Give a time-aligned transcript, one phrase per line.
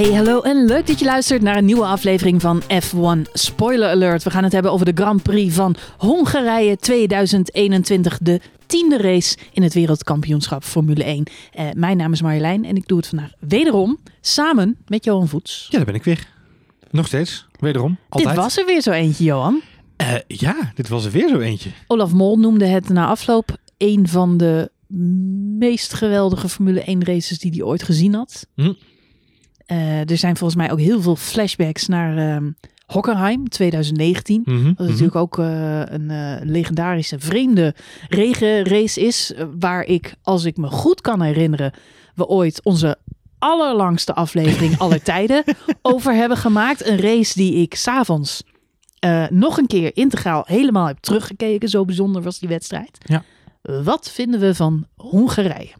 [0.00, 4.22] Hey, hallo en leuk dat je luistert naar een nieuwe aflevering van F1 Spoiler Alert.
[4.22, 9.62] We gaan het hebben over de Grand Prix van Hongarije 2021, de tiende race in
[9.62, 11.24] het wereldkampioenschap Formule 1.
[11.52, 15.66] Eh, mijn naam is Marjolein en ik doe het vandaag wederom samen met Johan Voets.
[15.70, 16.28] Ja, daar ben ik weer.
[16.90, 17.46] Nog steeds.
[17.58, 17.98] Wederom.
[18.08, 18.34] Altijd.
[18.34, 19.62] Dit was er weer zo eentje, Johan.
[19.96, 21.70] Eh, ja, dit was er weer zo eentje.
[21.86, 24.70] Olaf Mol noemde het na afloop een van de
[25.58, 28.46] meest geweldige Formule 1 races die hij ooit gezien had.
[28.54, 28.72] Hm.
[29.70, 32.50] Eh, er zijn volgens mij ook heel veel flashbacks naar ehm
[32.86, 34.42] Hockenheim 2019.
[34.44, 34.86] Mhm, Wat mhm.
[34.86, 37.74] natuurlijk ook eh, een eh, legendarische vreemde
[38.08, 39.34] regenrace is.
[39.58, 41.72] waar ik, als ik me goed kan herinneren,
[42.14, 42.98] we ooit onze
[43.38, 45.44] allerlangste aflevering aller tijden
[45.82, 46.86] over hebben gemaakt.
[46.86, 48.42] Een race die ik s'avonds
[49.28, 51.68] nog een keer integraal helemaal heb teruggekeken.
[51.68, 52.98] Zo bijzonder was die wedstrijd.
[53.04, 53.24] Ja.
[53.62, 55.72] Wat vinden we van Hongarije?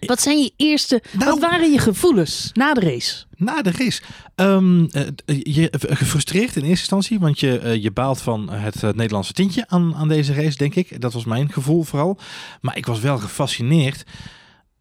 [0.00, 3.24] Wat zijn je eerste, Nou- wat waren je gevoelens na de race?
[3.36, 4.02] Na de race.
[4.34, 5.06] Ehm, eh,
[5.42, 9.64] je gefrustreerd in eerste instantie, want je, eh, je baalt van het eh, Nederlandse tintje
[9.68, 11.00] aan, aan deze race, denk ik.
[11.00, 12.18] Dat was mijn gevoel vooral.
[12.60, 14.04] Maar ik was wel gefascineerd.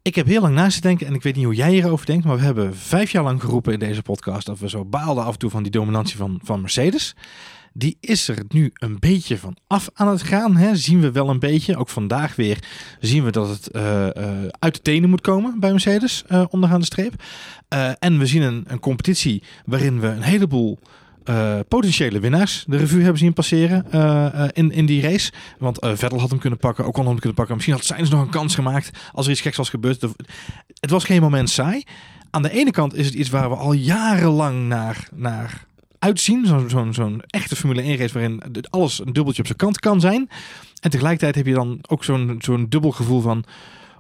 [0.02, 2.26] Ik heb heel lang naast te denken en ik weet niet hoe jij hierover denkt,
[2.26, 5.34] maar we hebben vijf jaar lang geroepen in deze podcast dat we zo baalden af
[5.34, 7.16] en toe van die dominantie van, van Mercedes.
[7.74, 10.56] Die is er nu een beetje van af aan het gaan.
[10.56, 10.76] Hè?
[10.76, 11.78] Zien we wel een beetje.
[11.78, 12.58] Ook vandaag weer
[13.00, 16.80] zien we dat het eh, eh, uit de tenen moet komen bij Mercedes eh, onderaan
[16.80, 17.14] de streep.
[18.00, 20.80] En we zien een, een competitie waarin we een heleboel
[21.68, 23.86] potentiële winnaars de revue hebben zien passeren
[24.54, 25.32] in, in die race.
[25.58, 27.56] Want Vettel had hem kunnen pakken, Ocon had hem kunnen pakken.
[27.56, 30.02] Misschien had Sainz nog een kans gemaakt als er iets geks was gebeurd.
[30.80, 31.84] Het was geen moment saai.
[32.30, 35.66] Aan de ene kant is het iets waar we al jarenlang naar, naar
[36.00, 36.46] uitzien.
[36.46, 40.00] Zo'n zo'n zo'n echte Formule 1 race waarin alles een dubbeltje op zijn kant kan
[40.00, 40.30] zijn.
[40.82, 43.44] En tegelijkertijd heb je dan ook zo'n zo'n dubbel gevoel van...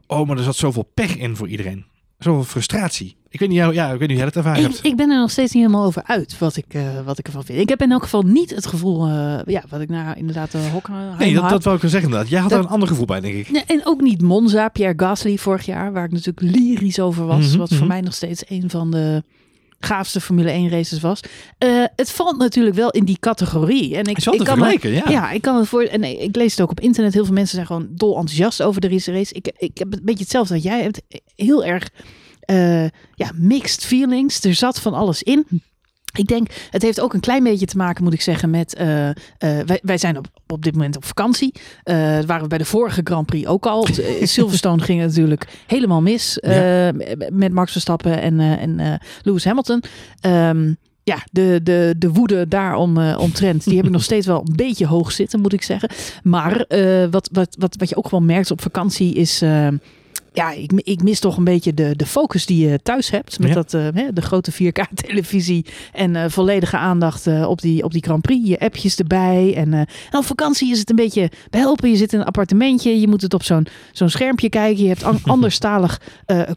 [0.08, 1.86] Oh, maar er zat zoveel pech in voor iedereen.
[2.19, 3.16] Zoveel frustratie.
[3.30, 4.85] Ik weet niet, ja, ja, ik weet niet hoe jij dat ervaren Ik, hebt.
[4.85, 7.44] ik ben er nog steeds niet helemaal over uit wat ik, eh, wat ik ervan
[7.44, 7.59] vind.
[7.59, 10.69] Ik heb in elk geval niet het gevoel, eh, ja, wat ik nou inderdaad de
[10.72, 11.51] Hockenheim Nee, dat, had.
[11.51, 12.29] dat wou ik zeggen inderdaad.
[12.29, 13.51] Jij had Dat- er een ander gevoel bij, denk ik.
[13.51, 17.50] Nee, en ook niet Monza, Pierre Gasly vorig jaar, waar ik natuurlijk lyrisch over was.
[17.50, 17.88] Mhm, wat voor mhm.
[17.88, 19.24] mij nog steeds een van de
[19.79, 21.19] gaafste Formule 1 races was.
[21.57, 23.95] Eh, het valt natuurlijk wel in die categorie.
[23.95, 25.03] En ik, ik kan me- ja.
[25.12, 25.81] Ja, ik kan het voor.
[25.84, 27.13] En ik lees het ook op internet.
[27.13, 29.12] Heel veel mensen zijn gewoon dol enthousiast over de race.
[29.12, 29.34] race.
[29.34, 31.01] Ik, ik heb een beetje hetzelfde wat jij hebt.
[31.35, 31.89] Heel erg
[32.39, 32.84] eh,
[33.16, 34.44] ja, mixed feelings.
[34.44, 35.45] Er zat van alles in.
[36.19, 38.74] Ik denk, het heeft ook een klein beetje te maken, moet ik zeggen, met.
[38.75, 41.53] eh, eh, wij, wij zijn op, op dit moment op vakantie.
[41.84, 43.88] Dat waren we bij de vorige Grand Prix ook al.
[44.22, 46.40] Silverstone ging natuurlijk helemaal mis.
[46.40, 46.88] eh,
[47.30, 49.84] met Max Verstappen en, en Lewis Hamilton.
[50.19, 54.40] Ehm, ja, de, de, de woede daarom eh omtrent, die heb ik nog steeds wel
[54.47, 55.90] een beetje hoog zitten, moet ik zeggen.
[56.24, 56.66] Maar
[57.12, 59.41] wat, wat, wat, wat je ook wel merkt op vakantie is...
[59.41, 59.68] eh,
[60.39, 63.39] ja, ik, ik mis toch een beetje de, de focus die je thuis hebt.
[63.39, 63.53] Met Ja.
[63.53, 68.03] dat, eh, hè, de grote 4K-televisie en eh, volledige aandacht eh, op, die, op die
[68.03, 68.47] Grand Prix.
[68.47, 69.53] Je appjes erbij.
[69.55, 71.89] En, en op vakantie is het een beetje behelpen.
[71.89, 73.00] Je zit in een appartementje.
[73.00, 74.83] Je moet het op zo'n zo'n schermpje kijken.
[74.83, 76.01] Je hebt an- anderstalig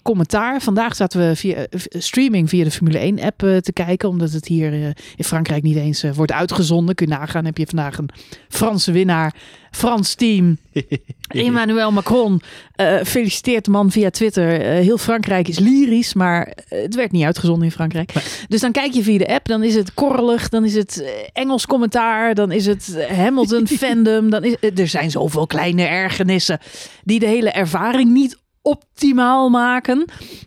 [0.03, 0.61] commentaar.
[0.61, 4.09] Vandaag zaten we via streaming via de Formule 1-app eh, te kijken.
[4.09, 4.73] Omdat het hier
[5.17, 6.95] in Frankrijk niet eens wordt uitgezonden.
[6.95, 7.45] Kun je nagaan.
[7.45, 8.09] Heb je vandaag een
[8.49, 9.35] Franse winnaar.
[9.73, 10.59] Frans team.
[11.29, 12.41] Emmanuel Macron
[12.75, 14.61] eh, feliciteert de man via Twitter.
[14.61, 18.13] Eh, heel Frankrijk is lyrisch, maar eh, het werd niet uitgezonden in Frankrijk.
[18.49, 21.67] Dus dan kijk je via de app, dan is het korrelig, dan is het Engels
[21.67, 24.31] commentaar, dan is het Hamilton fandom.
[24.31, 26.59] Dan is, er zijn zoveel kleine ergernissen
[27.05, 30.05] die de hele ervaring niet optimaal maken.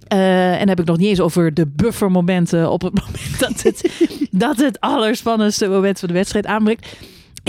[0.07, 4.07] En dan heb ik nog niet eens over de buffermomenten op het moment dat het,
[4.31, 6.87] dat het allerspannendste moment van de wedstrijd aanbreekt.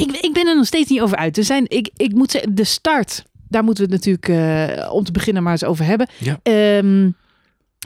[0.04, 1.36] Ik, ik ben er nog steeds niet over uit.
[1.38, 4.28] Er zijn, ik, ik moet zeggen, de start, daar moeten we het natuurlijk
[4.78, 6.08] eh, om te beginnen maar eens over hebben.
[6.18, 6.40] Ja.
[6.42, 7.06] Ehm,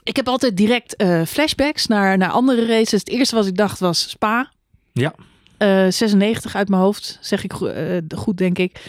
[0.02, 2.90] ik heb altijd direct eh, flashbacks naar, naar andere races.
[3.00, 4.50] Het eerste wat ik dacht was Spa.
[4.92, 5.14] Ja.
[5.58, 8.80] Eh, 96 uit mijn hoofd, zeg ik go- eh, goed, denk ik.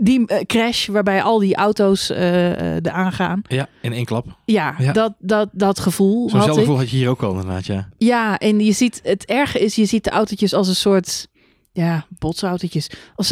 [0.00, 3.42] Die eh, crash waarbij al die auto's eh eh, eraan gaan.
[3.48, 4.26] Ja, in één klap.
[4.44, 4.92] Ja, Ja.
[4.92, 7.88] Dat, dat, dat gevoel Zo'nzelfde gevoel had je hier ook al inderdaad, ja.
[7.98, 11.26] Ja, en je ziet, het erge is, je ziet de autootjes als een soort,
[11.72, 12.90] ja, botsautootjes.
[13.14, 13.28] Als,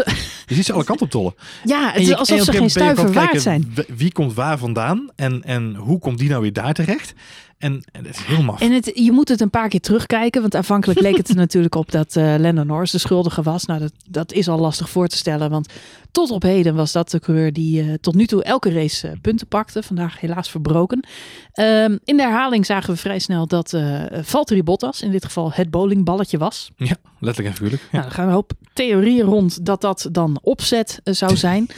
[0.47, 1.35] Je ziet ze alle kanten op tollen.
[1.65, 3.75] ja, het is alsof ze geen stuiver waard zijn.
[3.97, 7.15] Wie komt waar vandaan en, en hoe komt die nou weer daar terecht?
[7.59, 8.61] En, en het is heel maf.
[8.61, 11.75] En het, je moet het een paar keer terugkijken, want aanvankelijk leek het er natuurlijk
[11.75, 13.65] op dat eh Lennon Norris de schuldige was.
[13.65, 15.73] Nou, dat, dat is al lastig voor te stellen, want
[16.13, 19.15] tot op heden was dat de coureur die eh, tot nu toe elke race eh,
[19.21, 19.83] punten pakte.
[19.83, 21.07] Vandaag helaas verbroken.
[21.53, 25.53] Ehm, in de herhaling zagen we vrij snel dat eh Valtteri Bottas in dit geval
[25.53, 26.71] het bowlingballetje was.
[26.77, 27.83] Ja, letterlijk en figuurlijk.
[27.83, 27.89] Ja.
[27.99, 31.67] Nou, er gaan een hoop theorieën rond dat dat dan opzet zou zijn.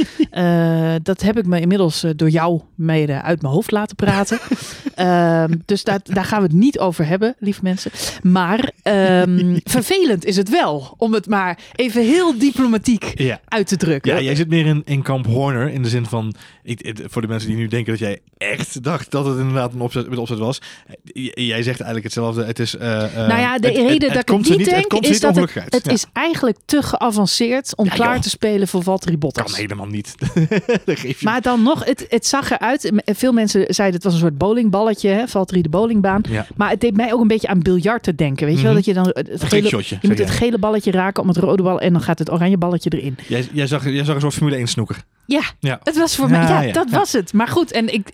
[1.02, 4.38] Dat heb ik me inmiddels door jou mede uit mijn hoofd laten praten.
[4.94, 7.90] Ehm, dus daar, daar gaan we het niet over hebben, lieve mensen.
[8.22, 13.40] Maar ehm, vervelend is het wel, om het maar even heel diplomatiek Ja.
[13.48, 14.12] uit te drukken.
[14.14, 15.70] Ja, jij zit meer in, in kamp Horner.
[15.70, 18.82] In de zin van, ik, het- voor de mensen die nu denken dat jij echt
[18.82, 20.60] dacht dat het inderdaad een opzet, met opzet was.
[21.04, 22.44] J- Jij zegt eigenlijk hetzelfde.
[22.44, 24.70] Het is, eh, eh, Nou ja, de het- reden het dat ik komt niet het
[24.70, 25.90] denk, komt is dat het, het Ja.
[25.92, 28.22] is eigenlijk te geavanceerd om Ja, klaar joh.
[28.22, 29.44] te spelen voor Valtteri Bottas.
[29.52, 30.14] kan helemaal niet.
[30.86, 31.24] Geef je.
[31.24, 32.92] Maar dan nog, het, het zag eruit.
[33.04, 36.22] Veel mensen zeiden het was een soort bowlingballetje, hè, Valtteri de bowlingbaan.
[36.28, 36.46] ja.
[36.56, 38.46] Maar het deed mij ook een beetje aan biljart te denken.
[38.46, 38.80] Weet je wel, Mhm.
[38.82, 39.68] dat je dan het gele,
[40.00, 42.56] je moet het gele balletje raken om het rode bal en dan gaat het oranje
[42.58, 43.16] balletje erin.
[43.28, 45.02] Jij, jij, zag, jij zag een soort Formule 1 snoeker.
[45.26, 45.80] Ja, Ja.
[45.82, 46.40] het was voor mij.
[46.42, 46.98] Ja, ja, dat ja.
[46.98, 47.32] was het.
[47.32, 48.08] Maar goed, en ik.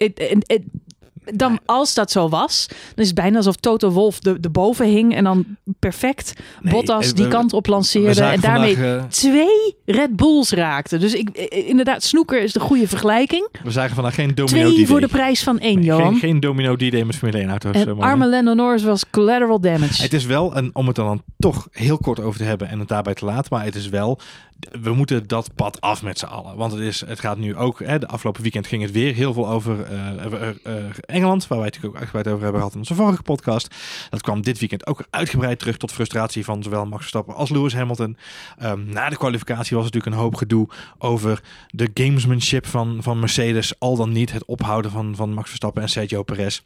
[1.35, 4.87] dan, als dat zo was, dan is het bijna alsof Toto Wolf de, de boven
[4.87, 5.45] hing en dan
[5.79, 10.17] perfect Nee, Bottas eh, die we- kant op lanceerde en daarmee vandaag, eh, twee Red
[10.17, 10.99] Bulls raakte.
[10.99, 13.49] Dus ik, eh, inderdaad, snoeker is de goede vergelijking.
[13.65, 16.11] we zagen vandaag geen domino Twee voor de prijs van één, Nee, Johan.
[16.11, 17.77] geen, geen domino D-Day met Formule 1 auto's.
[17.77, 20.03] en arme Lando Norris was collateral damage.
[20.03, 22.79] Het is wel, en om het er dan toch heel kort over te hebben en
[22.79, 24.19] het daarbij te laten, maar het is wel,
[24.59, 26.57] we moeten dat pad af met z'n allen.
[26.57, 29.33] Want het, is, het gaat nu ook, hè, de afgelopen weekend ging het weer heel
[29.33, 32.79] veel over eh, eh, eh, Engeland, waar wij het ook uitgebreid over hebben gehad in
[32.79, 33.75] onze vorige podcast.
[34.11, 37.75] Dat kwam dit weekend ook uitgebreid terug tot frustratie van zowel Max Verstappen als Lewis
[37.75, 38.17] Hamilton.
[38.59, 40.69] Ehm, na de kwalificatie was natuurlijk een hoop gedoe
[40.99, 45.83] over de gamesmanship van, van Mercedes, al dan niet het ophouden van, van Max Verstappen
[45.83, 46.61] en Sergio Perez.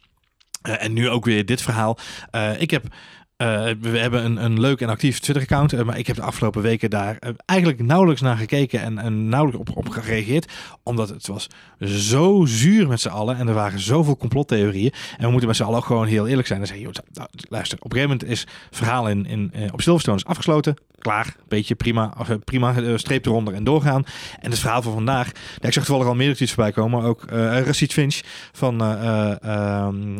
[0.61, 1.97] En nu ook weer dit verhaal.
[2.57, 2.85] Ik heb
[3.43, 6.61] eh, we hebben een, een leuk en actief Twitter-account, eh, maar ik heb de afgelopen
[6.61, 10.51] weken daar eh, eigenlijk nauwelijks naar gekeken en, en nauwelijks op, op gereageerd,
[10.83, 11.47] omdat het was
[11.79, 14.93] zo zuur met z'n allen en er waren zoveel complottheorieën.
[15.17, 17.77] En we moeten met z'n allen ook gewoon heel eerlijk zijn en zeggen, joh, luister,
[17.81, 21.75] op een gegeven moment is het verhaal in, in, op Silverstone is afgesloten, klaar, beetje
[21.75, 22.13] prima,
[22.43, 24.03] prima, streep eronder en doorgaan.
[24.39, 25.27] En het verhaal van vandaag,
[25.59, 29.37] ik zag toevallig al meer tweets voorbij komen, ook uh, Rashid Finch van eh, eh,
[29.41, 30.17] ehm,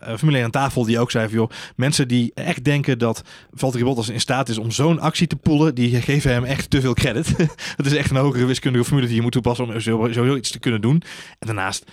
[0.00, 3.22] eh, 1 aan tafel, die ook zei van, joh, mensen die echt denken dat
[3.52, 6.80] Valtteri Bottas in staat is om zo'n actie te poelen, die geven hem echt te
[6.80, 7.36] veel credit.
[7.76, 10.58] dat is echt een hogere wiskundige formule die je moet toepassen om zo iets te
[10.58, 11.02] kunnen doen.
[11.38, 11.84] En daarnaast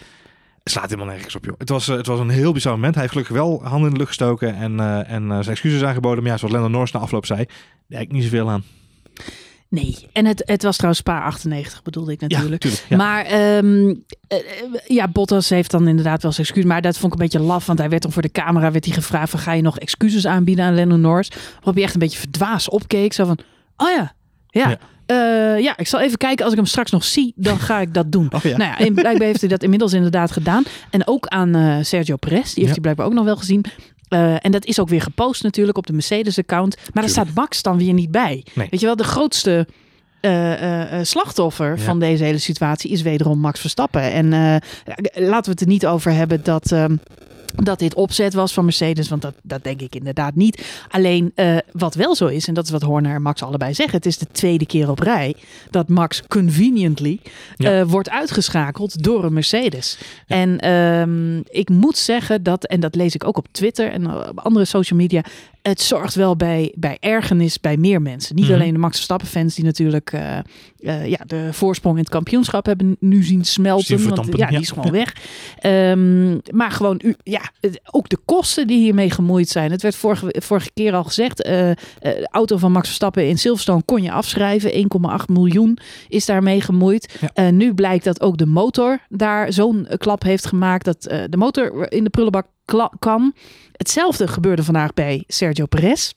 [0.63, 1.55] het slaat helemaal nergens op, joh.
[1.57, 2.93] Het was, uh, het was een heel bizar moment.
[2.93, 5.83] Hij heeft gelukkig wel handen in de lucht gestoken en, uh, en uh, zijn excuses
[5.83, 6.23] aangeboden.
[6.23, 7.45] Maar ja, zoals Lando Norris na afloop zei,
[7.87, 8.63] daar heb ik niet zoveel aan.
[9.73, 12.63] Nee, en het, het was trouwens Spa 98 bedoelde ik natuurlijk.
[12.63, 12.97] Ja, tuurlijk, ja.
[12.97, 14.03] Maar um,
[14.87, 16.63] ja, Bottas heeft dan inderdaad wel zijn excuus.
[16.65, 18.85] Maar dat vond ik een beetje laf, want hij werd dan voor de camera werd
[18.85, 21.31] hij gevraagd van ga je nog excuses aanbieden aan Lando Norris?
[21.53, 23.13] Waarop hij echt een beetje verdwaasd opkeek.
[23.13, 23.37] Zo van,
[23.77, 24.13] oh ja,
[24.47, 24.69] ja.
[24.69, 24.77] ja.
[25.55, 26.43] Uh, ja, ik zal even kijken.
[26.43, 28.27] Als ik hem straks nog zie, dan ga ik dat doen.
[28.35, 28.57] Oh, ja.
[28.57, 30.63] Nou ja, blijkbaar heeft hij dat inmiddels inderdaad gedaan.
[30.89, 32.41] En ook aan uh, Sergio Perez.
[32.53, 32.71] Die heeft Ja.
[32.71, 33.65] hij blijkbaar ook nog wel gezien.
[34.13, 36.77] Uh, en dat is ook weer gepost natuurlijk op de Mercedes-account.
[36.93, 38.45] Maar daar staat Max dan weer niet bij.
[38.53, 38.67] Nee.
[38.69, 39.67] Weet je wel, de grootste
[40.21, 41.83] uh, slachtoffer ja.
[41.83, 44.01] van deze hele situatie is wederom Max Verstappen.
[44.01, 44.29] En
[45.13, 46.95] laten we het er niet over hebben dat ehm,
[47.55, 50.65] dat dit opzet was van Mercedes, want dat, dat denk ik inderdaad niet.
[50.89, 53.95] Alleen uh, wat wel zo is, en dat is wat Horner en Max allebei zeggen,
[53.95, 55.35] het is de tweede keer op rij
[55.69, 57.19] dat Max conveniently
[57.57, 57.79] ja.
[57.79, 59.97] uh, wordt uitgeschakeld door een Mercedes.
[60.27, 60.35] Ja.
[60.35, 64.39] En um, ik moet zeggen dat, en dat lees ik ook op Twitter en op
[64.39, 65.23] andere social media,
[65.61, 68.35] het zorgt wel bij, bij ergernis bij meer mensen.
[68.35, 68.53] Niet Mhm.
[68.53, 70.37] alleen de Max Verstappen fans die natuurlijk uh,
[70.79, 74.09] uh, ja, de voorsprong in het kampioenschap hebben nu zien smelten.
[74.09, 74.59] Want ja, die ja.
[74.59, 75.15] is gewoon weg.
[75.65, 77.15] Um, maar gewoon, u,
[77.61, 79.71] ja, ook de kosten die hiermee gemoeid zijn.
[79.71, 83.83] Het werd vorige, vorige keer al gezegd, eh, de auto van Max Verstappen in Silverstone
[83.85, 84.77] kon je afschrijven.
[84.77, 87.17] 1,8 miljoen is daarmee gemoeid.
[87.21, 87.29] Ja.
[87.33, 91.91] Eh, nu blijkt dat ook de motor daar zo'n klap heeft gemaakt dat de motor
[91.91, 92.47] in de prullenbak
[92.99, 93.33] kan.
[93.71, 96.11] Hetzelfde gebeurde vandaag bij Sergio Perez.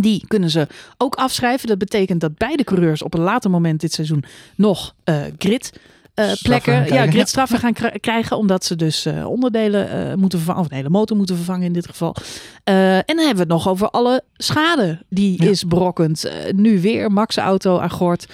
[0.00, 1.68] Die kunnen ze ook afschrijven.
[1.68, 4.24] Dat betekent dat beide coureurs op een later moment dit seizoen
[4.56, 5.72] nog eh, grid
[6.14, 10.62] eh, plekken, ja, gridstraffen gaan kri- krijgen, omdat ze dus eh, onderdelen eh, moeten vervangen,
[10.64, 12.16] of een hele motor moeten vervangen in dit geval.
[12.64, 15.50] En dan hebben we het nog over alle schade die Ja.
[15.50, 16.24] is berokkend.
[16.24, 18.26] Eh, nu weer Max auto aan gort,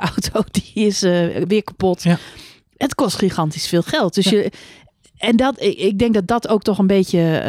[0.00, 1.00] auto die is
[1.46, 2.04] weer kapot.
[2.76, 4.14] Het kost gigantisch veel geld.
[4.14, 4.52] Dus je,
[5.18, 7.42] en dat, ik, ik denk dat dat ook toch een beetje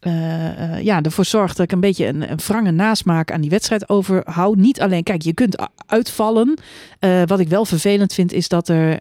[0.00, 3.88] eh, ja, ervoor zorgt dat ik een beetje een, een wrange nasmaak aan die wedstrijd
[3.88, 4.56] overhoud.
[4.56, 6.58] Niet alleen, kijk, je kunt uitvallen.
[6.98, 8.98] Eh, wat ik wel vervelend vind, is dat er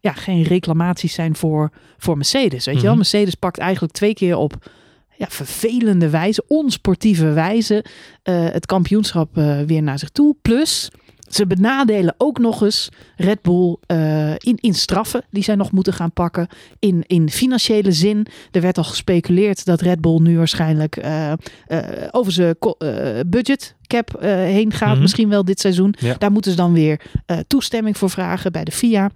[0.00, 2.64] ja, geen reclamaties zijn voor, voor Mercedes.
[2.64, 3.00] Weet je wel, Mhm.
[3.00, 4.70] Mercedes pakt eigenlijk twee keer op
[5.16, 7.84] ja, vervelende wijze, onsportieve wijze,
[8.22, 9.34] het kampioenschap
[9.66, 10.36] weer naar zich toe.
[10.42, 10.90] Plus,
[11.34, 15.92] ze benadelen ook nog eens Red Bull eh, in, in straffen die zij nog moeten
[15.92, 16.48] gaan pakken.
[16.78, 18.26] In, in financiële zin.
[18.50, 21.38] Er werd al gespeculeerd dat Red Bull nu waarschijnlijk eh, eh,
[22.10, 22.56] over zijn
[23.26, 24.92] budget cap heen gaat.
[24.92, 25.00] Mhm.
[25.00, 25.94] Misschien wel dit seizoen.
[25.98, 26.14] Ja.
[26.18, 27.00] Daar moeten ze dan weer
[27.46, 29.10] toestemming voor vragen bij de FIA.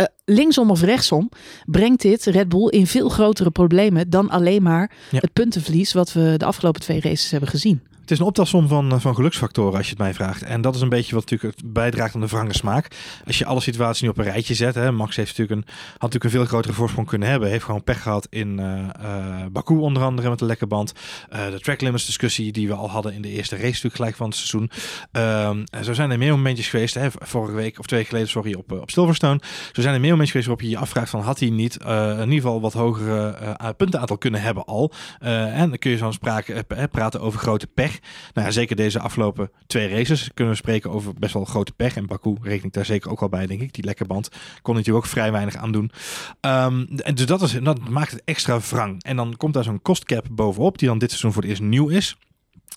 [0.00, 1.30] Uh, linksom of rechtsom
[1.64, 5.18] brengt dit Red Bull in veel grotere problemen dan alleen maar Ja.
[5.18, 7.82] het puntenverlies wat we de afgelopen twee races hebben gezien.
[8.08, 10.42] Het is een optelsom van, eh, van geluksfactoren als je het mij vraagt.
[10.42, 12.88] En dat is een beetje wat natuurlijk bijdraagt aan de wrange smaak.
[13.26, 14.74] Als je alle situaties nu op een rijtje zet.
[14.74, 17.48] Hè, Max heeft natuurlijk een, had natuurlijk een veel grotere voorsprong kunnen hebben.
[17.48, 20.92] Heeft gewoon pech gehad in eh eh, Baku onder andere met de lekke band.
[21.28, 24.26] De track limits discussie die we al hadden in de eerste race natuurlijk gelijk van
[24.26, 24.70] het seizoen.
[25.12, 26.94] Ehm, zo zijn er meer momentjes geweest.
[26.94, 29.40] Hè, vorige week of twee geleden sorry op, op Silverstone.
[29.72, 32.18] Zo zijn er meer momentjes geweest waarop je je afvraagt van had hij niet in
[32.18, 34.92] ieder geval wat hogere puntenaantal kunnen hebben al.
[35.18, 37.97] En dan kun je zo'n sprake, praten over grote pech.
[38.34, 41.96] Nou ja, zeker deze afgelopen twee races kunnen we spreken over best wel grote pech.
[41.96, 43.74] En Baku reken ik daar zeker ook al bij, denk ik.
[43.74, 44.28] Die lekke band
[44.62, 45.90] kon natuurlijk ook vrij weinig aan doen.
[46.40, 49.02] Ehm, en dus dat, is, dat maakt het extra wrang.
[49.02, 51.88] En dan komt daar zo'n kostcap bovenop, die dan dit seizoen voor het eerst nieuw
[51.88, 52.16] is.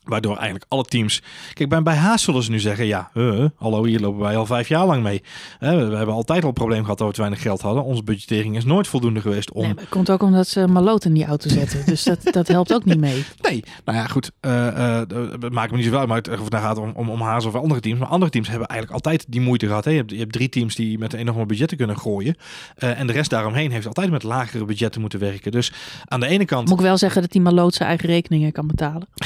[0.03, 1.22] Waardoor eigenlijk alle teams.
[1.53, 4.46] Kijk, bij, bij Haas zullen ze nu zeggen: ja, uh, hallo, hier lopen wij al
[4.46, 5.24] vijf jaar lang mee.
[5.60, 7.84] Hè, we, we hebben altijd al een probleem gehad dat we te weinig geld hadden.
[7.84, 9.62] Onze budgettering is nooit voldoende geweest om.
[9.62, 11.86] Nee, maar het komt ook omdat ze Maloot in die auto zetten.
[11.86, 13.24] Dus dat, dat helpt ook niet mee.
[13.41, 14.31] Nee, nou ja, goed.
[14.39, 15.01] eh eh,
[15.39, 17.55] het maakt me niet zoveel uit of het nou gaat om, om, om Haas of
[17.55, 18.00] andere teams.
[18.00, 19.86] Maar andere teams hebben eigenlijk altijd die moeite gehad.
[19.86, 19.91] Hè.
[19.91, 22.36] Je, hebt, je hebt drie teams die met enorme budgetten kunnen gooien.
[22.75, 25.51] Eh, en de rest daaromheen heeft altijd met lagere budgetten moeten werken.
[25.51, 25.74] Dus
[26.05, 26.67] aan de ene kant.
[26.70, 29.08] Moet ik wel zeggen dat die Maloot zijn eigen rekeningen kan betalen.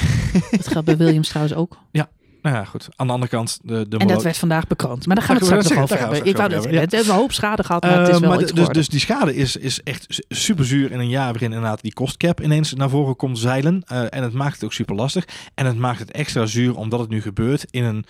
[0.66, 1.78] dat geldt bij Williams trouwens ook.
[2.42, 2.88] Nou ja, goed.
[2.96, 3.60] Aan de andere kant.
[3.64, 5.06] De, de En dat werd vandaag bekroond.
[5.06, 6.26] Maar daar gaan we het straks nog over hebben.
[6.26, 8.68] Ik wou dat het een hoop schade gehad, maar het is Eh, wel iets dus,
[8.68, 11.94] dus die schade is, is echt su- super zuur in een jaar waarin inderdaad die
[11.94, 13.84] kostcap ineens naar voren komt zeilen.
[13.86, 15.28] Eh, en het maakt het ook super lastig.
[15.56, 18.06] En het maakt het extra zuur omdat het nu gebeurt in een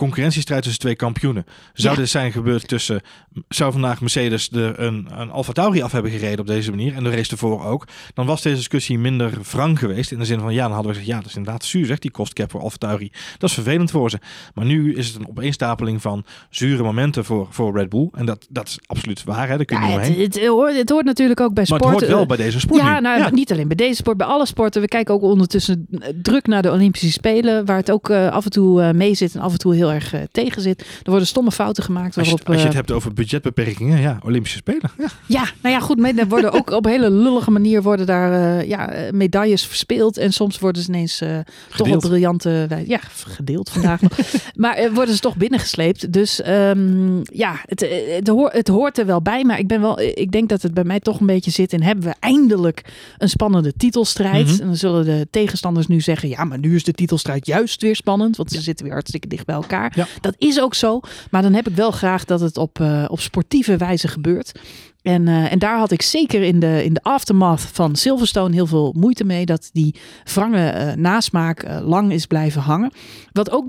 [0.00, 1.44] concurrentiestrijd tussen twee kampioenen.
[1.72, 2.00] Zou Ja.
[2.00, 3.00] dit zijn gebeurd tussen...
[3.48, 7.04] Zou vandaag Mercedes de, een, een Alfa Tauri af hebben gereden op deze manier en
[7.04, 10.12] de race ervoor ook, dan was deze discussie minder wrang geweest.
[10.12, 12.02] In de zin van, ja, dan hadden we gezegd, ja, dat is inderdaad zuur, zegt
[12.02, 13.12] die kostcap voor Alfa Tauri.
[13.38, 14.18] Dat is vervelend voor ze.
[14.54, 18.08] Maar nu is het een opeenstapeling van zure momenten voor, voor Red Bull.
[18.12, 19.56] En dat, dat is absoluut waar, hè?
[19.56, 21.94] daar kun je Ja, niet het, het, hoort, het hoort natuurlijk ook bij Maar sport.
[21.94, 24.46] het hoort wel bij deze sport ja, nou, niet alleen bij deze sport, bij alle
[24.46, 24.80] sporten.
[24.82, 25.86] We kijken ook ondertussen
[26.22, 29.34] druk naar de Olympische Spelen, waar het ook eh, af en toe eh, mee zit
[29.34, 30.80] en af en toe heel erg eh, tegen zit.
[30.80, 32.16] Er worden stomme fouten gemaakt.
[32.16, 34.90] Als je, Waarop, als je het eh, hebt over budgetbeperkingen, ja, Olympische Spelen.
[34.98, 35.08] Ja.
[35.26, 36.18] Ja, nou ja, goed.
[36.18, 40.16] Er worden ook op hele lullige manier worden daar eh, ja, medailles verspeeld.
[40.16, 42.00] En soms worden ze ineens toch op Gedeeld.
[42.00, 42.88] briljante wijze.
[42.88, 44.12] Ja, gedeeld vandaag nog.
[44.54, 46.12] Maar worden ze toch binnengesleept.
[46.12, 49.44] Dus ehm, ja, het, het, hoort, het hoort er wel bij.
[49.44, 51.82] Maar ik, ben wel, ik denk dat het bij mij toch een beetje zit in...
[51.82, 52.84] hebben we eindelijk
[53.18, 54.46] een spannende titelstrijd?
[54.46, 54.60] Mhm.
[54.60, 56.28] En dan zullen de tegenstanders nu zeggen...
[56.28, 58.36] ja, maar nu is de titelstrijd juist weer spannend.
[58.36, 59.92] Want ze zitten weer hartstikke dicht bij elkaar.
[59.94, 60.06] Ja.
[60.20, 61.00] Dat is ook zo.
[61.30, 64.60] Maar dan heb ik wel graag dat het op, eh, op sportieve wijze gebeurt.
[65.02, 68.66] En, eh, en daar had ik zeker in de, in de aftermath van Silverstone heel
[68.66, 69.46] veel moeite mee.
[69.46, 72.92] Dat die wrange eh, nasmaak lang is blijven hangen.
[73.32, 73.66] Wat ook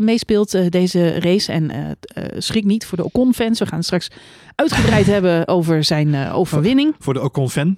[0.00, 1.52] meespeelt deze race.
[1.52, 1.96] En
[2.38, 3.58] schrik niet voor de Ocon-fans.
[3.58, 4.10] We gaan het straks
[4.54, 6.94] uitgebreid hebben over zijn overwinning.
[6.98, 7.76] Voor de Ocon-fan.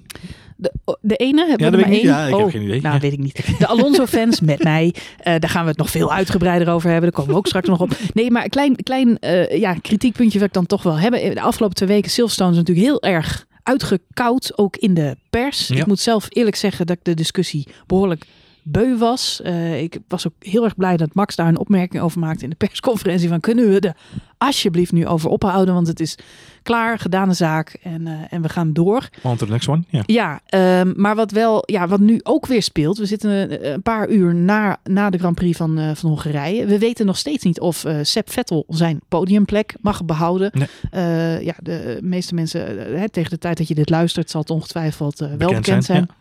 [0.57, 2.03] De, de ene hebben Ja, we er maar niet.
[2.05, 2.09] één.
[2.13, 2.81] Ja, ik heb Oh, geen idee.
[2.81, 3.01] Nou, Ja.
[3.01, 3.59] weet ik niet.
[3.59, 4.95] De Alonso-fans met mij.
[5.19, 7.11] eh, daar gaan we het nog veel uitgebreider over hebben.
[7.11, 7.91] Daar komen we ook straks nog op.
[8.15, 11.35] Nee, maar een klein, klein eh, ja, kritiekpuntje wil ik dan toch wel hebben.
[11.35, 14.59] De afgelopen twee weken Silverstone is natuurlijk heel erg uitgekoud.
[14.59, 15.69] Ook in de pers.
[15.69, 15.77] Ja.
[15.77, 18.25] Ik moet zelf eerlijk zeggen dat ik de discussie behoorlijk
[18.63, 19.41] beu was.
[19.43, 22.51] Eh, ik was ook heel erg blij dat Max daar een opmerking over maakte in
[22.51, 23.29] de persconferentie.
[23.29, 23.97] Van kunnen we er
[24.39, 25.75] alsjeblieft nu over ophouden?
[25.75, 26.19] Want het is
[26.63, 27.79] klaar, gedane zaak.
[27.83, 29.09] En, eh, en we gaan door.
[29.23, 29.83] On to the next one.
[29.89, 30.03] Ja.
[30.07, 32.99] Ja, ehm, maar wat wel, ja, wat nu ook weer speelt.
[32.99, 36.67] We zitten een, een paar uur na, na de Grand Prix van, eh, van Hongarije.
[36.67, 40.51] We weten nog steeds niet of eh Sepp Vettel zijn podiumplek mag behouden.
[40.53, 40.69] Nee.
[40.91, 44.41] Eh, ja, de meeste mensen, eh, hè, tegen de tijd dat je dit luistert, zal
[44.41, 46.19] het ongetwijfeld eh, wel Bekend bekend, zijn, zijn.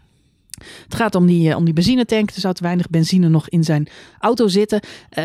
[0.84, 2.30] Het gaat om die, eh, om die benzinetank.
[2.30, 3.88] Er zou te weinig benzine nog in zijn
[4.20, 4.80] auto zitten.
[5.10, 5.24] Eh,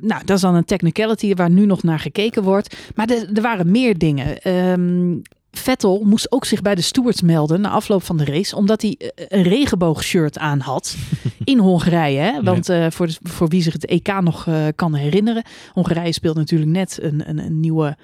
[0.00, 2.76] nou, dat is dan een technicality waar nu nog naar gekeken wordt.
[2.94, 4.40] Maar er, er waren meer dingen.
[4.42, 5.16] Ehm,
[5.50, 8.96] Vettel moest ook zich bij de stewards melden na afloop van de race, omdat hij
[8.98, 10.96] eh, een regenboogshirt aan had
[11.44, 12.18] in Hongarije.
[12.20, 12.42] Hè?
[12.42, 15.42] Want voor, de- voor wie zich het EK nog kan herinneren,
[15.72, 17.96] Hongarije speelt natuurlijk net een, een, een nieuwe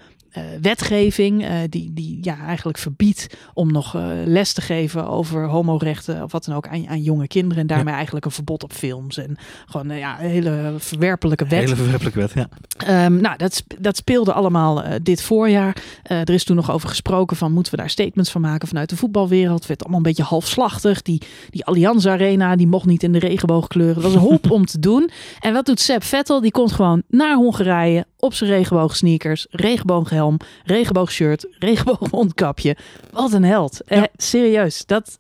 [0.61, 6.23] wetgeving eh, die, die ja, eigenlijk verbiedt om nog eh, les te geven over homorechten
[6.23, 7.63] of wat dan ook aan, aan jonge kinderen.
[7.63, 9.37] En daarmee eigenlijk een verbod op films en
[9.67, 11.61] gewoon eh, ja, een hele verwerpelijke wet.
[11.61, 12.49] Hele verwerpelijke wet, ja.
[12.77, 15.77] Ehm, nou, dat, dat speelde allemaal eh, dit voorjaar.
[16.03, 18.89] Eh, er is toen nog over gesproken van moeten we daar statements van maken vanuit
[18.89, 19.59] de voetbalwereld.
[19.59, 21.03] Het werd allemaal een beetje halfslachtig.
[21.03, 23.95] Die, die Allianz Arena die mocht niet in de regenboogkleuren.
[23.95, 25.11] Dat was een hoop om te doen.
[25.41, 26.41] En wat doet Sepp Vettel?
[26.41, 32.77] Die komt gewoon naar Hongarije op zijn regenboogsneakers, regenbooghelm, regenboogshirt, regenboogmondkapje.
[33.11, 33.81] Wat een held.
[33.81, 35.19] Eh, serieus, dat,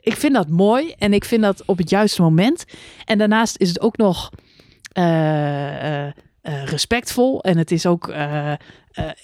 [0.00, 2.64] ik vind dat mooi en ik vind dat op het juiste moment.
[3.04, 4.30] En daarnaast is het ook nog
[4.94, 7.42] eh, eh, eh, respectvol.
[7.42, 8.12] En het is ook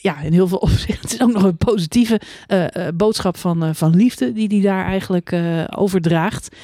[0.01, 1.01] ja, in heel veel opzichten.
[1.01, 2.21] Het is ook nog een positieve
[2.95, 5.37] boodschap van, van liefde die hij daar eigenlijk
[5.77, 6.57] overdraagt.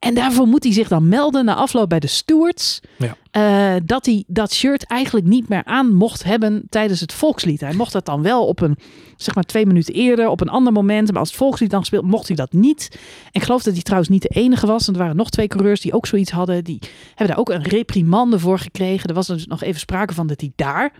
[0.00, 2.80] En daarvoor moet hij zich dan melden na afloop bij de stewards.
[2.98, 3.16] Ja.
[3.30, 7.60] eh, dat hij dat shirt eigenlijk niet meer aan mocht hebben tijdens het volkslied.
[7.60, 8.76] Hij mocht dat dan wel op een,
[9.16, 11.10] zeg maar twee minuten eerder, op een ander moment.
[11.10, 12.88] Maar als het volkslied dan gespeeld, mocht hij dat niet.
[13.24, 14.84] En ik geloof dat hij trouwens niet de enige was.
[14.84, 16.64] Want er waren nog twee coureurs die ook zoiets hadden.
[16.64, 16.78] Die
[17.08, 19.08] hebben daar ook een reprimande voor gekregen.
[19.08, 20.92] Er was dus nog even sprake van dat hij daar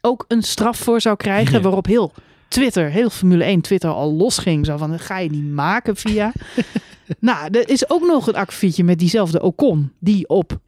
[0.00, 1.56] ook een straf voor zou krijgen.
[1.56, 1.60] Ja.
[1.60, 2.12] Waarop heel
[2.52, 4.66] Twitter, heel Formule 1 Twitter al losging.
[4.66, 6.32] Zo van, ga je niet maken via.
[7.18, 9.92] nou, er is ook nog een akkefietje met diezelfde Ocon.
[9.98, 10.58] Die op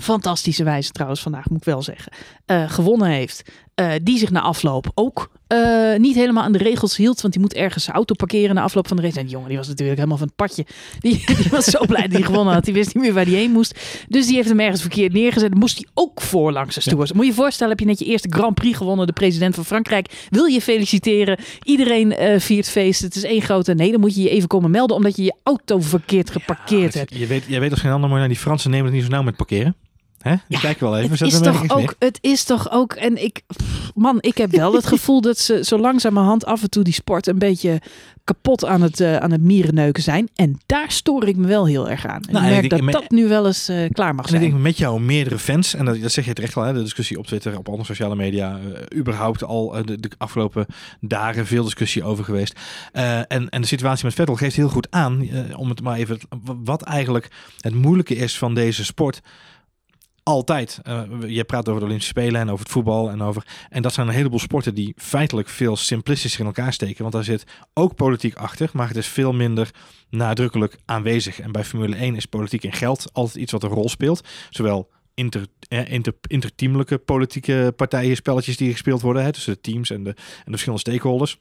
[0.00, 2.12] fantastische wijze trouwens vandaag, moet ik wel zeggen,
[2.46, 3.50] eh, gewonnen heeft.
[3.74, 7.20] Eh, die zich na afloop ook eh, niet helemaal aan de regels hield.
[7.20, 9.16] Want die moet ergens zijn auto parkeren na afloop van de race.
[9.18, 10.66] En die jongen die was natuurlijk helemaal van het padje.
[11.00, 12.64] Die, die was zo blij dat hij gewonnen had.
[12.64, 13.78] Die wist niet meer waar hij heen moest.
[14.08, 15.50] Dus die heeft hem ergens verkeerd neergezet.
[15.50, 17.12] Dan moest hij ook voor langs de stewards.
[17.12, 19.06] Moet je je voorstellen, heb je net je eerste Grand Prix gewonnen.
[19.06, 21.38] De president van Frankrijk wil je feliciteren.
[21.62, 23.00] Iedereen eh, viert feest.
[23.00, 23.74] Het is één grote...
[23.74, 24.96] Nee, dan moet je je even komen melden.
[24.96, 27.16] Omdat je je auto verkeerd geparkeerd Ja, hebt.
[27.16, 29.10] je weet, jij weet als geen ander mooi naar die Fransen nemen het niet zo
[29.10, 29.76] nauw met parkeren.
[30.24, 30.34] Hè?
[30.48, 31.10] Ja, kijken wel even.
[31.10, 34.74] Het is, toch ook, het is toch ook, en ik, pff, man, ik heb wel
[34.74, 37.80] het gevoel dat ze zo langzamerhand af en toe die sport een beetje
[38.24, 40.28] kapot aan het, eh, aan het mierenneuken zijn.
[40.34, 42.22] En daar stoor ik me wel heel erg aan.
[42.22, 44.34] En Nou, ik merk ik dat denk- dat nu wel eens eh, klaar mag En
[44.34, 44.50] ik zijn.
[44.50, 47.18] denk met jou meerdere fans, en dat, dat zeg je terecht wel, hè, de discussie
[47.18, 48.58] op Twitter, op andere sociale media,
[48.90, 50.66] eh, überhaupt al de, de afgelopen
[51.00, 52.60] dagen veel discussie over geweest.
[52.92, 56.18] En, en de situatie met Vettel geeft heel goed aan, om het maar even,
[56.64, 59.20] wat eigenlijk het moeilijke is van deze sport.
[60.24, 60.80] Altijd.
[60.82, 63.46] Eh, je praat over de Olympische Spelen en over het voetbal en over.
[63.68, 67.02] En dat zijn een heleboel sporten die feitelijk veel simplistischer in elkaar steken.
[67.02, 69.70] Want daar zit ook politiek achter, maar het is veel minder
[70.10, 71.40] nadrukkelijk aanwezig.
[71.40, 74.28] En bij Formule 1 is politiek en geld altijd iets wat een rol speelt.
[74.50, 80.04] Zowel inter, eh, inter, interteamelijke politieke partijen, spelletjes die gespeeld worden tussen de teams en
[80.04, 81.36] de, en de verschillende stakeholders.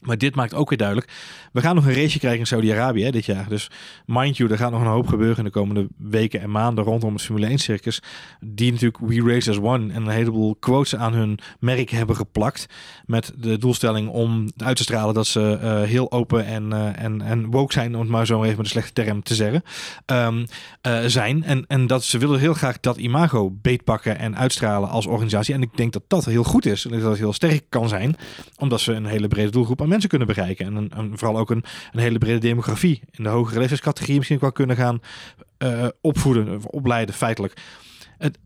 [0.00, 1.12] Maar dit maakt ook weer duidelijk.
[1.52, 3.48] We gaan nog een race krijgen in Saudi-Arabië dit jaar.
[3.48, 3.70] Dus
[4.06, 7.12] mind you, er gaat nog een hoop gebeuren in de komende weken en maanden rondom
[7.12, 8.02] het Formule 1 circus.
[8.40, 12.66] Die natuurlijk We Race as One en een heleboel quotes aan hun merk hebben geplakt.
[13.06, 17.22] Met de doelstelling om uit te stralen dat ze eh, heel open en, eh, en,
[17.22, 19.62] en woke zijn, om het maar zo even met een slechte term te zeggen.
[20.06, 20.44] ehm,
[20.80, 21.44] eh, zijn.
[21.44, 25.54] En, en dat ze willen heel graag dat imago beetpakken en uitstralen als organisatie.
[25.54, 26.84] En ik denk dat dat heel goed is.
[26.84, 28.16] En dat het heel sterk kan zijn.
[28.58, 30.90] Omdat ze een hele brede doelgroep mensen kunnen bereiken.
[30.90, 33.02] En, vooral ook een, hele brede demografie.
[33.10, 35.00] In de hogere leeftijdscategorie misschien wel kunnen gaan
[35.58, 37.60] eh, opvoeden, of opleiden feitelijk.
[38.18, 38.38] Het,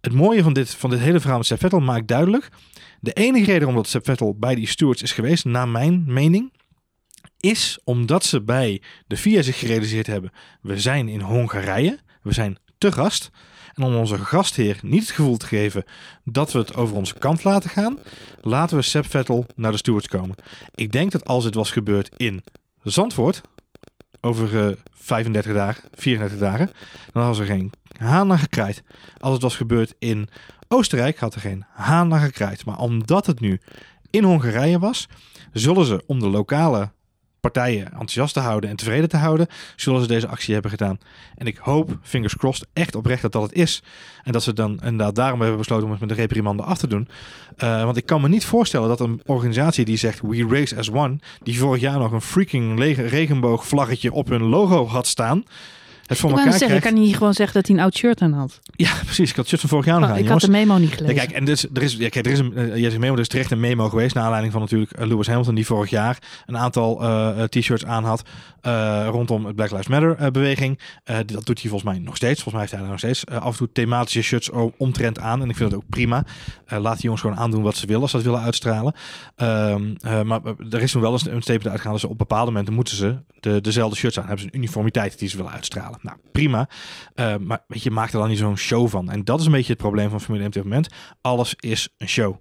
[0.00, 2.48] het mooie van dit, van dit hele verhaal met Sepp Vettel maakt duidelijk.
[3.00, 6.52] De enige reden omdat Sepp Vettel bij die stewards is geweest, naar mijn mening,
[7.40, 10.30] is omdat ze bij de FIA zich gerealiseerd hebben.
[10.60, 13.30] We zijn in Hongarije, we zijn te gast.
[13.74, 15.84] En om onze gastheer niet het gevoel te geven
[16.24, 17.98] dat we het over onze kant laten gaan,
[18.40, 20.36] laten we Sepp Vettel naar de stewards komen.
[20.74, 22.42] Ik denk dat als het was gebeurd in
[22.82, 23.40] Zandvoort,
[24.20, 26.70] over eh, 35 dagen, 34 dagen,
[27.12, 28.82] dan was er geen haan naar.
[29.18, 30.28] Als het was gebeurd in
[30.68, 32.62] Oostenrijk, had er geen haan naar.
[32.64, 33.60] Maar omdat het nu
[34.10, 35.08] in Hongarije was,
[35.52, 36.90] zullen ze om de lokale
[37.50, 40.98] partijen enthousiast te houden en tevreden te houden, zullen ze deze actie hebben gedaan.
[41.36, 43.82] En ik hoop, fingers crossed, echt oprecht dat dat het is.
[44.22, 46.86] En dat ze dan inderdaad daarom hebben besloten om het met de reprimande af te
[46.86, 47.08] doen.
[47.58, 50.90] Uh, want ik kan me niet voorstellen dat een organisatie die zegt We Race as
[50.90, 55.44] One, die vorig jaar nog een freaking regenboogvlaggetje op hun logo had staan,
[56.06, 56.86] het voor ik elkaar zeggen, krijgt.
[56.86, 58.60] kan niet gewoon zeggen dat hij een oud shirt aan had.
[58.76, 59.30] Ja, precies.
[59.30, 60.44] Ik had het shirt van vorig jaar nog Oh, aan, ik jongens.
[60.44, 61.16] had de memo niet Ja, gelezen.
[61.16, 63.20] kijk, en dus, er is, ja, kijk, er is een, uh, je zegt memo, er
[63.20, 66.18] is terecht een memo geweest naar aanleiding van natuurlijk eh, Lewis Hamilton die vorig jaar
[66.46, 68.22] een aantal uh, t-shirts aan had
[69.06, 70.78] rondom het Black Lives Matter beweging.
[71.04, 72.42] dat doet hij volgens mij nog steeds.
[72.42, 75.48] Volgens mij heeft hij er nog steeds af en toe thematische shirts omtrent aan en
[75.50, 76.24] ik vind het ook prima.
[76.66, 78.94] laat die jongens gewoon aandoen wat ze willen als ze dat willen uitstralen.
[79.36, 79.92] Ehm,
[80.26, 80.40] maar
[80.70, 83.16] er is toen wel eens een statement uitgegaan dat ze op bepaalde momenten moeten ze
[83.40, 85.93] de, dezelfde shirts aan hebben ze een uniformiteit die ze willen uitstralen.
[86.02, 86.68] Nou, prima.
[87.40, 89.10] maar weet je, maak er dan niet zo'n show van.
[89.10, 90.88] En dat is een beetje het probleem van Formule 1 op dit moment.
[91.20, 92.36] Alles is een show.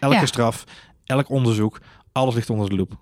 [0.00, 0.26] Elke Ja.
[0.26, 0.64] straf,
[1.04, 1.80] elk onderzoek,
[2.12, 2.92] alles ligt onder de loep.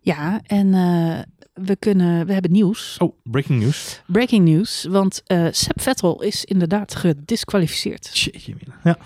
[0.00, 1.18] Ja, en uh,
[1.54, 2.96] we, kunnen, we hebben nieuws.
[2.98, 4.02] Oh, breaking news.
[4.06, 8.10] Breaking news, want uh, Sepp Vettel is inderdaad gedisqualificeerd.
[8.14, 8.96] Shitje, ja.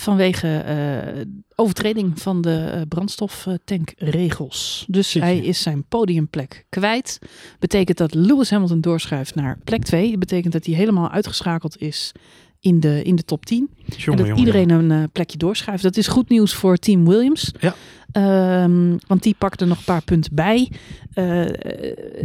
[0.00, 1.22] Vanwege uh,
[1.54, 4.84] overtreding van de brandstoftankregels.
[4.88, 7.18] Dus hij is zijn podiumplek kwijt.
[7.58, 10.10] Betekent dat Lewis Hamilton doorschuift naar plek 2.
[10.10, 12.12] Dat betekent dat hij helemaal uitgeschakeld is
[12.60, 13.56] in de, in de top 10.
[13.56, 15.82] Jongen, en dat jongen, iedereen een uh, plekje doorschuift.
[15.82, 17.52] Dat is goed nieuws voor Team Williams.
[17.60, 17.74] Ja.
[18.12, 20.70] Ehm, want die pakte nog een paar punten bij.
[21.14, 21.46] Uh,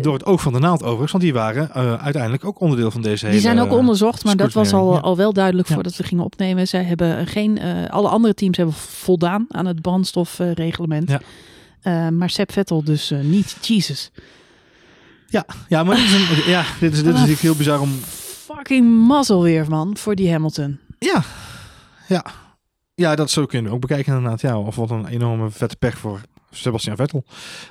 [0.02, 3.02] Door het oog van de naald overigens, want die waren uh, uiteindelijk ook onderdeel van
[3.02, 3.38] deze hele...
[3.38, 5.00] Die zijn ook onderzocht, maar dat was al, ja.
[5.00, 6.68] al wel duidelijk voordat we gingen opnemen.
[6.68, 11.12] Zij hebben geen, uh, alle andere teams hebben voldaan aan het brandstofreglement.
[11.84, 12.10] Ja.
[12.10, 13.58] maar Seb Vettel dus niet.
[13.62, 14.12] Jesus.
[15.28, 18.00] Ja, ja maar dit is, een, ja, dit is, dit is natuurlijk heel bizar om...
[18.56, 20.80] Fucking mazzel weer, man, voor die Hamilton.
[21.00, 21.24] Ja,
[22.08, 22.26] ja.
[22.96, 24.42] Ja, dat zou kunnen ook bekijken inderdaad.
[24.42, 27.24] Ja, of wat een enorme vette pech voor Sebastian Vettel.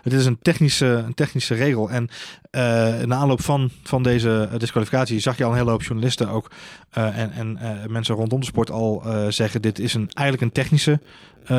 [0.03, 1.91] Het is een technische, een technische regel.
[1.91, 2.61] En uh,
[3.03, 6.51] na aanloop van, van deze disqualificatie zag je al een hele hoop journalisten ook
[6.99, 11.01] uh, en, en mensen rondom de sport al zeggen: dit is een, eigenlijk een technische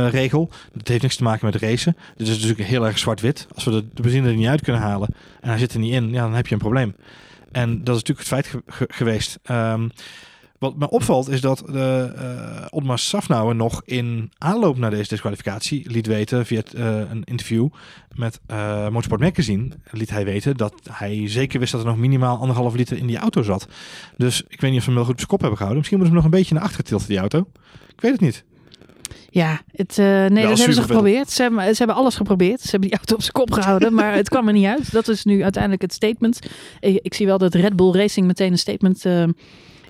[0.09, 0.49] regel.
[0.77, 1.97] Het heeft niks te maken met racen.
[2.15, 3.47] Dit is natuurlijk heel erg zwart-wit.
[3.53, 5.09] Als we de, de benzine er niet uit kunnen halen
[5.41, 6.95] en hij zit er niet in, ja, dan heb je een probleem.
[7.53, 9.39] En dat is natuurlijk het feit ge ge geweest.
[9.49, 9.91] Um,
[10.63, 15.91] wat me opvalt is dat de, uh, Otmar Safnauer nog in aanloop naar deze disqualificatie
[15.91, 17.67] liet weten via uh, een interview
[18.15, 22.37] met uh, Motorsport Magazine liet hij weten dat hij zeker wist dat er nog minimaal
[22.37, 23.67] anderhalf liter in die auto zat.
[24.17, 25.77] Dus ik weet niet of ze hem wel goed op zijn kop hebben gehouden.
[25.77, 27.47] Misschien moeten ze hem nog een beetje naar achter tilten die auto.
[27.95, 28.43] Ik weet het niet.
[29.33, 31.29] Ja, het, uh, nee, dat hebben ze geprobeerd.
[31.29, 32.61] Ze hebben, ze hebben alles geprobeerd.
[32.61, 34.91] Ze hebben die auto op zijn kop gehouden, maar het kwam er niet uit.
[34.91, 36.39] Dat is nu uiteindelijk het statement.
[36.79, 39.23] Ik, ik zie wel dat Red Bull Racing meteen een statement uh,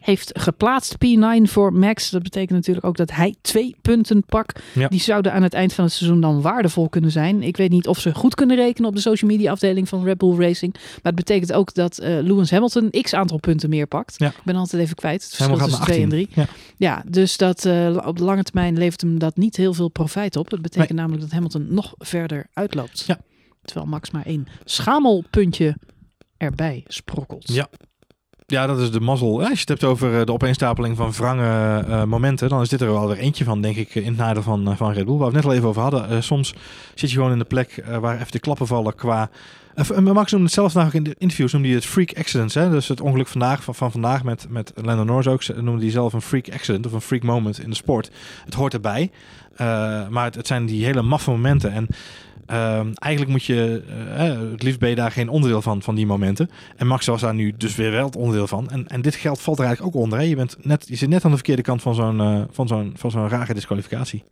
[0.03, 0.95] heeft geplaatst.
[1.05, 2.09] P9 voor Max.
[2.09, 4.59] Dat betekent natuurlijk ook dat hij twee punten pakt.
[4.73, 4.87] Ja.
[4.87, 7.43] Die zouden aan het eind van het seizoen dan waardevol kunnen zijn.
[7.43, 10.17] Ik weet niet of ze goed kunnen rekenen op de social media afdeling van Red
[10.17, 10.73] Bull Racing.
[10.73, 14.15] Maar het betekent ook dat uh, Lewis Hamilton x aantal punten meer pakt.
[14.17, 14.27] Ja.
[14.27, 15.23] Ik ben altijd even kwijt.
[15.23, 16.27] Het verschil tussen gaat 2 en naar 3.
[16.27, 16.43] 18.
[16.43, 16.47] Ja.
[16.77, 20.35] Ja, dus dat uh, op de lange termijn levert hem dat niet heel veel profijt
[20.35, 20.49] op.
[20.49, 20.97] Dat betekent Nee.
[20.99, 23.03] namelijk dat Hamilton nog verder uitloopt.
[23.07, 23.19] Ja.
[23.61, 25.75] Terwijl Max maar één schamelpuntje
[26.37, 27.53] erbij sprokkelt.
[27.53, 27.69] Ja.
[28.47, 29.39] Ja, dat is de mazzel.
[29.39, 32.81] Als je het hebt over eh, de opeenstapeling van wrange eh, momenten, dan is dit
[32.81, 35.17] er wel weer eentje van, denk ik, in het nadeel van, eh, van Red Bull.
[35.17, 36.09] Waar we het net al even over hadden.
[36.09, 36.53] Eh, soms
[36.95, 39.29] zit je gewoon in de plek eh, waar even de klappen vallen qua...
[40.01, 42.53] Max noemde het zelf namelijk in de interviews, noemde hij het freak accidents.
[42.53, 42.69] Hè?
[42.69, 46.13] Dus het ongeluk vandaag, van, van vandaag met, met Lando Norris ook, noemde hij zelf
[46.13, 48.11] een freak accident of een freak moment in de sport.
[48.45, 49.11] Het hoort erbij,
[50.09, 51.71] maar het, het zijn die hele maffe momenten.
[51.71, 51.87] En
[52.45, 53.83] Ehm, eigenlijk moet je,
[54.17, 56.49] eh, het liefst ben je daar geen onderdeel van, van die momenten.
[56.77, 58.69] En Max was daar nu dus weer wel het onderdeel van.
[58.69, 60.19] En, en dit geld valt er eigenlijk ook onder.
[60.19, 60.25] Hè?
[60.25, 62.93] Je, bent net, je zit net aan de verkeerde kant van zo'n eh, van zo'n
[62.95, 64.23] van zo'n rare disqualificatie.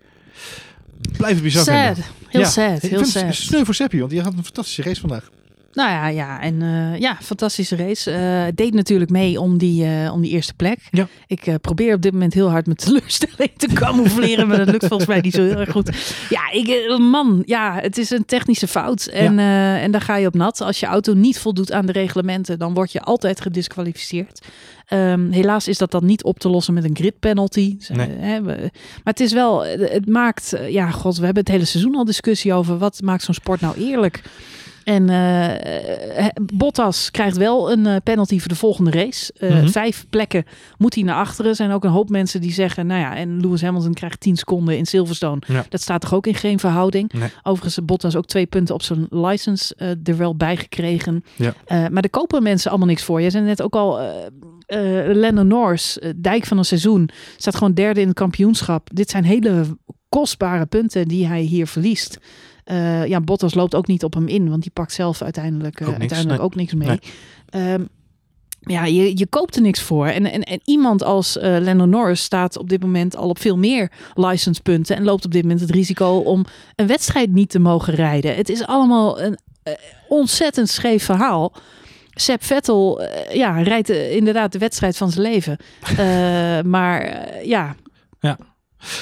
[1.17, 1.85] Blijf het bizar Sad.
[1.85, 2.03] vinden.
[2.27, 2.47] Heel Ja.
[2.47, 2.81] sad.
[2.81, 3.35] Heel sad.
[3.35, 5.29] sneu voor Seppi, want die had een fantastische race vandaag.
[5.73, 8.11] Nou ja, ja en eh, ja, fantastische race.
[8.11, 10.79] Eh, deed natuurlijk mee om die, eh, om die eerste plek.
[10.91, 11.07] Ja.
[11.27, 15.09] Ik probeer op dit moment heel hard mijn teleurstelling te camoufleren, maar dat lukt volgens
[15.09, 16.15] mij niet zo heel erg goed.
[16.29, 20.33] Ja, ik, man, ja, het is een technische fout en, en daar ga je op
[20.35, 20.61] nat.
[20.61, 24.45] Als je auto niet voldoet aan de reglementen, dan word je altijd gedisqualificeerd.
[24.87, 27.77] Ehm, helaas is dat dan niet op te lossen met een grid penalty.
[27.93, 28.09] Nee.
[28.09, 28.57] hè, we-
[29.03, 32.53] maar het is wel, het maakt, ja, god, we hebben het hele seizoen al discussie
[32.53, 34.21] over wat maakt zo'n sport nou eerlijk.
[34.83, 39.33] En eh, eh, Bottas krijgt wel een eh, penalty voor de volgende race.
[39.39, 39.67] Mhm.
[39.67, 40.45] Vijf plekken
[40.77, 41.51] moet hij naar achteren.
[41.51, 44.37] Er zijn ook een hoop mensen die zeggen, nou ja, en Lewis Hamilton krijgt 10
[44.37, 45.41] seconden in Silverstone.
[45.47, 45.65] Ja.
[45.69, 47.11] Dat staat toch ook in geen verhouding.
[47.13, 47.29] Nee.
[47.43, 51.23] Overigens, Bottas ook twee punten op zijn license er wel bij gekregen.
[51.35, 51.53] Ja.
[51.67, 53.21] Maar daar kopen mensen allemaal niks voor.
[53.21, 53.99] Je zei net ook al,
[55.13, 58.89] Lennon Norris, dijk van een seizoen, staat gewoon derde in het kampioenschap.
[58.93, 59.65] Dit zijn hele
[60.09, 62.17] kostbare punten die hij hier verliest.
[62.63, 65.87] Eh, ja, Bottas loopt ook niet op hem in, want die pakt zelf uiteindelijk, eh,
[65.87, 66.47] Ook niks, uiteindelijk nee.
[66.47, 66.87] ook niks mee.
[66.87, 66.99] Nee.
[67.49, 67.83] Ehm,
[68.59, 70.07] ja, je, je koopt er niks voor.
[70.07, 73.57] En, en, en iemand als eh Lando Norris staat op dit moment al op veel
[73.57, 76.45] meer licenspunten en loopt op dit moment het risico om
[76.75, 78.35] een wedstrijd niet te mogen rijden.
[78.35, 79.73] Het is allemaal een eh,
[80.07, 81.53] ontzettend scheef verhaal.
[82.13, 85.57] Seb Vettel eh, ja, rijdt eh, inderdaad de wedstrijd van zijn leven.
[85.97, 87.75] Eh, maar eh, ja,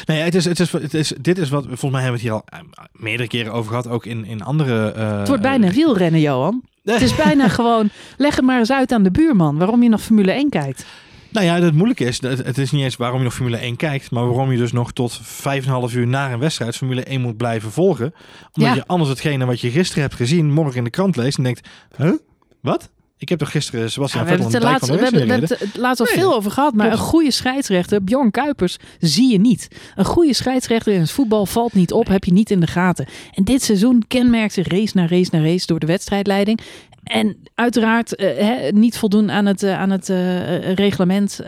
[0.06, 2.36] Nee, het is, het is, het is, dit is wat, volgens mij hebben we het
[2.46, 4.92] hier al eh, meerdere keren over gehad, ook in, in andere...
[4.92, 6.64] eh, het wordt bijna wielrennen, Johan.
[6.84, 10.02] Het is bijna gewoon, leg het maar eens uit aan de buurman waarom je nog
[10.02, 10.86] Formule 1 kijkt.
[11.32, 13.76] Nou ja, het moeilijke is, het, het is niet eens waarom je nog Formule 1
[13.76, 15.20] kijkt, maar waarom je dus nog tot
[15.92, 18.14] 5,5 uur na een wedstrijd Formule 1 moet blijven volgen.
[18.54, 18.76] Omdat Ja.
[18.76, 21.68] je anders hetgene wat je gisteren hebt gezien, morgen in de krant leest en denkt,
[21.98, 22.12] huh?
[22.62, 22.90] Wat?
[23.20, 26.06] Ik heb toch gisteren Sebastian Ja, Vettel dijk van de we hebben het laatst al
[26.06, 26.74] Nee, veel over gehad.
[26.74, 27.02] Maar klopt.
[27.02, 29.68] een goede scheidsrechter, Bjorn Kuipers, zie je niet.
[29.96, 33.08] Een goede scheidsrechter in het voetbal valt niet op, heb je niet in de gaten.
[33.34, 36.60] En dit seizoen kenmerkt zich race na race na race door de wedstrijdleiding.
[37.10, 41.40] En uiteraard eh, hè, niet voldoen aan het, eh, aan het eh, reglement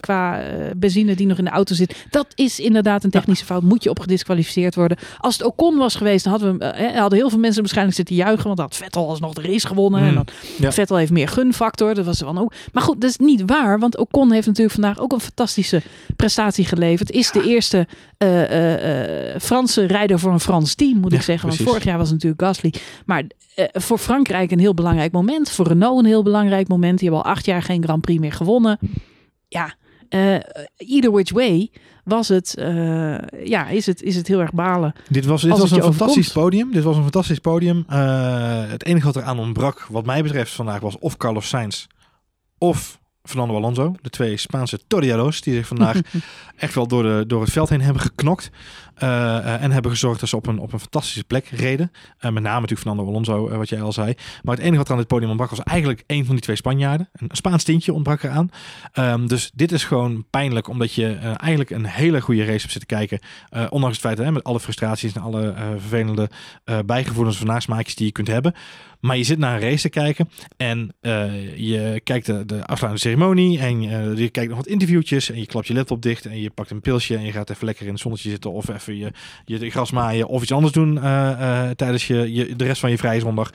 [0.00, 0.42] qua
[0.76, 2.06] benzine die nog in de auto zit.
[2.10, 3.62] Dat is inderdaad een technische fout.
[3.62, 4.98] Moet je op gedisqualificeerd worden.
[5.18, 8.14] Als het Ocon was geweest, dan hadden, we, eh, hadden heel veel mensen waarschijnlijk zitten
[8.14, 8.44] juichen.
[8.44, 10.00] Want dan had Vettel alsnog de race gewonnen.
[10.00, 10.26] Mm, En dan,
[10.58, 10.72] ja.
[10.72, 11.94] Vettel heeft meer gunfactor.
[11.94, 12.52] Dat was dan ook.
[12.72, 13.78] Maar goed, dat is niet waar.
[13.78, 15.82] Want Ocon heeft natuurlijk vandaag ook een fantastische
[16.16, 17.10] prestatie geleverd.
[17.10, 17.86] Is de eerste
[18.18, 21.48] eh, eh, eh, Franse rijder voor een Frans team, moet Ja, ik zeggen.
[21.48, 22.72] Want vorig jaar was het natuurlijk Gasly.
[23.06, 23.22] Maar
[23.54, 25.50] eh, voor Frankrijk een heel belangrijk moment.
[25.50, 26.98] Voor Renault een heel belangrijk moment.
[26.98, 28.78] Die hebben al acht jaar geen Grand Prix meer gewonnen.
[29.48, 29.74] Ja,
[30.08, 30.34] eh
[30.76, 31.70] either which way
[32.04, 34.92] was het, eh, ja, is het, is het heel erg balen.
[35.08, 36.72] Dit was, dit was een fantastisch podium.
[36.72, 37.84] Dit was een fantastisch podium.
[38.68, 41.86] Het enige wat eraan ontbrak, wat mij betreft vandaag, was of Carlos Sainz
[42.58, 43.94] of Fernando Alonso.
[44.02, 46.00] De twee Spaanse Toriados die zich vandaag
[46.56, 48.50] echt wel door, de, door het veld heen hebben geknokt.
[48.94, 51.90] eh, eh, en hebben gezorgd dat ze op een, op een fantastische plek reden.
[52.18, 54.14] Eh, met name natuurlijk Fernando Alonso, eh, wat jij al zei.
[54.42, 56.56] Maar het enige wat er aan dit podium ontbrak was eigenlijk een van die twee
[56.56, 57.08] Spanjaarden.
[57.12, 58.48] Een Spaans tintje ontbrak eraan.
[58.92, 62.72] Ehm, dus dit is gewoon pijnlijk, omdat je eh, eigenlijk een hele goede race hebt
[62.72, 63.18] zitten kijken.
[63.48, 66.30] Eh, ondanks het feit dat met alle frustraties en alle eh, vervelende
[66.64, 68.54] eh, bijgevoelens van nasmaakjes die je kunt hebben.
[69.04, 72.98] Maar je zit naar een race te kijken en eh, je kijkt de, de afsluitende
[72.98, 76.40] ceremonie en eh, je kijkt nog wat interviewtjes en je klapt je laptop dicht en
[76.40, 78.96] je pakt een pilsje en je gaat even lekker in het zonnetje zitten of even
[78.96, 79.12] je,
[79.44, 82.98] je gras maaien of iets anders doen eh, tijdens je, je, de rest van je
[82.98, 83.50] vrije zondag.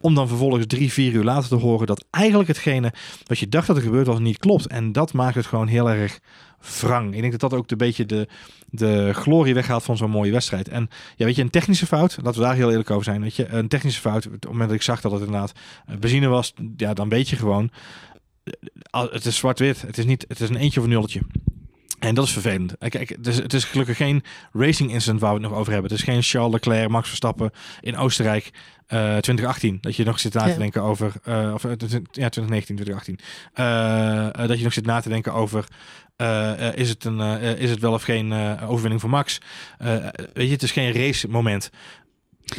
[0.00, 2.92] Om dan vervolgens drie, vier uur later te horen dat eigenlijk hetgene
[3.24, 4.66] wat je dacht dat er gebeurd was niet klopt.
[4.66, 6.20] En dat maakt het gewoon heel erg
[6.80, 7.14] wrang.
[7.14, 8.28] Ik denk dat dat ook een beetje de,
[8.70, 10.68] de glorie weghaalt van zo'n mooie wedstrijd.
[10.68, 13.22] En ja, weet je, een technische fout, laten we daar heel eerlijk over zijn.
[13.22, 15.52] Weet je, een technische fout, op het moment dat ik zag dat het inderdaad
[15.86, 17.70] eh, benzine was, ja, dan weet je gewoon,
[18.90, 19.82] eh, het is zwart-wit.
[19.82, 21.20] Het is niet, het is een eentje of een nulletje.
[21.98, 22.78] En dat is vervelend.
[22.78, 24.22] Eh, Kijk, het is, het is gelukkig geen
[24.52, 25.90] racing incident waar we het nog over hebben.
[25.90, 28.50] Het is geen Charles Leclerc, Max Verstappen in Oostenrijk
[28.92, 29.78] eh 2018.
[29.80, 31.76] Dat je nog zit na te denken over, eh, of ja,
[32.28, 33.18] 2019, 2018.
[33.52, 35.64] Eh, eh, dat je nog zit na te denken over,
[36.74, 39.40] is, het een, eh, is het wel of geen eh, overwinning voor Max?
[39.78, 39.96] Eh,
[40.32, 41.70] weet je, het is geen race moment.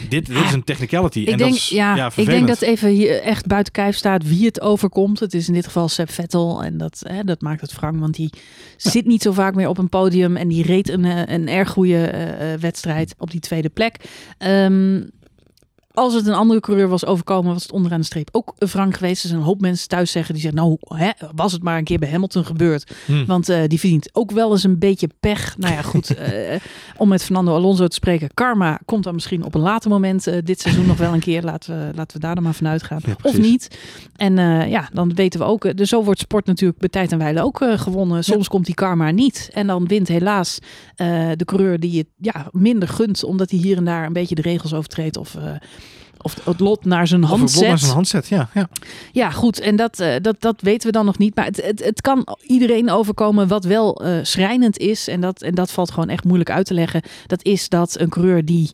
[0.09, 1.19] Dit, dit is een technicality.
[1.19, 3.95] Ik en denk, dat is, ja, ja, ik denk dat even hier echt buiten kijf
[3.95, 5.19] staat wie het overkomt.
[5.19, 8.15] Het is in dit geval Seb Vettel en dat, hè, dat maakt het wrang, want
[8.15, 8.29] die
[8.77, 11.69] zit niet zo vaak meer op een podium en die reed een, eh, een erg
[11.69, 13.95] goede eh, eh, wedstrijd op die tweede plek.
[14.37, 15.01] Ehm,
[15.93, 19.23] als het een andere coureur was overkomen, was het onderaan de streep ook wrang geweest.
[19.23, 21.83] Er zijn een hoop mensen thuis zeggen die zeggen, nou, hè, was het maar een
[21.83, 22.95] keer bij Hamilton gebeurd.
[23.05, 23.25] Hm.
[23.25, 25.57] Want eh, die verdient ook wel eens een beetje pech.
[25.57, 26.15] Nou ja, goed.
[26.15, 26.59] eh,
[26.97, 28.33] om met Fernando Alonso te spreken.
[28.33, 31.43] Karma komt dan misschien op een later moment eh, dit seizoen nog wel een keer.
[31.43, 32.99] Laten we, laten we daar dan maar vanuit gaan.
[33.05, 33.79] Ja, of niet.
[34.15, 34.35] En
[34.69, 35.77] ja, dan weten we ook.
[35.77, 38.23] Dus zo wordt sport natuurlijk bij tijd en wijle ook gewonnen.
[38.23, 39.49] Soms komt die karma niet.
[39.53, 40.59] En dan wint helaas
[41.35, 43.23] de coureur die het ja, minder gunt.
[43.23, 45.17] Omdat hij hier en daar een beetje de regels overtreedt.
[45.17, 45.37] Of...
[46.23, 47.79] of het lot naar zijn hand naar zet.
[47.79, 48.49] zijn hand zet, ja.
[48.53, 48.69] ja.
[49.11, 49.59] Ja, goed.
[49.59, 51.35] En dat, eh, dat, dat weten we dan nog niet.
[51.35, 55.07] Maar het, het, het kan iedereen overkomen wat wel eh, schrijnend is.
[55.07, 57.01] En dat, en dat valt gewoon echt moeilijk uit te leggen.
[57.27, 58.71] Dat is dat een coureur die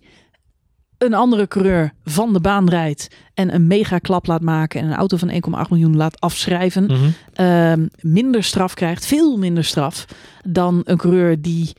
[0.98, 3.08] een andere coureur van de baan rijdt.
[3.34, 4.82] En een mega klap laat maken.
[4.82, 5.38] En een auto van 1,8
[5.70, 6.84] miljoen laat afschrijven.
[6.86, 7.10] Mhm.
[7.34, 9.06] ehm, minder straf krijgt.
[9.06, 10.06] Veel minder straf
[10.46, 11.74] dan een coureur die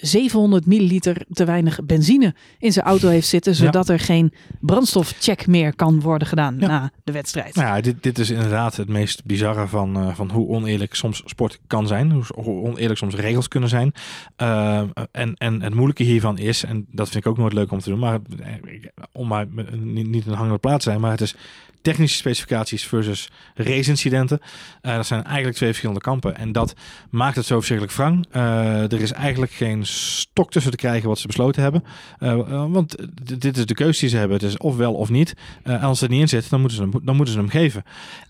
[0.00, 3.52] 700 milliliter te weinig benzine in zijn auto heeft zitten.
[3.52, 3.58] Ja.
[3.58, 6.66] Zodat er geen brandstofcheck meer kan worden gedaan Ja.
[6.66, 7.54] na de wedstrijd.
[7.54, 11.22] Nou ja, dit, dit is inderdaad het meest bizarre van, eh, van hoe oneerlijk soms
[11.24, 12.12] sport kan zijn.
[12.12, 13.92] Hoe, hoe oneerlijk soms regels kunnen zijn.
[14.36, 17.80] Eh, en, en het moeilijke hiervan is, en dat vind ik ook nooit leuk om
[17.80, 18.52] te doen, maar eh,
[19.12, 21.34] om maar niet, niet een hangende plaats te zijn, maar het is
[21.86, 24.40] technische specificaties versus race-incidenten.
[24.80, 26.36] Eh, dat zijn eigenlijk twee verschillende kampen.
[26.36, 26.74] En dat
[27.10, 28.26] maakt het zo verschrikkelijk wrang.
[28.30, 31.84] Eh, er is eigenlijk geen stok tussen te krijgen wat ze besloten hebben.
[32.18, 34.36] Eh, want dit is de keuze die ze hebben.
[34.36, 35.34] Het is of wel of niet.
[35.80, 37.84] Als het er niet in zit, dan moeten ze hem, dan moeten ze hem geven.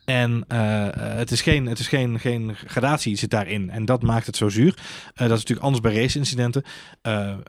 [0.07, 3.71] En eh, eh, het is, geen, het is geen, geen gradatie zit daarin.
[3.71, 4.75] En dat maakt het zo zuur.
[4.75, 6.65] Eh, dat is natuurlijk anders bij race-incidenten.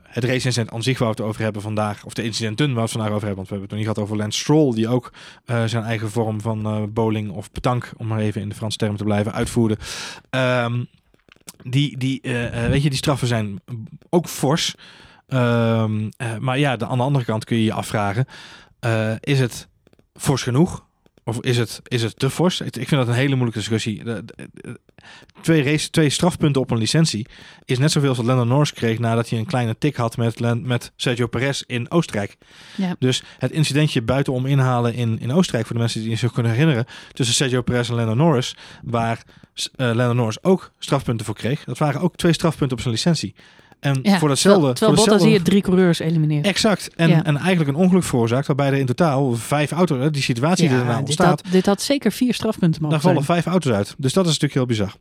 [0.02, 2.80] Het race-incident aan zich waar we het over hebben vandaag, of de incidenten waar we
[2.80, 4.88] het vandaag over hebben, want we hebben het nog niet gehad over Lance Stroll, die
[4.88, 5.12] ook
[5.66, 9.04] zijn eigen vorm van bowling of petank, om maar even in de Franse termen te
[9.04, 9.78] blijven, uitvoerde.
[10.30, 10.84] Ehm,
[11.62, 12.20] die, die,
[12.68, 13.60] weet je, die straffen zijn
[14.10, 14.74] ook fors.
[15.28, 18.26] Ehm, eh, maar ja, de, aan de andere kant kun je je afvragen,
[19.20, 19.68] is het
[20.14, 20.86] fors genoeg?
[21.28, 22.60] Of is het, is het te fors?
[22.60, 24.02] Ik, vind dat een hele moeilijke discussie.
[25.40, 27.26] Twee, race, twee strafpunten op een licentie
[27.64, 30.62] is net zoveel als wat Lando Norris kreeg nadat hij een kleine tik had met,
[30.62, 32.36] met Sergio Perez in Oostenrijk.
[32.76, 32.96] Ja.
[32.98, 36.84] Dus het incidentje buitenom inhalen in, in Oostenrijk, voor de mensen die zich kunnen herinneren,
[37.12, 39.22] tussen Sergio Perez en Lando Norris, waar
[39.54, 41.64] eh Lando Norris ook strafpunten voor kreeg.
[41.64, 43.34] Dat waren ook twee strafpunten op zijn licentie.
[43.80, 44.72] En Ja, voor datzelfde...
[44.72, 46.46] Terwijl, Bottas datzelfde- hier drie coureurs elimineert.
[46.46, 46.90] Exact.
[46.96, 47.24] En, Ja.
[47.24, 50.84] en eigenlijk een ongeluk veroorzaakt waarbij er in totaal vijf auto's, die situatie die er
[50.84, 53.42] nou dit, ontstaat, had, dit had zeker vier strafpunten mogen daar vallen zijn.
[53.42, 53.94] vijf auto's uit.
[53.98, 54.92] Dus dat is natuurlijk heel bizar.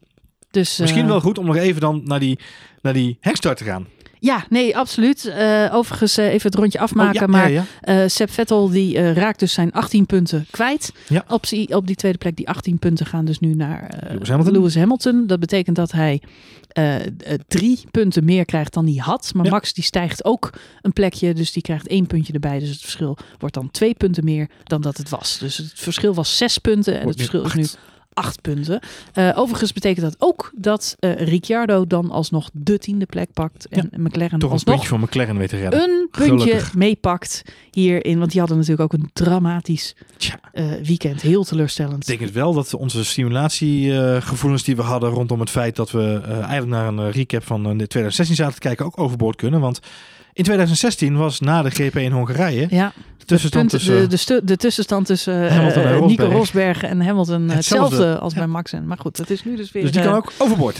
[0.52, 2.40] Dus, Misschien eh, wel goed om nog even dan naar die,
[2.82, 3.88] naar die hekstart te gaan.
[4.20, 5.26] Ja, nee, absoluut.
[5.26, 7.22] Eh, overigens eh, even het rondje afmaken.
[7.22, 8.02] Oh, ja, maar ja, ja.
[8.02, 10.94] eh Seb Vettel die raakt dus zijn 18 punten kwijt.
[11.08, 11.26] Ja.
[11.28, 12.36] Op, die, op die tweede plek.
[12.36, 14.54] Die 18 punten gaan dus nu naar Lewis Hamilton.
[14.54, 15.28] Lewis Hamilton.
[15.28, 16.22] Dat betekent dat hij
[17.48, 19.32] drie punten meer krijgt dan hij had.
[19.34, 19.50] Maar.
[19.50, 20.50] Max die stijgt ook
[20.82, 21.34] een plekje.
[21.34, 22.60] Dus die krijgt één puntje erbij.
[22.60, 25.38] Dus het verschil wordt dan twee punten meer dan dat het was.
[25.40, 26.98] Dus het verschil was zes punten.
[26.98, 27.80] En Wordt het verschil is nu
[28.18, 28.42] acht.
[28.42, 28.80] punten.
[29.14, 33.68] Eh, overigens betekent dat ook dat eh, Ricciardo dan alsnog de tiende plek pakt.
[33.68, 35.82] En McLaren Toch een puntje voor McLaren weten redden.
[35.82, 38.20] een puntje meepakt hierin.
[38.20, 39.96] Want die hadden natuurlijk ook een dramatisch
[40.54, 41.22] eh, weekend.
[41.22, 42.02] Heel teleurstellend.
[42.02, 46.22] Ik denk het wel dat onze simulatiegevoelens die we hadden rondom het feit dat we
[46.24, 49.60] eigenlijk naar een recap van eh, 2016 zaten te kijken ook overboord kunnen.
[49.60, 49.80] Want
[50.38, 54.36] in 2016 was na de GP in Hongarije Ja, de tussenstand punten, tussen...
[54.36, 56.20] de, de, de tussenstand tussen eh, Hamilton en eh, Rosberg.
[56.20, 58.20] Nico Rosberg en Hamilton eh, hetzelfde, Hetzelfde.
[58.20, 58.40] als Ja.
[58.40, 58.74] bij Max.
[58.74, 60.80] En, maar goed, dat is nu dus weer dus die kan ook overboord.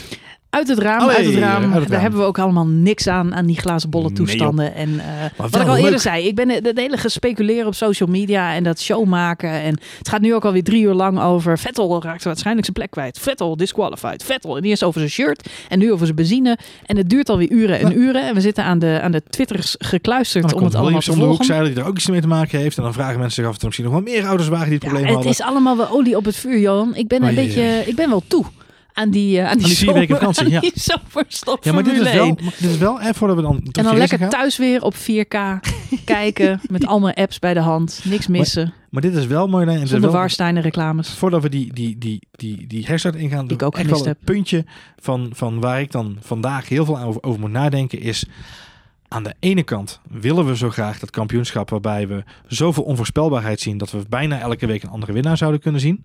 [0.50, 1.00] Uit het raam.
[1.00, 1.72] Allee, uit het raam.
[1.72, 4.74] uit het Daar hebben we ook allemaal niks aan, aan die glazen bolle Nee, toestanden.
[4.74, 5.06] en eh,
[5.36, 5.84] wat ik al leuk.
[5.84, 9.50] eerder zei, ik ben het hele gespeculeer op social media en dat show maken.
[9.50, 12.90] En het gaat nu ook alweer drie uur lang over Vettel raakt waarschijnlijk zijn plek
[12.90, 13.18] kwijt.
[13.18, 14.24] Vettel disqualified.
[14.24, 16.58] Vettel en eerst over zijn shirt en nu over zijn benzine.
[16.86, 18.26] En het duurt alweer uren en uren.
[18.28, 21.16] En we zitten aan de, aan de twitters gekluisterd Dan om het allemaal te om
[21.18, 21.44] de hoek, volgen.
[21.54, 22.76] zei dat hij er ook iets mee te maken heeft.
[22.76, 24.74] En dan vragen mensen zich af of er misschien nog wel meer auto's waren die
[24.74, 25.32] het Ja, probleem het hadden.
[25.32, 26.94] is allemaal wel olie op het vuur, Johan.
[26.94, 28.44] Ik ben een Oei, oei, beetje, ik ben wel toe
[28.98, 30.54] aan die, eh, aan die, die vier weken zomer- vakantie, ja.
[30.54, 30.72] aan die
[31.12, 32.38] zomerstop Ja, maar dit is, wel, 1.
[32.42, 34.82] maar dit is wel, en voordat we dan En dan die lekker gaan, thuis weer
[34.82, 35.36] op 4K
[36.04, 36.60] kijken.
[36.68, 38.00] Met allemaal apps bij de hand.
[38.04, 38.72] Niks missen.
[38.90, 39.66] Maar dit is wel mooi.
[39.66, 41.08] En Zonder Warsteiner reclames.
[41.08, 44.64] Voordat we die, die, die, die, die herstart ingaan, Die ik ook echt een puntje
[45.00, 48.24] van, van waar ik dan vandaag heel veel over, over moet nadenken is...
[49.10, 53.78] Aan de ene kant willen we zo graag dat kampioenschap waarbij we zoveel onvoorspelbaarheid zien
[53.78, 56.04] dat we bijna elke week een andere winnaar zouden kunnen zien.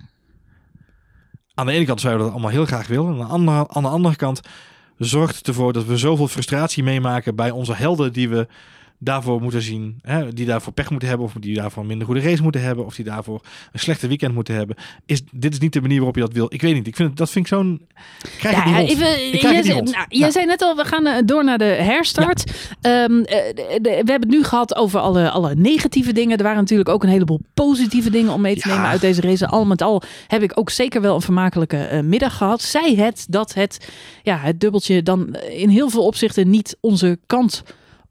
[1.56, 3.08] Aan de ene kant zouden we dat allemaal heel graag willen.
[3.08, 4.42] Aan de andere, aan de andere kant
[4.98, 8.48] zorgt het ervoor dat we zoveel frustratie meemaken bij onze helden die we
[9.04, 10.00] daarvoor moeten zien.
[10.02, 12.86] Hè, die daarvoor pech moeten hebben of die daarvoor een minder goede race moeten hebben
[12.86, 14.76] of die daarvoor een slechte weekend moeten hebben.
[15.06, 16.46] Is, dit is niet de manier waarop je dat wil.
[16.50, 16.88] Ik weet niet.
[16.88, 17.88] Ik vind het, dat vind ik zo'n...
[18.38, 18.90] Krijg het rond.
[18.90, 21.58] even, Ik krijg jij, het nou, jij zei net al, we gaan eh, door naar
[21.58, 22.52] de herstart.
[22.82, 26.38] Ehm, eh, de- de- we hebben het nu gehad over alle, alle negatieve dingen.
[26.38, 28.74] Er waren natuurlijk ook een heleboel positieve dingen om mee te Ja.
[28.76, 29.48] nemen uit deze race.
[29.48, 32.62] Al met al heb ik ook zeker wel een vermakelijke eh, middag gehad.
[32.62, 33.88] Zij het dat het,
[34.24, 37.64] ja, het dubbeltje dan in heel veel opzichten niet onze kant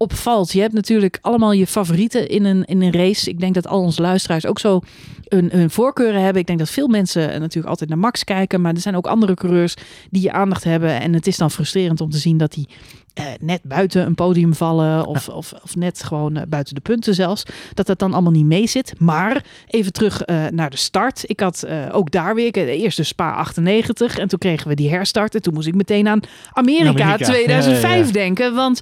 [0.02, 0.52] opvalt.
[0.52, 3.30] Je hebt natuurlijk allemaal je favorieten in een, in een race.
[3.30, 4.80] Ik denk dat al onze luisteraars ook zo
[5.28, 6.40] hun, hun voorkeuren hebben.
[6.40, 8.60] Ik denk dat veel mensen natuurlijk altijd naar Max kijken.
[8.60, 9.74] Maar er zijn ook andere coureurs
[10.10, 11.00] die je aandacht hebben.
[11.00, 12.68] En het is dan frustrerend om te zien dat die
[13.14, 15.06] eh, net buiten een podium vallen.
[15.06, 17.42] Of, of, of net gewoon eh, buiten de punten zelfs.
[17.74, 18.94] Dat dat dan allemaal niet mee zit.
[18.98, 21.22] Maar even terug eh, naar de start.
[21.26, 24.18] Ik had ook daar weer de eerste Spa 98.
[24.18, 25.34] En toen kregen we die herstart.
[25.34, 26.20] En toen moest ik meteen aan
[26.52, 27.24] Amerika, Amerika.
[27.24, 28.12] 2005 Ja, ja, ja.
[28.12, 28.54] denken.
[28.54, 28.80] Want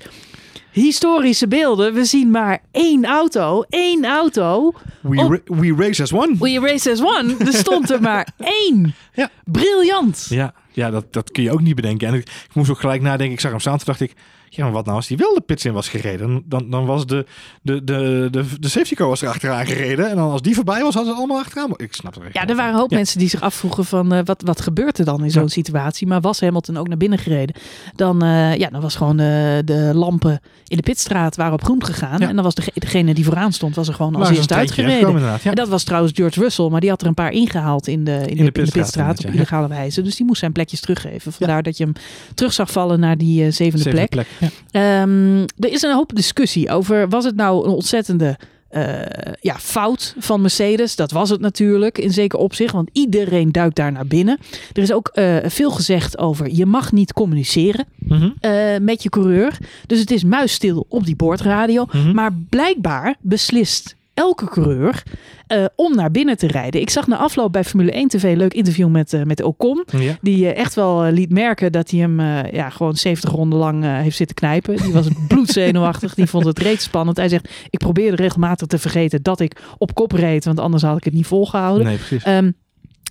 [0.72, 1.94] historische beelden.
[1.94, 3.62] We zien maar één auto.
[3.68, 4.72] één auto.
[5.00, 6.34] We, op- ra- we race as one.
[6.38, 7.34] We race as one.
[7.38, 8.28] Er stond er maar
[8.64, 8.94] één.
[9.14, 9.30] Ja.
[9.44, 10.26] Briljant.
[10.28, 12.08] Ja, ja dat, dat kun je ook niet bedenken.
[12.08, 13.34] En ik, ik moest ook gelijk nadenken.
[13.34, 13.76] Ik zag hem staan.
[13.76, 14.12] Toen dacht ik,
[14.52, 16.42] ja, maar wat nou als die wel de pits in was gereden?
[16.46, 17.26] Dan, dan was de,
[17.62, 20.10] de, de, de, de safety car was er achteraan gereden.
[20.10, 21.72] En dan als die voorbij was, hadden ze allemaal achteraan.
[21.76, 22.96] Ik snap het Ja, er waren een hoop Ja.
[22.96, 25.48] mensen die zich afvroegen van eh, wat, wat gebeurt er dan in zo'n Ja.
[25.48, 26.06] situatie.
[26.06, 27.54] Maar was Hamilton ook naar binnen gereden,
[27.96, 32.18] dan, eh, ja, dan was gewoon de lampen in de pitstraat waren op groen gegaan.
[32.20, 32.28] Ja.
[32.28, 35.38] En dan was de, degene die vooraan stond, was er gewoon als eerste uitgereden.
[35.42, 38.12] En dat was trouwens George Russell, maar die had er een paar ingehaald in de,
[38.12, 40.02] in de, in de pitstraat, op illegale wijze.
[40.02, 41.32] Dus die moest zijn plekjes teruggeven.
[41.32, 41.92] Vandaar dat je hem
[42.34, 44.10] terug zag vallen naar die eh, zevende Zevende plek.
[44.10, 44.26] plek.
[44.40, 44.48] Ja.
[44.70, 48.92] Ehm, er is een hoop discussie over, was het nou een ontzettende eh,
[49.40, 50.96] ja, fout van Mercedes?
[50.96, 54.38] Dat was het natuurlijk, in zeker opzicht, want iedereen duikt daar naar binnen.
[54.72, 58.30] Er is ook eh, veel gezegd over, je mag niet communiceren Mhm.
[58.40, 59.58] eh, met je coureur.
[59.86, 61.84] Dus het is muisstil op die boordradio.
[61.92, 62.14] Mhm.
[62.14, 65.02] Maar blijkbaar beslist elke coureur
[65.46, 66.80] eh, om naar binnen te rijden.
[66.80, 69.84] Ik zag na afloop bij Formule 1 TV een leuk interview met, eh met Ocon.
[69.98, 70.16] Ja.
[70.20, 72.20] Die eh, echt wel liet merken dat hij hem
[72.52, 74.76] ja, gewoon 70 ronden lang heeft zitten knijpen.
[74.76, 76.14] Die was bloedzenuwachtig.
[76.14, 77.16] Die vond het reeds spannend.
[77.16, 80.44] Hij zegt, ik probeerde regelmatig te vergeten dat ik op kop reed.
[80.44, 81.86] Want anders had ik het niet volgehouden.
[81.86, 82.22] Nee, precies.
[82.22, 82.50] Ehm,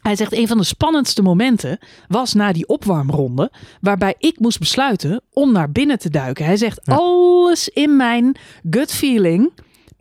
[0.02, 3.52] hij zegt, een van de spannendste momenten was na die opwarmronde.
[3.82, 6.46] Waarbij ik moest besluiten om naar binnen te duiken.
[6.46, 6.96] Hij zegt, Ja.
[6.96, 8.36] alles in mijn
[8.70, 9.52] gut feeling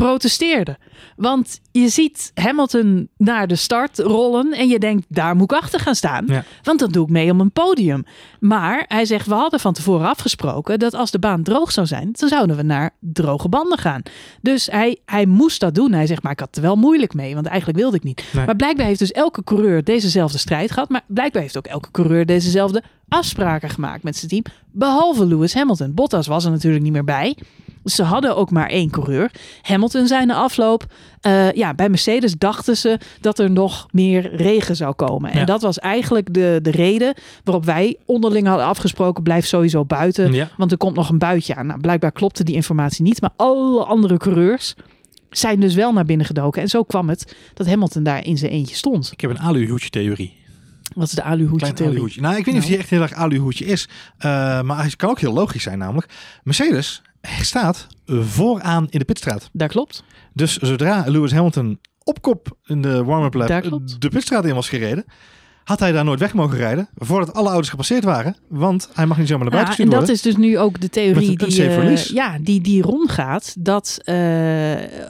[0.05, 0.77] protesteerde.
[1.17, 5.81] Want je ziet Hamilton naar de start rollen en je denkt, daar moet ik achter
[5.81, 6.25] gaan staan.
[6.27, 6.45] Ja.
[6.63, 8.05] Want dan doe ik mee om een podium.
[8.41, 12.09] Maar hij zegt, we hadden van tevoren afgesproken dat als de baan droog zou zijn,
[12.13, 14.03] dan zouden we naar droge banden gaan.
[14.41, 15.93] Dus hij, hij moest dat doen.
[15.93, 18.25] Hij zegt, maar ik had er wel moeilijk mee, want eigenlijk wilde ik niet.
[18.33, 18.47] Nee.
[18.47, 20.89] Maar blijkbaar heeft dus elke coureur dezezelfde strijd gehad.
[20.89, 24.43] Maar blijkbaar heeft ook elke coureur dezezelfde afspraken gemaakt met zijn team.
[24.73, 25.95] Behalve Lewis Hamilton.
[25.95, 27.37] Bottas was er natuurlijk niet meer bij.
[27.91, 29.31] Ze hadden ook maar één coureur.
[29.63, 30.87] Hamilton zei na afloop.
[31.21, 35.31] eh, ja, bij Mercedes dachten ze dat er nog meer regen zou komen.
[35.31, 35.45] En Ja.
[35.45, 37.15] dat was eigenlijk de, de reden
[37.45, 40.33] waarop wij onderling hadden afgesproken: blijf sowieso buiten.
[40.33, 40.49] Ja.
[40.57, 41.67] Want er komt nog een buitje aan.
[41.67, 43.21] Nou, blijkbaar klopte die informatie niet.
[43.21, 44.75] Maar alle andere coureurs
[45.31, 46.63] zijn dus wel naar binnen gedoken.
[46.63, 49.13] En zo kwam het dat Hamilton daar in zijn eentje stond.
[49.13, 50.37] Ik heb een aluhoedje theorie.
[50.95, 51.95] Wat is de aluhoedje Klein theorie?
[51.97, 52.21] aluhoedje.
[52.21, 52.73] Nou, ik weet niet of Nou.
[52.73, 53.89] hij echt heel erg aluhoedje is.
[54.19, 54.29] Eh,
[54.63, 56.13] maar hij kan ook heel logisch zijn namelijk.
[56.43, 59.51] Mercedes staat vooraan in de pitstraat.
[59.53, 60.03] Dat klopt.
[60.33, 63.49] Dus zodra Lewis Hamilton op kop in de warm-up lap
[63.99, 65.05] de pitstraat in was gereden,
[65.69, 68.37] had hij daar nooit weg mogen rijden voordat alle auto's gepasseerd waren.
[68.49, 70.15] Want hij mag niet zomaar naar buiten Ja, en dat worden.
[70.15, 73.55] is dus nu ook de theorie die, eh, ja, die, die rondgaat.
[73.59, 74.17] Dat eh,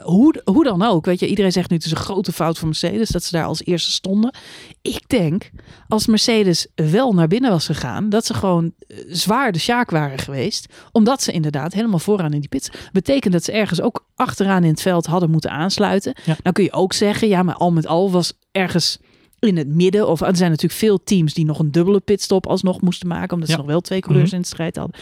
[0.03, 2.67] hoe, hoe dan ook, weet je, iedereen zegt nu het is een grote fout van
[2.67, 4.33] Mercedes dat ze daar als eerste stonden.
[4.81, 5.49] Ik denk,
[5.87, 10.19] als Mercedes wel naar binnen was gegaan, dat ze gewoon eh, zwaar de sjaak waren
[10.19, 10.73] geweest.
[10.91, 12.69] Omdat ze inderdaad helemaal vooraan in die pits.
[12.91, 16.13] Betekent dat ze ergens ook achteraan in het veld hadden moeten aansluiten.
[16.25, 16.35] Ja.
[16.41, 18.99] Dan kun je ook zeggen, ja, maar al met al was ergens
[19.39, 20.07] in het midden.
[20.07, 23.33] Of er zijn natuurlijk veel teams die nog een dubbele pitstop alsnog moesten maken.
[23.33, 23.53] Omdat Ja.
[23.55, 24.35] ze nog wel twee coureurs Mhm.
[24.35, 24.99] in de strijd hadden.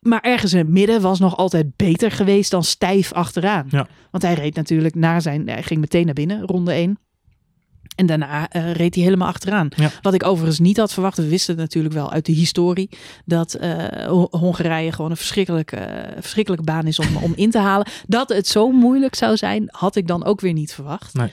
[0.00, 3.66] Maar ergens in het midden was nog altijd beter geweest dan stijf achteraan.
[3.70, 3.88] Ja.
[4.10, 5.48] Want hij reed natuurlijk naar zijn...
[5.48, 6.98] Hij ging meteen naar binnen, ronde 1.
[7.98, 9.68] En daarna eh, reed hij helemaal achteraan.
[9.76, 9.90] Ja.
[10.02, 11.16] Wat ik overigens niet had verwacht.
[11.16, 12.88] We wisten het natuurlijk wel uit de historie.
[13.24, 13.76] Dat eh,
[14.06, 17.86] Ho- Hongarije gewoon een verschrikkelijke, eh, verschrikkelijke baan is om, om in te halen.
[18.06, 21.14] Dat het zo moeilijk zou zijn, had ik dan ook weer niet verwacht.
[21.14, 21.30] Nee.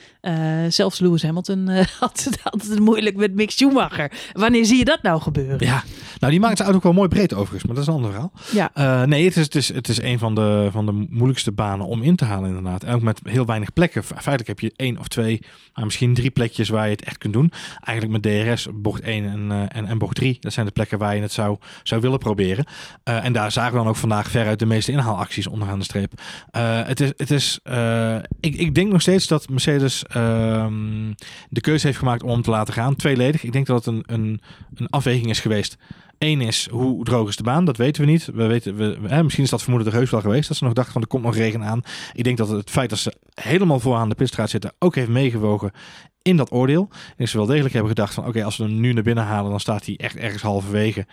[0.70, 1.68] Zelfs Lewis Hamilton
[2.00, 4.12] had, het, had het moeilijk met Mick Schumacher.
[4.32, 5.66] Wanneer zie je dat nou gebeuren?
[5.66, 5.82] Ja,
[6.18, 8.10] nou die maakt zijn auto ook wel mooi breed overigens, maar dat is een ander
[8.10, 8.32] verhaal.
[8.74, 9.04] Ja.
[9.04, 12.02] Nee, het is, het, is, het is een van de, van de moeilijkste banen om
[12.02, 12.82] in te halen inderdaad.
[12.84, 14.04] En ook met heel weinig plekken.
[14.04, 15.42] Fe- Feitelijk heb je één of twee,
[15.74, 17.52] maar misschien drie plekjes waar je het echt kunt doen.
[17.84, 20.36] Eigenlijk met DRS, bocht 1 en, eh, en, bocht 3.
[20.40, 22.64] Dat zijn de plekken waar je het zou, zou willen proberen.
[23.02, 26.12] Eh, en daar zagen we dan ook vandaag veruit de meeste inhaalacties onderaan de streep.
[26.50, 27.60] Eh, het is, het is,
[28.40, 31.12] ik, ik denk nog steeds dat Mercedes ehm,
[31.48, 32.96] de keuze heeft gemaakt om te laten gaan.
[32.96, 33.42] Tweeledig.
[33.44, 34.40] Ik denk dat het een, een,
[34.74, 35.76] een afweging is geweest.
[36.18, 37.64] Eén is, hoe droog is de baan?
[37.64, 38.24] Dat weten we niet.
[38.24, 40.48] We weten, we, hè, misschien is dat vermoeden er heus wel geweest.
[40.48, 41.82] Dat ze nog dachten van er komt nog regen aan.
[42.12, 45.70] Ik denk dat het feit dat ze helemaal vooraan de pitstraat zitten ook heeft meegewogen
[46.22, 46.88] in dat oordeel.
[47.16, 49.50] En ze wel degelijk hebben gedacht van oké, als we hem nu naar binnen halen,
[49.50, 51.06] dan staat hij echt ergens halverwege.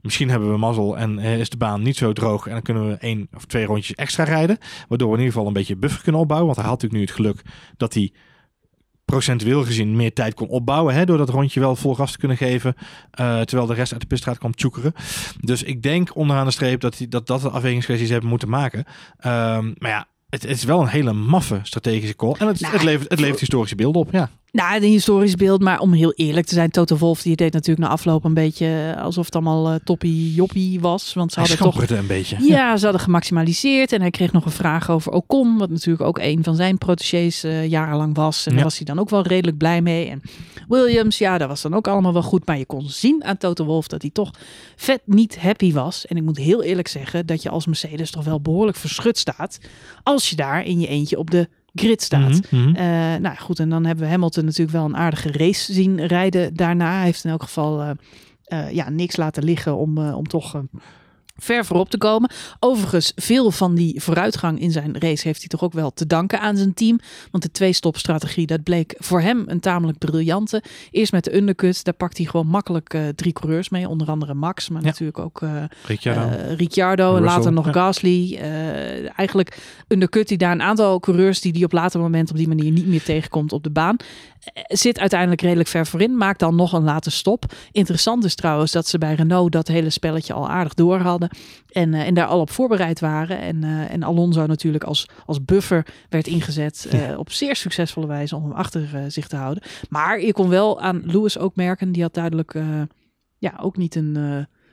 [0.00, 2.46] Misschien hebben we mazzel en eh, is de baan niet zo droog.
[2.46, 4.58] En dan kunnen we één of twee rondjes extra rijden.
[4.88, 6.54] Waardoor we in ieder geval een beetje buffer kunnen opbouwen.
[6.54, 7.42] Want hij had natuurlijk nu het geluk
[7.76, 8.12] dat hij
[9.04, 10.94] procentueel gezien meer tijd kon opbouwen.
[10.94, 12.74] Hè, door dat rondje wel vol gas te kunnen geven.
[13.10, 14.92] eh, terwijl de rest uit de pitstraat kwam tjoekeren.
[15.40, 18.84] Dus ik denk onderaan de streep dat die, dat, dat de afwegingskwesties hebben moeten maken.
[19.18, 22.34] Ehm, maar ja, het, het is wel een hele maffe strategische call.
[22.38, 24.12] En het, Nou, het, levert, het levert historische beelden op.
[24.12, 24.30] Ja.
[24.54, 27.86] Nou, een historisch beeld, maar om heel eerlijk te zijn, Toto Wolf die deed natuurlijk
[27.86, 31.14] na afloop een beetje alsof het allemaal eh, toppie joppie was.
[31.14, 32.36] Want ze Hij hadden toch een beetje.
[32.40, 36.18] Ja, ze hadden gemaximaliseerd en hij kreeg nog een vraag over Ocon, wat natuurlijk ook
[36.18, 38.44] een van zijn protégés eh, jarenlang was.
[38.46, 38.56] En Ja.
[38.56, 40.08] daar was hij dan ook wel redelijk blij mee.
[40.08, 40.22] En
[40.68, 43.64] Williams, ja, dat was dan ook allemaal wel goed, maar je kon zien aan Toto
[43.64, 44.30] Wolff dat hij toch
[44.76, 46.06] vet niet happy was.
[46.06, 49.58] En ik moet heel eerlijk zeggen dat je als Mercedes toch wel behoorlijk verschut staat
[50.02, 52.40] als je daar in je eentje op de grid staat.
[52.50, 52.76] Mhm, mhm.
[52.76, 56.54] Eh, nou goed, en dan hebben we Hamilton natuurlijk wel een aardige race zien rijden
[56.54, 56.94] daarna.
[56.94, 57.90] Hij heeft in elk geval eh,
[58.44, 60.62] eh, ja, niks laten liggen om, om toch
[61.36, 62.30] ver voorop te komen.
[62.60, 66.40] Overigens, veel van die vooruitgang in zijn race heeft hij toch ook wel te danken
[66.40, 66.98] aan zijn team.
[67.30, 70.62] Want de twee-stop-strategie, dat bleek voor hem een tamelijk briljante.
[70.90, 73.88] Eerst met de undercut, daar pakt hij gewoon makkelijk eh, drie coureurs mee.
[73.88, 74.86] Onder andere Max, maar Ja.
[74.86, 76.36] natuurlijk ook eh, Ricciardo.
[76.36, 77.72] eh, Ricciardo en later nog ja.
[77.72, 78.36] Gasly.
[79.16, 79.58] Eigenlijk
[79.88, 82.86] undercut hij daar een aantal coureurs die die op later moment op die manier niet
[82.86, 83.96] meer tegenkomt op de baan.
[84.66, 87.44] Zit uiteindelijk redelijk ver voorin, maakt dan nog een late stop.
[87.72, 91.28] Interessant is trouwens dat ze bij Renault dat hele spelletje al aardig door hadden.
[91.70, 93.38] En, eh, en daar al op voorbereid waren.
[93.38, 98.36] En, eh, en Alonso natuurlijk als, als buffer werd ingezet eh, op zeer succesvolle wijze
[98.36, 99.62] om hem achter zich te houden.
[99.88, 102.54] Maar je kon wel aan Lewis ook merken, die had duidelijk
[103.38, 104.14] ja, ook niet een,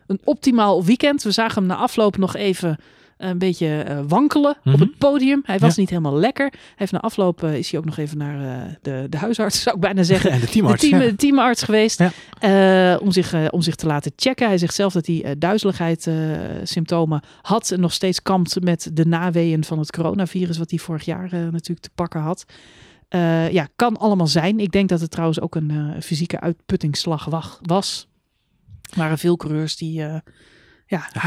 [0.07, 1.23] een optimaal weekend.
[1.23, 2.77] We zagen hem na afloop nog even
[3.23, 4.73] een beetje eh, wankelen Mhm.
[4.73, 5.41] op het podium.
[5.45, 5.81] Hij was Ja.
[5.81, 6.53] niet helemaal lekker.
[6.75, 9.75] Heeft na afloop eh, is hij ook nog even naar eh, de, de huisarts, zou
[9.75, 10.31] ik bijna zeggen.
[10.35, 10.81] En de teamarts.
[10.81, 11.07] de, team, ja.
[11.07, 12.03] de teamarts geweest
[12.39, 12.97] Ja.
[12.97, 14.47] om, zich, om zich te laten checken.
[14.47, 16.09] Hij zegt zelf dat hij duizeligheid
[16.63, 21.05] symptomen had en nog steeds kampt met de naweeën van het coronavirus wat hij vorig
[21.05, 22.45] jaar natuurlijk te pakken had.
[23.51, 24.59] Ja, kan allemaal zijn.
[24.59, 27.25] Ik denk dat het trouwens ook een fysieke uitputtingsslag
[27.61, 28.07] was.
[28.91, 30.03] Er waren veel coureurs die
[30.91, 31.19] ja, Ja,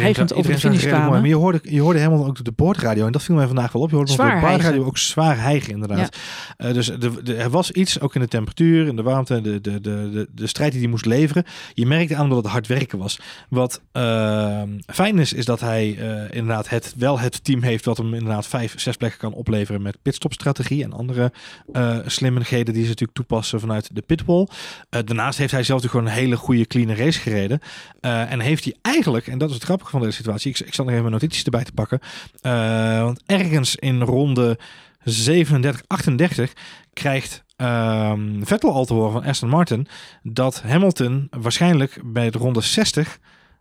[0.00, 1.10] hijgend, over de finish kwamen.
[1.10, 3.06] Maar je hoorde, je hoorde helemaal ook de boordradio.
[3.06, 3.90] En dat viel mij vandaag wel op.
[3.90, 4.84] Je hoorde Zwaar de boordradio hijgen.
[4.86, 6.16] ook zwaar hijgen, inderdaad.
[6.56, 9.60] Eh, dus de, de- er was iets, ook in de temperatuur, in de warmte, de,
[9.60, 11.44] de, de, de, de strijd die hij moest leveren.
[11.74, 13.20] Je merkte aan dat het hard werken was.
[13.48, 17.96] Wat eh, fijn is, is dat hij eh, inderdaad het, wel het team heeft wat
[17.96, 21.32] hem inderdaad vijf, zes plekken kan opleveren met pitstopstrategie en andere
[21.72, 24.46] eh slimmigheden die ze natuurlijk toepassen vanuit de pitwall.
[24.88, 27.60] Daarnaast heeft hij zelf natuurlijk gewoon een hele goede clean race gereden.
[28.00, 30.84] En heeft hij eigenlijk, en dat is het grappige van deze situatie, ik, ik zal
[30.84, 32.00] nog even mijn notities erbij te pakken.
[32.40, 34.58] Eh, want ergens in ronde
[35.04, 36.52] 37, 38
[36.92, 39.86] krijgt ehm, Vettel al te horen van Aston Martin
[40.22, 43.18] dat Hamilton waarschijnlijk bij de ronde 60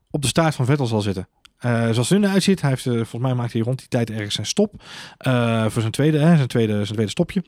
[0.10, 1.28] op de staart van Vettel zal zitten.
[1.58, 4.10] Eh, zoals het nu uitziet, hij heeft, eh, volgens mij maakt hij rond die tijd
[4.10, 4.74] ergens zijn stop
[5.68, 7.44] voor zijn tweede, hè, zijn, tweede, zijn tweede stopje.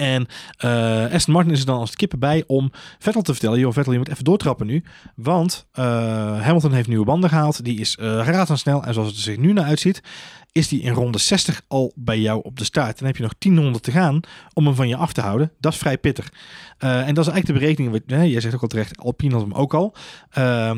[0.00, 0.26] En
[0.56, 3.72] eh, Aston Martin is er dan als het kippen bij om Vettel te vertellen: joh,
[3.72, 4.84] Vettel, je moet even doortrappen nu.
[5.14, 5.84] Want eh,
[6.40, 7.64] Hamilton heeft nieuwe banden gehaald.
[7.64, 8.84] Die is uh, razendsnel.
[8.84, 10.02] En zoals het er zich nu naar uitziet,
[10.52, 12.98] is die in ronde 60 al bij jou op de start.
[12.98, 14.20] Dan heb je nog 10 ronden te gaan
[14.52, 15.52] om hem van je af te houden.
[15.60, 16.32] Dat is vrij pittig.
[16.78, 18.02] Uh, en dat is eigenlijk de berekening.
[18.06, 19.94] Hè, jij zegt ook al terecht, Alpine had hem ook al.
[20.38, 20.70] Uh,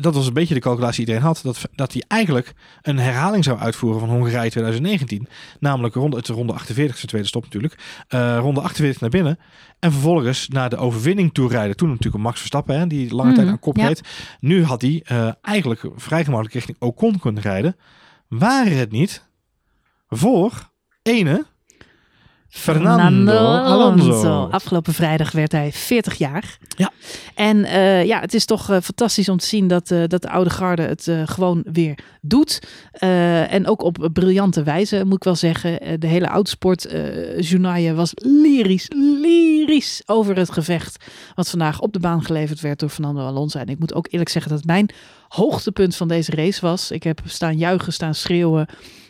[0.00, 1.40] dat was een beetje de calculatie die iedereen had.
[1.42, 5.28] Dat, dat hij eigenlijk een herhaling zou uitvoeren van Hongarije 2019.
[5.60, 8.04] Namelijk ronde, het ronde 48, zijn tweede stop natuurlijk.
[8.08, 9.38] Uh, ronde 48 naar binnen.
[9.78, 11.76] En vervolgens naar de overwinning toe rijden.
[11.76, 13.86] Toen natuurlijk een Max Verstappen, hè, die lange mm, tijd aan kop ja.
[13.86, 14.00] reed.
[14.40, 15.02] Nu had hij
[15.42, 17.76] eigenlijk vrij gemakkelijk richting Ocon kunnen rijden.
[18.28, 19.28] Waren het niet
[20.08, 20.70] voor
[21.02, 21.46] ene
[22.56, 24.10] Fernando, Alonso.
[24.10, 24.48] Alonso.
[24.50, 26.58] Afgelopen vrijdag werd hij 40 jaar.
[26.76, 26.92] Ja.
[27.34, 30.30] En uh, ja, het is toch uh, fantastisch om te zien dat, uh, dat de
[30.30, 32.60] oude garde het gewoon weer doet.
[33.48, 36.00] en ook op briljante wijze, moet ik wel zeggen.
[36.00, 41.04] de hele autosportjournaal was lyrisch, lyrisch over het gevecht.
[41.34, 43.58] Wat vandaag op de baan geleverd werd door Fernando Alonso.
[43.58, 44.88] En ik moet ook eerlijk zeggen dat mijn
[45.28, 46.90] hoogtepunt van deze race was.
[46.90, 48.66] Ik heb staan juichen, staan schreeuwen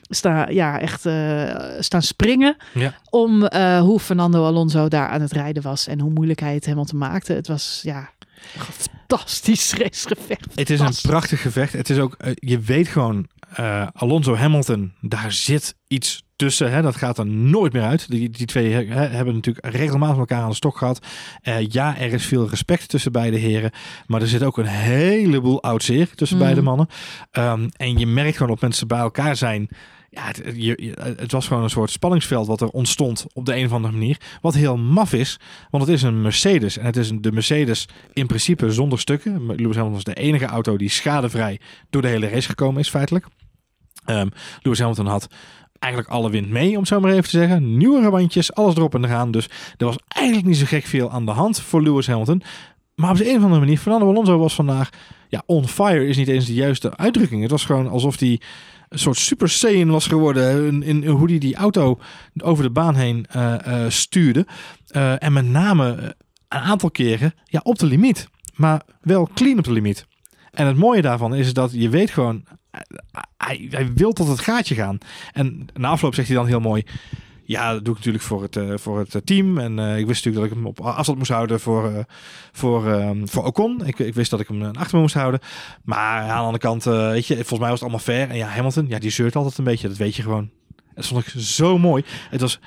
[0.09, 2.57] sta, ja, echt uh, staan springen.
[2.75, 2.95] Ja.
[3.11, 5.87] Om uh, hoe Fernando Alonso daar aan het rijden was.
[5.87, 7.33] En hoe moeilijk hij het helemaal te maakte.
[7.33, 8.11] Het was ja,
[9.07, 10.53] fantastisch racegevecht.
[10.55, 11.73] Het is een prachtig gevecht.
[11.73, 13.27] Het is ook, uh, je weet gewoon,
[13.93, 16.73] Alonso Hamilton, daar zit iets tussen.
[16.73, 16.83] Hè?
[16.83, 18.11] Dat gaat er nooit meer uit.
[18.11, 21.07] Die, die twee hè, hebben natuurlijk regelmatig elkaar aan de stok gehad.
[21.43, 23.71] Uh, ja, er is veel respect tussen beide heren.
[24.07, 26.43] Maar er zit ook een heleboel oud zeer tussen mm.
[26.43, 26.89] beide mannen.
[27.33, 29.69] Um, en je merkt gewoon op mensen bij elkaar zijn.
[30.11, 33.67] Ja, het, je, het, was gewoon een soort spanningsveld wat er ontstond op de een
[33.67, 34.21] of andere manier.
[34.41, 35.39] Wat heel maf is,
[35.71, 36.79] want het is een Mercedes.
[36.79, 39.47] En het is een, de Mercedes in principe zonder stukken.
[39.47, 43.27] Lewis Hamilton was de enige auto die schadevrij door de hele race gekomen is, feitelijk.
[44.07, 44.31] Um,
[44.63, 45.29] Lewis Hamilton had
[45.79, 47.77] eigenlijk alle wind mee, om zo maar even te zeggen.
[47.77, 49.31] Nieuwe bandjes, alles erop en eraan.
[49.31, 52.43] Dus er was eigenlijk niet zo gek veel aan de hand voor Lewis Hamilton.
[52.95, 54.91] Maar op de een of andere manier, Fernando Alonso was vandaag...
[55.29, 57.43] Ja, on fire is niet eens de juiste uitdrukking.
[57.43, 58.41] Het was gewoon alsof hij
[58.89, 61.99] een soort super saiyan was geworden in, in, hoe hij die auto
[62.43, 64.47] over de baan heen uh, uh, stuurde.
[64.97, 66.17] Uh, en met name
[66.49, 68.29] een aantal keren ja, op de limiet.
[68.55, 70.07] Maar wel clean op de limiet.
[70.57, 72.45] En het mooie daarvan is dat je weet gewoon...
[73.37, 74.99] Hij, hij wil tot het gaatje gaan.
[75.33, 76.85] En na afloop zegt hij dan heel mooi...
[77.49, 79.59] Ja, dat doe ik natuurlijk voor het, uh, voor het team.
[79.59, 81.99] En uh, ik wist natuurlijk dat ik hem op afstand moest houden voor, uh,
[82.53, 83.87] voor, um, voor Ocon.
[83.87, 85.41] Ik, ik wist dat ik hem achter me moest houden.
[85.85, 88.29] Maar aan de andere kant, weet je, volgens mij was het allemaal fair.
[88.29, 89.89] En ja, Hamilton, ja, die zeurt altijd een beetje.
[89.89, 90.51] Dat weet je gewoon.
[90.95, 92.05] Dat vond ik zo mooi.
[92.31, 92.61] Het was...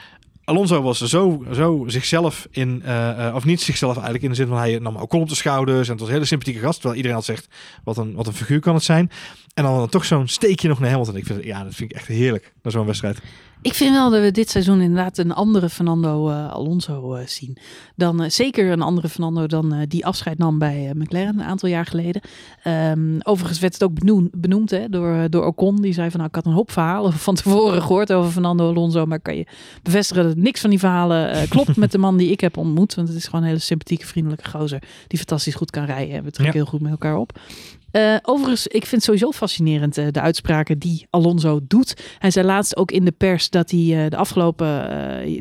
[0.49, 4.57] Alonso was zo, zo zichzelf in, uh, of niet zichzelf eigenlijk in de zin van
[4.57, 6.73] hij nam Ocon op de schouders en het was een hele sympathieke gast.
[6.73, 7.47] Terwijl iedereen had zegt,
[7.83, 9.11] wat een, wat een figuur kan het zijn.
[9.53, 11.15] En dan, dan toch zo'n steekje nog naar Hamilton.
[11.15, 13.19] Ik vind, ja, dat vind ik echt heerlijk, naar zo'n wedstrijd.
[13.61, 17.57] Ik vind wel dat we dit seizoen inderdaad een andere Fernando uh, Alonso uh, zien.
[17.95, 21.85] Dan uh, zeker een andere Fernando dan die afscheid nam bij McLaren een aantal jaar
[21.85, 22.21] geleden.
[22.67, 25.81] Um, overigens werd het ook benoemd, benoemd hè, door, door Ocon.
[25.81, 29.05] Die zei van nou, ik had een hoop verhalen van tevoren gehoord over Fernando Alonso.
[29.05, 29.45] Maar kan je
[29.83, 32.95] bevestigen dat niks van die verhalen klopt met de man die ik heb ontmoet.
[32.95, 34.83] Want het is gewoon een hele sympathieke, vriendelijke gozer.
[35.07, 36.15] Die fantastisch goed kan rijden.
[36.15, 36.63] En we trekken ja.
[36.63, 37.39] heel goed met elkaar op.
[37.91, 42.15] Uh, overigens, ik vind sowieso fascinerend uh, de uitspraken die Alonso doet.
[42.19, 44.67] Hij zei laatst ook in de pers dat hij uh, de afgelopen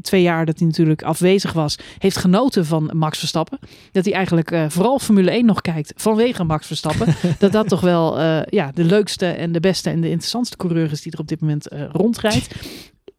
[0.03, 3.59] twee jaar dat hij natuurlijk afwezig was, heeft genoten van Max Verstappen.
[3.93, 7.15] Dat hij eigenlijk vooral Formule 1 nog kijkt vanwege Max Verstappen.
[7.39, 11.03] dat dat toch wel ja, de leukste en de beste en de interessantste coureur is
[11.03, 12.55] die er op dit moment rondrijdt.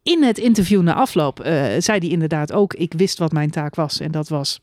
[0.02, 1.40] In het interview na afloop
[1.78, 4.60] zei hij inderdaad ook: Ik wist wat mijn taak was en dat was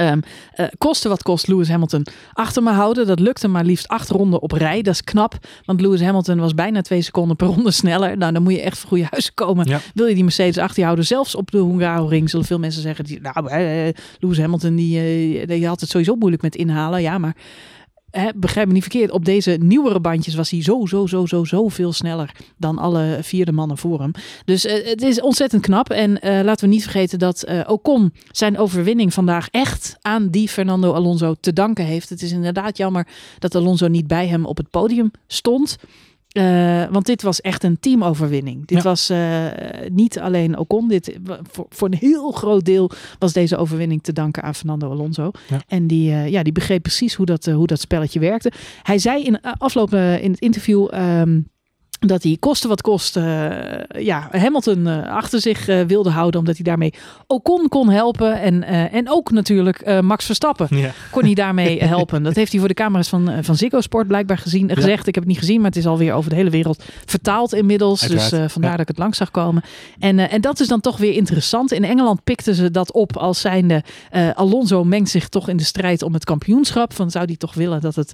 [0.00, 0.20] Um,
[0.56, 3.06] uh, koste wat kost Lewis Hamilton achter me houden.
[3.06, 4.82] Dat lukte maar liefst acht ronden op rij.
[4.82, 5.34] Dat is knap,
[5.64, 8.16] want Lewis Hamilton was bijna twee seconden per ronde sneller.
[8.16, 9.80] Nou, dan moet je echt voor goede huizen komen.
[9.94, 11.06] Wil je die Mercedes achter je houden?
[11.06, 13.04] Zelfs op de Hungaroring zullen veel mensen zeggen...
[13.04, 13.50] Die, nou,
[14.18, 14.98] Lewis Hamilton die,
[15.40, 17.02] uh, die had het sowieso moeilijk met inhalen.
[17.02, 17.36] Ja, maar
[18.12, 21.44] Hè, begrijp me niet verkeerd, op deze nieuwere bandjes was hij zo, zo, zo, zo,
[21.44, 24.10] zo veel sneller dan alle vierde mannen voor hem.
[24.44, 25.90] Dus uh, het is ontzettend knap.
[25.90, 30.48] En uh, laten we niet vergeten dat uh, Ocon zijn overwinning vandaag echt aan die
[30.48, 32.08] Fernando Alonso te danken heeft.
[32.08, 33.06] Het is inderdaad jammer
[33.38, 35.78] dat Alonso niet bij hem op het podium stond.
[36.32, 38.66] Uh, want dit was echt een teamoverwinning.
[38.66, 38.82] Dit ja.
[38.82, 39.46] was uh,
[39.88, 40.88] niet alleen Ocon.
[40.88, 41.18] Dit,
[41.50, 45.30] voor, voor, een heel groot deel was deze overwinning te danken aan Fernando Alonso.
[45.48, 45.62] Ja.
[45.66, 48.52] En die, uh, ja, die begreep precies hoe dat, hoe dat spelletje werkte.
[48.82, 50.94] Hij zei in afloop in het interview.
[50.94, 51.50] Um,
[52.06, 53.24] dat hij koste wat kost uh,
[53.88, 56.40] ja, Hamilton uh, achter zich uh, wilde houden.
[56.40, 56.94] Omdat hij daarmee
[57.26, 58.40] Ocon kon helpen.
[58.40, 60.90] En, en ook natuurlijk Max Verstappen ja.
[61.10, 62.22] kon hij daarmee helpen.
[62.22, 64.74] Dat heeft hij voor de camera's van, van Ziggo Sport blijkbaar gezien, ja.
[64.74, 65.06] gezegd.
[65.06, 68.00] Ik heb het niet gezien, maar het is alweer over de hele wereld vertaald inmiddels.
[68.00, 68.30] Uiteraard.
[68.30, 68.76] Dus vandaar ja.
[68.76, 69.62] dat ik het langs zag komen.
[69.98, 71.72] En, en dat is dan toch weer interessant.
[71.72, 73.82] In Engeland pikten ze dat op als zijnde
[74.34, 76.92] Alonso mengt zich toch in de strijd om het kampioenschap.
[76.92, 78.12] Van zou hij toch willen dat het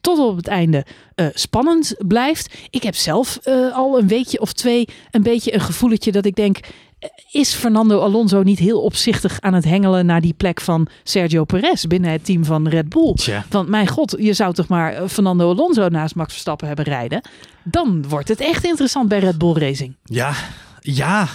[0.00, 0.86] tot op het einde
[1.16, 2.54] uh, spannend blijft.
[2.70, 6.34] Ik heb zelf uh, al een weekje of twee een beetje een gevoeletje dat ik
[6.34, 6.58] denk...
[6.98, 11.44] Eh, is Fernando Alonso niet heel opzichtig aan het hengelen naar die plek van Sergio
[11.44, 13.14] Perez binnen het team van Red Bull?
[13.14, 13.44] Tja.
[13.50, 17.20] Want mijn god, je zou toch maar Fernando Alonso naast Max Verstappen hebben rijden?
[17.64, 19.96] Dan wordt het echt interessant bij Red Bull Racing.
[20.04, 20.32] Ja,
[20.80, 21.28] ja.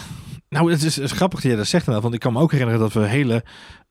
[0.50, 1.86] Nou, het is, het is grappig dat je dat zegt.
[1.86, 3.44] Want ik kan me ook herinneren dat we hele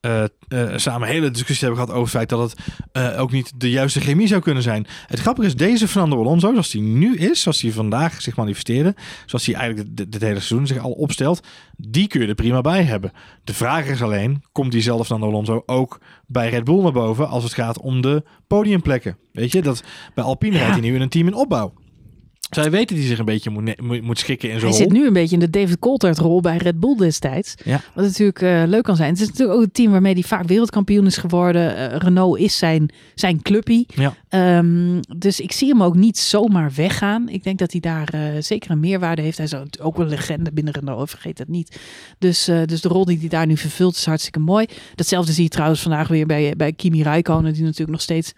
[0.07, 2.61] uh, uh, samen hele discussie hebben gehad over het feit dat het
[2.93, 4.87] uh, ook niet de juiste chemie zou kunnen zijn.
[5.07, 8.95] Het grappige is, deze Fernando Alonso, zoals hij nu is, zoals hij vandaag zich manifesteerde,
[9.27, 11.47] zoals hij eigenlijk dit hele seizoen zich al opstelt,
[11.77, 13.13] die kun je er prima bij hebben.
[13.45, 17.43] De vraag is alleen, komt diezelfde Fernando Alonso ook bij Red Bull naar boven als
[17.43, 19.17] het gaat om de podiumplekken?
[19.33, 19.83] Weet je, dat
[20.15, 20.59] bij Alpine ja.
[20.59, 21.73] rijdt hij nu in een team in opbouw.
[22.55, 25.13] Zij weten hij zich een beetje moet, moet, schikken in zo'n Hij zit nu een
[25.13, 27.55] beetje in de David Coulthard rol bij Red Bull destijds.
[27.65, 27.81] Ja.
[27.95, 29.11] Wat natuurlijk uh, leuk kan zijn.
[29.11, 31.77] Het is natuurlijk ook het team waarmee hij vaak wereldkampioen is geworden.
[31.77, 33.87] Uh, Renault is zijn, zijn clubpie.
[33.95, 34.59] Ja.
[34.59, 37.29] Um, dus ik zie hem ook niet zomaar weggaan.
[37.29, 39.37] Ik denk dat hij daar uh, zeker een meerwaarde heeft.
[39.37, 41.81] Hij is ook een legende binnen Renault, vergeet dat niet.
[42.19, 44.67] Dus, dus de rol die hij daar nu vervult is hartstikke mooi.
[44.95, 48.33] Datzelfde zie je trouwens vandaag weer bij, bij Kimi Räikkönen, die natuurlijk nog steeds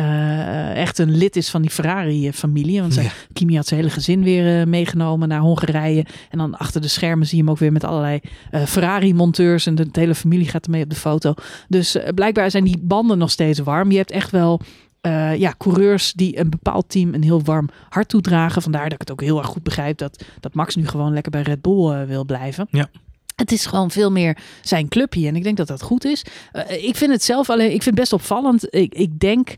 [0.00, 2.80] uh, echt een lid is van die Ferrari-familie.
[2.80, 3.10] Want ja.
[3.32, 6.06] Kimi had zijn hele gezin weer uh, meegenomen naar Hongarije.
[6.30, 8.20] En dan achter de schermen zie je hem ook weer met allerlei
[8.50, 9.66] uh, Ferrari-monteurs.
[9.66, 11.34] En de, de, hele familie gaat ermee op de foto.
[11.68, 13.90] Dus blijkbaar zijn die banden nog steeds warm.
[13.90, 14.60] Je hebt echt wel
[15.36, 18.62] ja, coureurs die een bepaald team een heel warm hart toedragen.
[18.62, 21.32] Vandaar dat ik het ook heel erg goed begrijp dat, dat Max nu gewoon lekker
[21.32, 22.66] bij Red Bull wil blijven.
[22.70, 22.88] Ja.
[23.40, 25.26] Het is gewoon veel meer zijn clubje.
[25.26, 26.24] En ik denk dat dat goed is.
[26.52, 28.74] Uh, ik vind het zelf alleen, ik vind het best opvallend.
[28.74, 29.54] Ik, ik denk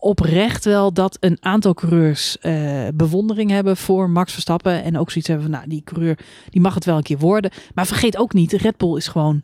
[0.00, 4.82] oprecht wel dat een aantal coureurs uh, bewondering hebben voor Max Verstappen.
[4.82, 6.18] En ook zoiets hebben van, nou, die coureur
[6.50, 7.50] die mag het wel een keer worden.
[7.74, 9.42] Maar vergeet ook niet, Red Bull is gewoon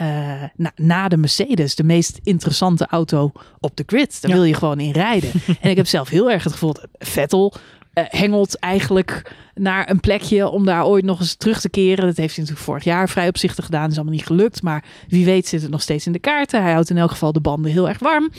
[0.00, 4.20] uh, na, na, de Mercedes de meest interessante auto op de grid.
[4.20, 4.36] Daar ja.
[4.36, 5.30] wil je gewoon in rijden.
[5.60, 7.54] en ik heb zelf heel erg het gevoel dat Vettel
[7.94, 12.06] uh, hengelt eigenlijk naar een plekje om daar ooit nog eens terug te keren.
[12.06, 13.82] Dat heeft hij natuurlijk vorig jaar vrij opzichtig gedaan.
[13.82, 14.62] Dat is allemaal niet gelukt.
[14.62, 16.62] Maar wie weet zit het nog steeds in de kaarten.
[16.62, 18.30] Hij houdt in elk geval de banden heel erg warm.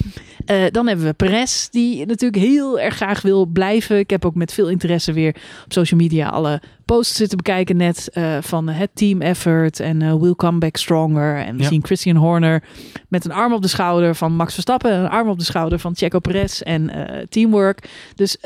[0.46, 4.00] Uh, dan hebben we Perez, die natuurlijk heel erg graag wil blijven.
[4.00, 5.36] Ik heb ook met veel interesse weer
[5.66, 10.16] op social media alle posts zitten bekijken net uh, van het team effort en uh,
[10.16, 11.38] will come back stronger.
[11.38, 11.70] En we ja.
[11.70, 12.64] zien Christian Horner
[13.08, 14.92] met een arm op de schouder van Max Verstappen.
[14.92, 16.92] En een arm op de schouder van Checo Perez en
[17.30, 17.90] teamwork.
[18.16, 18.38] Dus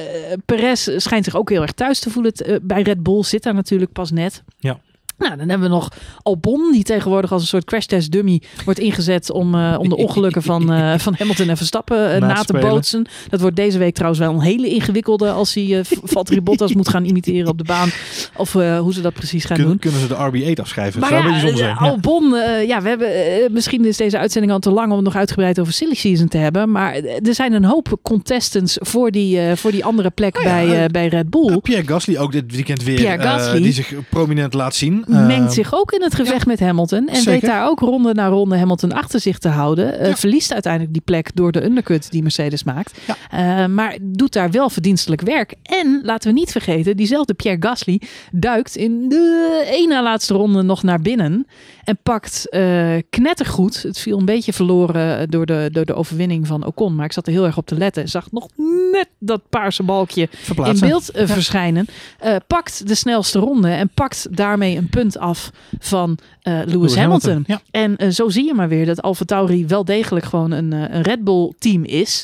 [0.46, 3.92] Perez schijnt zich ook heel erg thuis te voelen bij Red Bull zit daar natuurlijk
[3.92, 4.44] pas net.
[4.58, 4.80] Ja.
[5.18, 5.90] Nou, dan hebben we nog
[6.22, 10.42] Albon, die tegenwoordig als een soort crashtest dummy wordt ingezet om, uh, om de ongelukken
[10.44, 13.08] van, uh, van Hamilton en Verstappen uh, na te bootsen.
[13.30, 17.06] Dat wordt deze week trouwens wel een hele ingewikkelde als hij Valtteri Bottas moet gaan
[17.06, 17.90] imiteren op de baan.
[18.36, 19.80] Of hoe ze dat precies gaan Kun, doen.
[19.80, 21.00] Kunnen ze de RB8 afschrijven?
[21.00, 21.78] Maar Zou ja, een zijn.
[21.78, 22.36] Albon,
[22.68, 23.10] ja, we hebben,
[23.54, 26.38] misschien is deze uitzending al te lang om het nog uitgebreid over silly season te
[26.38, 26.72] hebben.
[26.72, 31.08] Maar er zijn een hoop contestants voor die, voor die andere plek oh bij, bij
[31.08, 31.60] Red Bull.
[31.60, 35.05] Pierre Gasly ook dit weekend weer, die zich prominent laat zien.
[35.08, 37.08] Mengt Ehm, zich ook in het gevecht met Hamilton.
[37.08, 37.32] En zeker.
[37.32, 40.00] weet daar ook ronde na ronde Hamilton achter zich te houden.
[40.00, 40.16] Eh, Ja.
[40.16, 42.98] Verliest uiteindelijk die plek door de undercut die Mercedes maakt.
[43.08, 43.16] Ja.
[43.64, 45.54] Eh, maar doet daar wel verdienstelijk werk.
[45.64, 48.02] En laten we niet vergeten, diezelfde Pierre Gasly
[48.32, 51.48] duikt in de ene laatste ronde nog naar binnen.
[51.86, 53.84] En pakt eh, knettergoed.
[53.84, 56.96] Het viel een beetje verloren door de, door de overwinning van Ocon.
[56.96, 58.04] Maar ik zat er heel erg op te letten.
[58.04, 58.48] En zag nog
[58.92, 60.86] net dat paarse balkje Verplaatsen.
[60.86, 61.86] in beeld eh, verschijnen.
[62.20, 67.44] Eh, pakt de snelste ronde en pakt daarmee een punt af van eh, Lewis, Hamilton.
[67.48, 67.62] Ja.
[67.72, 70.96] En eh, zo zie je maar weer dat Alfa Tauri wel degelijk gewoon een, eh,
[70.96, 72.24] een Red Bull team is.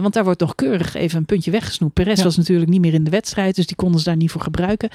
[0.00, 1.92] Want daar wordt nog keurig even een puntje weggesnoept.
[1.94, 2.24] Perez Ja.
[2.24, 4.88] was natuurlijk niet meer in de wedstrijd, dus die konden ze daar niet voor gebruiken.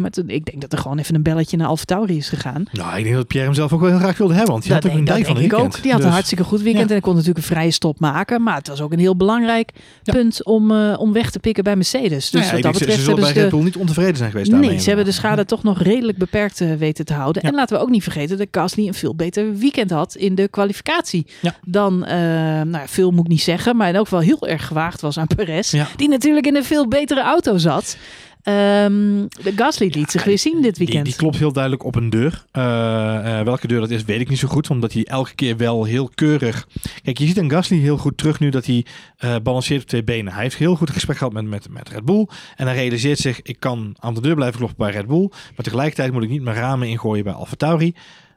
[0.00, 2.64] Maar toen- ik denk dat er gewoon even een belletje naar Alfa Tauri is gegaan.
[2.72, 4.52] Nou, ik denk dat Pierre hem zelf ook wel heel graag wilde hebben.
[4.52, 5.62] Want die Dat had ook een dijk van ik weekend.
[5.76, 5.82] ook.
[5.82, 8.42] Die had een Dus- hartstikke goed weekend en kon natuurlijk een vrije stop maken.
[8.42, 9.70] Maar het was ook een heel belangrijk
[10.02, 12.30] punt om, om weg te pikken bij Mercedes.
[12.30, 14.50] Dus Nou wat dat betreft ze zullen bij Red de, Bull niet ontevreden zijn geweest
[14.50, 17.42] Nee, ze hebben de schade toch nog redelijk beperkt weten te houden.
[17.42, 20.48] En laten we ook niet vergeten dat Gasly een veel beter weekend had in de
[20.48, 21.26] kwalificatie.
[21.40, 21.54] Ja.
[21.64, 25.00] Dan, eh, nou ja, veel moet ik niet zeggen, maar ook wel heel erg gewaagd
[25.00, 25.70] was aan Perez.
[25.70, 25.86] Ja.
[25.96, 27.96] Die natuurlijk in een veel betere auto zat.
[28.44, 31.04] De Gasly liet zich weer zien dit weekend.
[31.04, 32.44] die klopt heel duidelijk op een deur.
[32.50, 34.70] Eh, eh, welke deur dat is, weet ik niet zo goed.
[34.70, 36.68] Omdat hij elke keer wel heel keurig...
[37.02, 38.86] Kijk, je ziet aan Gasly heel goed terug nu dat hij
[39.16, 40.32] eh, balanceert op twee benen.
[40.32, 42.28] Hij heeft heel goed gesprek gehad met, met, met Red Bull.
[42.56, 45.28] En hij realiseert zich, ik kan aan de deur blijven kloppen bij Red Bull.
[45.30, 47.94] Maar tegelijkertijd moet ik niet mijn ramen ingooien bij AlphaTauri.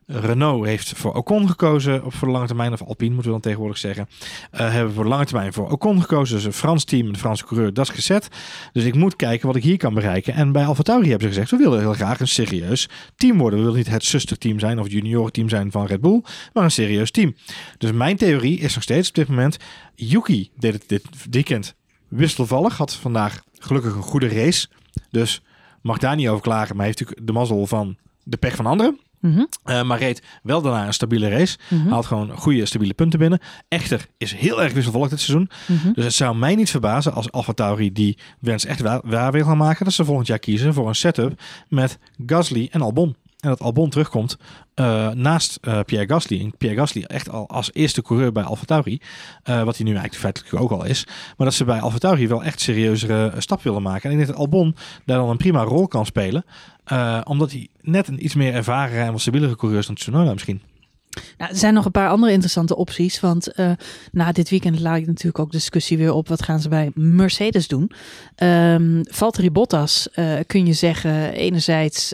[0.08, 3.42] Renault heeft voor Ocon gekozen op voor de lange termijn, of Alpine moeten we dan
[3.42, 4.08] tegenwoordig zeggen.
[4.52, 6.36] Eh, hebben voor de lange termijn voor Ocon gekozen.
[6.36, 8.28] Dus een Frans team, een Franse coureur, dat is gezet.
[8.72, 10.34] Dus ik moet kijken wat ik hier kan bereiken.
[10.34, 13.60] En bij AlphaTauri hebben ze gezegd, we willen heel graag een serieus team worden.
[13.60, 16.22] We willen niet het zusterteam zijn of het juniorenteam zijn van Red Bull,
[16.54, 17.36] maar een serieus team.
[17.78, 19.58] Dus mijn theorie is nog steeds op dit moment,
[19.96, 21.76] Yuki deed het dit weekend
[22.08, 24.68] wisselvallig, had vandaag gelukkig een goede race.
[25.12, 25.42] Dus
[25.82, 29.00] mag daar niet over klagen, maar heeft natuurlijk de mazzel van de pech van anderen.
[29.20, 31.58] Mhm, Eh, maar reed wel daarna een stabiele race.
[31.70, 33.40] mhm, Haalt gewoon goede, stabiele punten binnen.
[33.68, 35.50] Echter is heel erg wisselvallig dit seizoen.
[35.68, 35.92] mhm.
[35.94, 39.46] Dus het zou mij niet verbazen als Alfa Tauri die wens echt waar, waar wil
[39.46, 39.86] gaan maken.
[39.86, 43.16] Dat ze volgend jaar kiezen voor een setup met Gasly en Albon.
[43.38, 44.38] En dat Albon terugkomt
[44.74, 46.40] eh, naast eh, Pierre Gasly.
[46.40, 49.02] En Pierre Gasly echt al als eerste coureur bij Alfa Tauri.
[49.44, 51.06] eh, wat hij nu eigenlijk feitelijk ook al is.
[51.38, 54.04] Maar dat ze bij Alfa Tauri wel echt serieuzere stap willen maken.
[54.04, 54.76] En ik denk dat Albon
[55.06, 56.46] daar dan een prima rol kan spelen.
[57.24, 60.62] omdat hij net een iets meer ervaren en wat stabielere coureur is dan Tsunoda misschien.
[61.38, 63.20] Nou, er zijn nog een paar andere interessante opties.
[63.20, 63.54] Want
[64.12, 66.28] na dit weekend laat ik natuurlijk ook discussie weer op.
[66.28, 67.92] Wat gaan ze bij Mercedes doen?
[68.36, 70.10] Ehm Valtteri Bottas
[70.46, 72.14] kun je zeggen enerzijds...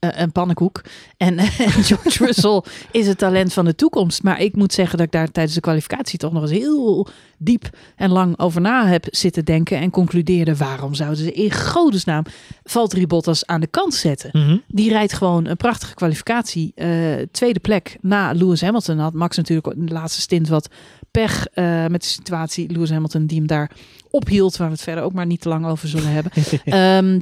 [0.00, 0.82] eh, een pannenkoek.
[1.16, 4.22] En, en George Russell is het talent van de toekomst.
[4.22, 7.70] Maar ik moet zeggen dat ik daar tijdens de kwalificatie toch nog eens heel diep
[7.96, 9.78] en lang over na heb zitten denken.
[9.78, 12.24] En concludeerde waarom zouden ze in godesnaam
[12.64, 14.62] Valtteri Bottas aan de kant zetten.
[14.68, 16.72] Die rijdt gewoon een prachtige kwalificatie.
[16.74, 16.88] eh,
[17.30, 18.98] tweede plek na Lewis Hamilton.
[18.98, 20.68] Had Max natuurlijk in de laatste stint wat
[21.10, 21.46] pech
[21.88, 22.72] met de situatie.
[22.72, 23.70] Lewis Hamilton die hem daar
[24.10, 24.56] ophield.
[24.56, 26.32] Waar we het verder ook maar niet te lang over zullen hebben.
[26.64, 27.20] Ehm,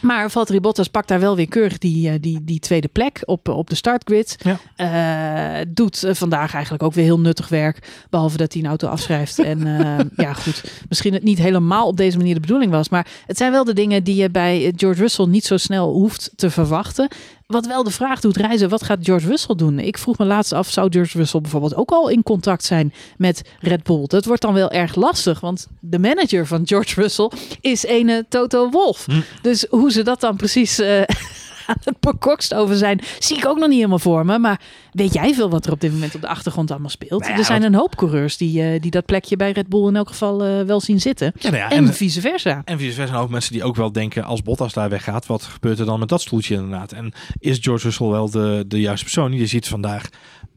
[0.00, 3.48] maar Valtteri Bottas pakt daar wel weer keurig die, eh, die, die tweede plek op,
[3.48, 4.36] op de startgrid.
[4.38, 4.58] Ja.
[4.76, 8.04] Eh, doet eh, vandaag eigenlijk ook weer heel nuttig werk.
[8.10, 9.38] Behalve dat hij een auto afschrijft.
[9.52, 10.64] en eh, ja, goed.
[10.88, 12.88] Misschien het niet helemaal op deze manier de bedoeling was.
[12.88, 15.92] Maar het zijn wel de dingen die je bij eh, George Russell niet zo snel
[15.92, 17.08] hoeft te verwachten.
[17.50, 19.78] Wat wel de vraag doet reizen, wat gaat George Russell doen?
[19.78, 23.42] Ik vroeg me laatst af, zou George Russell bijvoorbeeld ook al in contact zijn met
[23.60, 24.06] Red Bull?
[24.06, 27.30] Dat wordt dan wel erg lastig, want de manager van George Russell
[27.60, 29.04] is ene Toto Wolf.
[29.06, 29.20] Hm.
[29.42, 31.02] Dus hoe ze dat dan precies eh,
[31.70, 34.38] aan het bekokst over zijn, zie ik ook nog niet helemaal voor me.
[34.38, 34.60] Maar
[34.92, 37.20] weet jij veel wat er op dit moment op de achtergrond allemaal speelt?
[37.20, 39.86] Nou ja, er zijn een hoop coureurs die, eh, die dat plekje bij Red Bull
[39.86, 41.32] in elk geval eh, wel zien zitten.
[41.38, 42.62] Ja, nou ja, en, en, vice versa.
[42.64, 45.42] en vice versa zijn ook mensen die ook wel denken, als Bottas daar weggaat, wat
[45.42, 46.92] gebeurt er dan met dat stoeltje inderdaad?
[46.92, 49.32] En is George Russell wel de, de juiste persoon?
[49.32, 50.08] Je ziet vandaag,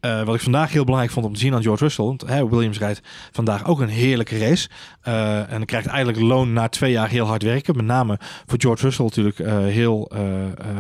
[0.04, 2.50] eh, wat ik vandaag heel belangrijk vond om te zien aan George Russell, want hè,
[2.50, 3.02] Williams rijdt
[3.32, 4.70] vandaag ook een heerlijke race.
[5.02, 7.76] Eh, en krijgt eigenlijk loon na twee jaar heel hard werken.
[7.76, 10.12] Met name voor George Russell natuurlijk eh, heel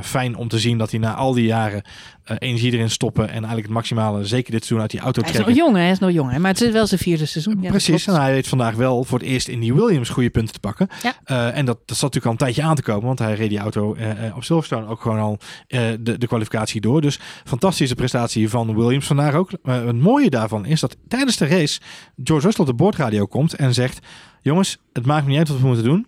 [0.02, 1.84] fijn om te zien dat hij na al die jaren
[2.24, 5.30] eh, energie erin stoppen en eigenlijk het maximale, zeker dit seizoen, uit die auto Hij
[5.30, 5.56] is trekken.
[5.56, 5.84] nog jong, hè?
[5.84, 6.40] hij is nog jong, hè?
[6.40, 7.58] maar het is wel zijn vierde seizoen.
[7.62, 10.54] Ja, Precies, en hij weet vandaag wel voor het eerst in die Williams goede punten
[10.54, 10.88] te pakken.
[11.04, 11.14] Ja.
[11.24, 13.50] Eh, en dat, dat zat natuurlijk al een tijdje aan te komen, want hij reed
[13.50, 17.02] die auto eh, op Silverstone ook gewoon al de, de kwalificatie door.
[17.02, 19.52] Dus fantastische prestatie van Williams vandaag ook.
[19.64, 21.80] Het mooie daarvan is dat tijdens de race
[22.24, 24.00] George Russell op de boordradio komt en zegt:
[24.42, 26.08] Jongens, het maakt me niet uit wat we moeten doen.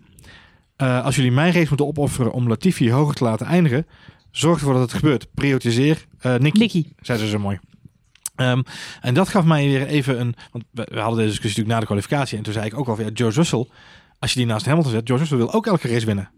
[0.76, 3.86] Als jullie mijn race moeten opofferen om Latifi hoger te laten eindigen,
[4.38, 5.26] zorg ervoor dat het gebeurt.
[5.34, 6.84] Prioritiseer eh Nicky Nicky.
[7.00, 7.58] zei ze zo mooi.
[8.36, 8.62] Ehm,
[9.00, 10.34] en dat gaf mij weer even een.
[10.52, 12.36] Want we, we hadden deze discussie natuurlijk na de kwalificatie.
[12.38, 13.66] En toen zei ik ook al: ja, George Russell,
[14.18, 16.30] als je die naast Hamilton zet, George Russell wil ook elke race winnen.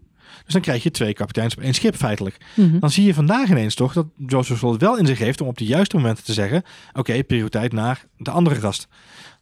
[0.43, 2.37] Dus dan krijg je twee kapiteins op één schip feitelijk.
[2.55, 2.79] Mhm.
[2.79, 5.47] Dan zie je vandaag ineens toch dat Joseph Sol het wel in zich heeft om
[5.47, 8.87] op de juiste momenten te zeggen: Oké, prioriteit naar de andere gast.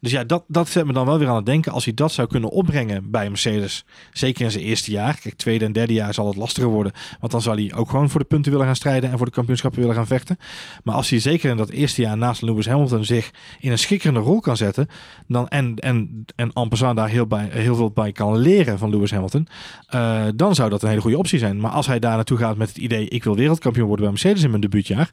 [0.00, 1.72] Dus ja, dat, dat zet me dan wel weer aan het denken.
[1.72, 3.84] Als hij dat zou kunnen opbrengen bij Mercedes.
[4.12, 5.18] Zeker in zijn eerste jaar.
[5.20, 6.92] Kijk, tweede en derde jaar zal het lastiger worden.
[7.20, 9.10] Want dan zal hij ook gewoon voor de punten willen gaan strijden.
[9.10, 10.36] En voor de kampioenschappen willen gaan vechten.
[10.84, 13.30] Maar als hij zeker in dat eerste jaar naast Lewis Hamilton zich
[13.60, 14.88] in een schikkerende rol kan zetten.
[15.26, 19.10] Dan, en, en, en passant daar heel, bij, heel veel bij kan leren van Lewis
[19.10, 19.48] Hamilton.
[19.86, 21.60] eh, dan zou dat een hele goede optie zijn.
[21.60, 24.42] Maar als hij daar naartoe gaat met het idee: ik wil wereldkampioen worden bij Mercedes
[24.42, 25.10] in mijn debuutjaar.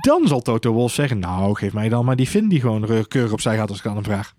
[0.00, 3.32] Dan zal Toto Wolff zeggen: Nou, geef mij dan maar die Finn die gewoon keurig
[3.32, 4.34] opzij gaat als ik aan hem vraag.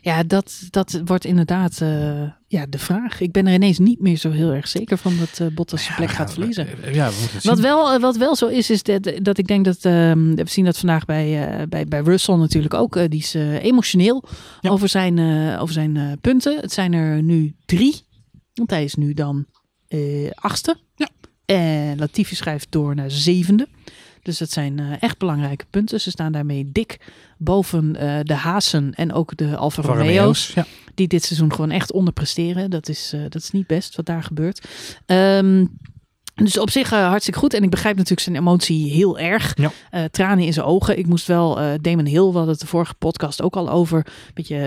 [0.00, 3.20] Ja, dat, dat wordt inderdaad eh, ja, de vraag.
[3.20, 5.96] Ik ben er ineens niet meer zo heel erg zeker van dat eh Bottas zijn
[5.96, 6.66] plek Ja, gaat verliezen.
[6.92, 9.46] Ja, we moeten het Wat wel, eh, wat wel zo is, is dat, dat ik
[9.46, 12.96] denk dat ehm, we zien dat vandaag bij, eh, bij, bij Russell natuurlijk ook.
[12.96, 14.24] eh, die is eh, emotioneel
[14.60, 14.70] Ja.
[14.70, 16.60] over zijn, eh, over zijn eh, punten.
[16.60, 18.00] Het zijn er nu drie,
[18.54, 19.46] want hij is nu dan
[19.88, 20.76] eh, achtste.
[20.96, 21.08] Ja.
[21.44, 23.68] En Latifi schrijft door naar zevende.
[24.22, 26.00] Dus dat zijn eh, echt belangrijke punten.
[26.00, 27.00] Ze staan daarmee dik
[27.38, 30.66] boven eh, de Haasen en ook de Alfa Romeo's Ja.
[30.94, 32.70] die dit seizoen gewoon echt onderpresteren.
[32.70, 34.68] Dat is, eh, dat is niet best wat daar gebeurt.
[35.06, 35.64] Ehm,
[36.44, 37.54] dus op zich eh, hartstikke goed.
[37.54, 39.52] En ik begrijp natuurlijk zijn emotie heel erg.
[39.56, 39.70] Ja.
[39.90, 40.98] Eh, tranen in zijn ogen.
[40.98, 43.96] Ik moest wel, eh Damon Hill, we hadden het de vorige podcast ook al over.
[43.98, 44.58] Een beetje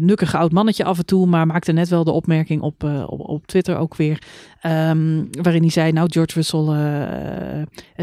[0.00, 1.26] nukkig oud mannetje af en toe.
[1.26, 4.18] Maar maakte net wel de opmerking op, op, op Twitter ook weer.
[4.60, 6.64] ehm, waarin hij zei, nou George Russell,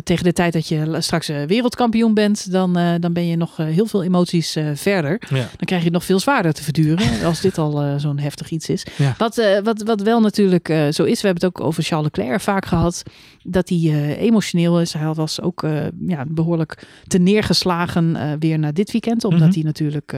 [0.03, 2.51] tegen de tijd dat je straks wereldkampioen bent.
[2.51, 5.36] Dan, dan ben je nog heel veel emoties verder Ja.
[5.36, 8.69] dan krijg je het nog veel zwaarder te verduren als dit al zo'n heftig iets
[8.69, 8.86] is.
[8.97, 9.15] Ja.
[9.17, 12.65] Wat, wat, wat wel natuurlijk zo is, we hebben het ook over Charles Leclerc vaak
[12.65, 13.03] gehad,
[13.43, 14.93] dat hij eh, emotioneel is.
[14.93, 19.53] Hij was ook eh, ja, behoorlijk te neergeslagen eh, weer naar dit weekend, omdat Mhm.
[19.53, 20.15] hij natuurlijk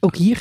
[0.00, 0.40] ook hier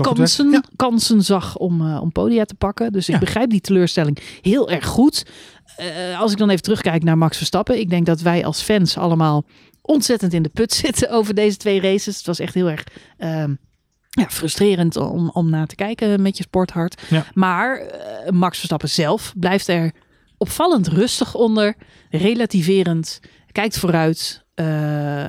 [0.00, 0.62] kansen, Ja.
[0.76, 2.92] kansen zag om, om podia te pakken.
[2.92, 3.20] Dus ik Ja.
[3.20, 5.26] begrijp die teleurstelling heel erg goed.
[6.18, 7.78] Als ik dan even terugkijk naar Max Verstappen.
[7.80, 9.44] Ik denk dat wij als fans allemaal
[9.82, 12.16] ontzettend in de put zitten over deze twee races.
[12.16, 12.84] Het was echt heel erg
[13.16, 13.54] ehm,
[14.10, 17.02] ja, frustrerend om, om naar te kijken met je sporthart.
[17.10, 17.24] Ja.
[17.34, 17.82] Maar
[18.30, 19.92] Max Verstappen zelf blijft er
[20.40, 21.74] opvallend rustig onder.
[22.10, 23.20] Relativerend.
[23.52, 24.44] Kijkt vooruit.
[24.54, 24.66] Eh,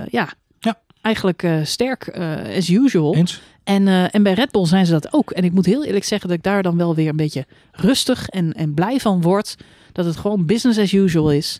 [0.06, 0.80] ja, Ja.
[1.02, 3.16] eigenlijk eh, sterk eh, as usual.
[3.16, 3.42] Eens?
[3.64, 5.32] En, en bij Red Bull zijn ze dat ook.
[5.32, 8.30] En ik moet heel eerlijk zeggen dat ik daar dan wel weer een beetje rustig
[8.30, 9.56] en, en blij van word.
[9.92, 11.60] Dat het gewoon business as usual is.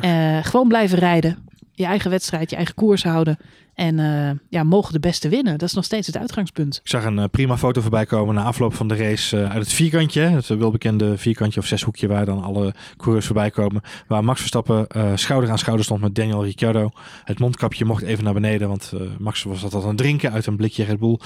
[0.00, 1.38] Ja, gewoon blijven rijden.
[1.72, 3.38] Je eigen wedstrijd, je eigen koers houden.
[3.74, 5.58] En eh, ja, mogen de beste winnen.
[5.58, 6.80] Dat is nog steeds het uitgangspunt.
[6.82, 9.62] Ik zag een eh, prima foto voorbij komen na afloop van de race eh, uit
[9.62, 10.20] het vierkantje.
[10.20, 13.82] Het welbekende vierkantje of zeshoekje waar dan alle coureurs voorbij komen.
[14.06, 14.86] Waar Max Verstappen
[15.18, 16.90] schouder aan schouder stond met Daniel Ricciardo.
[17.24, 20.56] Het mondkapje mocht even naar beneden, want Max was dat aan het drinken uit een
[20.56, 21.18] blikje Red Bull.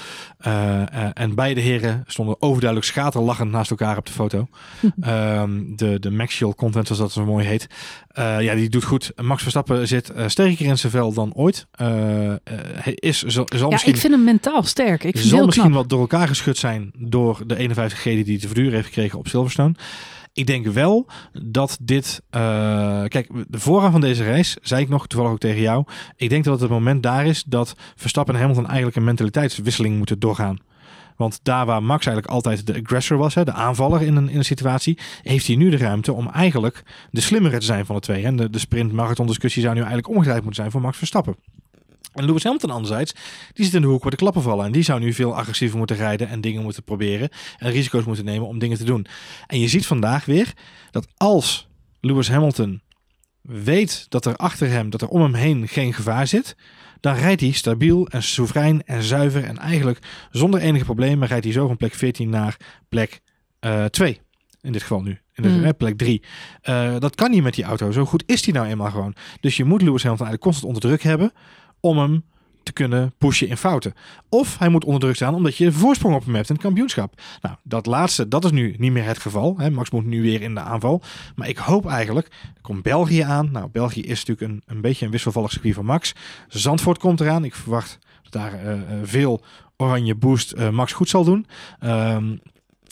[1.13, 4.47] En beide heren stonden overduidelijk schaterlachend naast elkaar op de foto.
[5.01, 7.67] Ehm, de, de Maxial content, zoals dat zo mooi heet.
[8.15, 9.11] Ja, die doet goed.
[9.15, 11.67] Max Verstappen zit sterker in zijn vel dan ooit.
[12.43, 15.03] Eh, eh, hij is, zal, zal Ja, misschien ik vind hem mentaal sterk.
[15.03, 15.77] Ik vind zal misschien knap.
[15.77, 19.27] wat door elkaar geschud zijn door de 51G die hij te verduren heeft gekregen op
[19.27, 19.73] Silverstone.
[20.33, 22.21] Ik denk wel dat dit.
[22.29, 25.83] eh, kijk, de vooraan van deze race, zei ik nog toevallig ook tegen jou.
[26.15, 30.19] Ik denk dat het moment daar is dat Verstappen en Hamilton eigenlijk een mentaliteitswisseling moeten
[30.19, 30.57] doorgaan.
[31.17, 34.37] Want daar waar Max eigenlijk altijd de aggressor was, hè, de aanvaller in een, in
[34.37, 38.01] een situatie, heeft hij nu de ruimte om eigenlijk de slimmere te zijn van de
[38.01, 38.23] twee.
[38.23, 41.35] En de, de sprint-marathon discussie zou nu eigenlijk omgedraaid moeten zijn voor Max Verstappen.
[42.13, 43.13] En Lewis Hamilton anderzijds,
[43.53, 44.65] die zit in de hoek waar de klappen vallen.
[44.65, 47.29] En die zou nu veel agressiever moeten rijden en dingen moeten proberen.
[47.57, 49.05] En risico's moeten nemen om dingen te doen.
[49.47, 50.53] En je ziet vandaag weer
[50.91, 51.67] dat als
[52.01, 52.81] Lewis Hamilton
[53.41, 56.55] weet dat er achter hem, dat er om hem heen geen gevaar zit.
[56.99, 59.43] Dan rijdt hij stabiel en soeverein en zuiver.
[59.43, 59.99] En eigenlijk
[60.31, 62.57] zonder enige problemen rijdt hij zo van plek 14 naar
[62.89, 63.21] plek
[63.89, 64.19] 2.
[64.61, 65.19] in dit geval nu.
[65.33, 65.63] In de Mm.
[65.63, 66.21] hè, plek 3.
[66.99, 67.91] dat kan niet met die auto.
[67.91, 69.15] Zo goed is hij nou eenmaal gewoon.
[69.39, 71.31] Dus je moet Lewis Hamilton eigenlijk constant onder druk hebben
[71.79, 72.23] om hem
[72.67, 73.93] te kunnen pushen in fouten.
[74.29, 77.21] Of hij moet onder druk staan omdat je voorsprong op hem hebt in het kampioenschap.
[77.41, 79.57] Nou, dat laatste, dat is nu niet meer het geval.
[79.57, 79.69] Hè.
[79.69, 81.01] Max moet nu weer in de aanval.
[81.35, 83.51] Maar ik hoop eigenlijk, er komt België aan.
[83.51, 86.13] Nou, België is natuurlijk een, een beetje een wisselvallig circuit van Max.
[86.47, 87.43] Zandvoort komt eraan.
[87.43, 89.43] Ik verwacht dat daar eh, eh, veel
[89.77, 91.45] oranje boost eh, Max goed zal doen.
[91.79, 92.35] Ehm,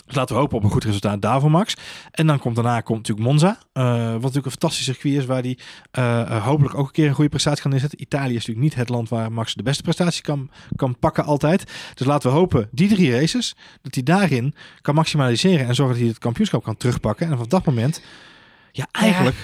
[0.06, 1.76] dus laten we hopen op een goed resultaat daar voor Max.
[2.12, 3.58] En dan komt daarna komt natuurlijk Monza.
[3.74, 5.26] eh, wat natuurlijk een fantastisch circuit is.
[5.26, 5.58] Waar hij
[5.92, 8.02] eh, eh, hopelijk ook een keer een goede prestatie kan neerzetten.
[8.02, 11.72] Italië is natuurlijk niet het land waar Max de beste prestatie kan, kan pakken altijd.
[11.94, 15.68] Dus laten we hopen, die drie races, dat hij daarin kan maximaliseren.
[15.68, 17.26] En zorgen dat hij het kampioenschap kan terugpakken.
[17.26, 18.02] En vanaf dat moment,
[18.72, 19.36] ja eigenlijk...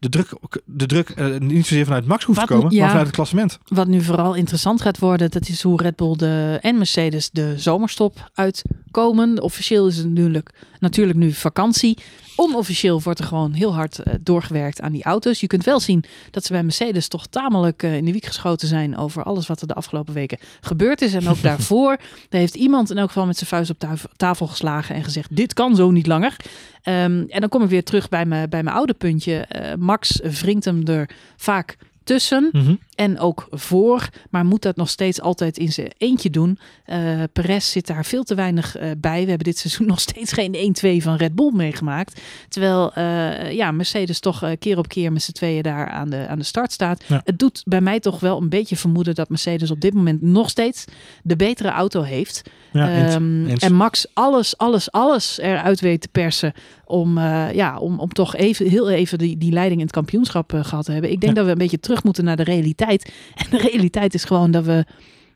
[0.00, 0.32] de druk,
[0.64, 2.78] de druk eh, niet zozeer vanuit Max hoeft Wat- te komen, ja.
[2.78, 3.58] maar vanuit het klassement.
[3.68, 7.54] Wat nu vooral interessant gaat worden, dat is hoe Red Bull de, en Mercedes de
[7.58, 9.42] zomerstop uitkomen.
[9.42, 11.98] Officieel is het natuurlijk, natuurlijk nu vakantie.
[12.36, 15.40] Onofficieel wordt er gewoon heel hard eh, doorgewerkt aan die auto's.
[15.40, 18.68] Je kunt wel zien dat ze bij Mercedes toch tamelijk eh, in de wiek geschoten
[18.68, 21.14] zijn over alles wat er de afgelopen weken gebeurd is.
[21.14, 21.96] En ook daarvoor,
[22.28, 25.36] daar heeft iemand in elk geval met zijn vuist op tafel- tafel geslagen en gezegd,
[25.36, 26.36] dit kan zo niet langer.
[26.82, 29.36] Ehm, en dan kom ik weer terug bij mijn, bij mijn oude puntje.
[29.36, 32.74] Eh, Max wringt hem er vaak tussen Mhm.
[32.94, 36.58] En ook voor, maar moet dat nog steeds altijd in zijn eentje doen.
[36.84, 39.22] Eh Perez zit daar veel te weinig eh, bij.
[39.22, 42.20] We hebben dit seizoen nog steeds geen 1-2 van Red Bull meegemaakt.
[42.48, 46.38] Terwijl eh, ja, Mercedes toch keer op keer met z'n tweeën daar aan de, aan
[46.38, 47.04] de start staat.
[47.06, 47.20] Ja.
[47.24, 50.50] Het doet bij mij toch wel een beetje vermoeden dat Mercedes op dit moment nog
[50.50, 50.84] steeds
[51.22, 52.42] de betere auto heeft.
[52.72, 56.52] Ja, Ehm, en Max alles, alles, alles eruit weet te persen
[56.84, 57.18] om,
[57.52, 60.84] ja, om, om toch even, heel even die, die leiding in het kampioenschap eh, gehad
[60.84, 61.10] te hebben.
[61.10, 61.38] Ik denk Ja.
[61.38, 62.83] dat we een beetje terug moeten naar de realiteit.
[63.34, 64.84] En de realiteit is gewoon dat we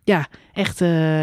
[0.05, 1.21] ja, echt eh,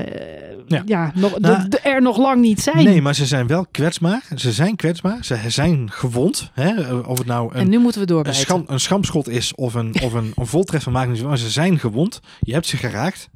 [0.68, 0.82] Ja.
[0.86, 1.12] ja.
[1.16, 2.84] nog, Nou, de- de- er nog lang niet zijn.
[2.84, 4.24] Nee, maar ze zijn wel kwetsbaar.
[4.36, 5.18] Ze zijn kwetsbaar.
[5.26, 6.52] Ze zijn gewond.
[6.54, 6.94] Hè?
[6.96, 8.42] Of het nou en een, nu moeten we een, doorbijten.
[8.42, 11.24] scham, een schamschot is of een, of een, een voltreffer maakt niet.
[11.24, 12.20] Maar ze zijn gewond.
[12.40, 13.30] Je hebt ze geraakt.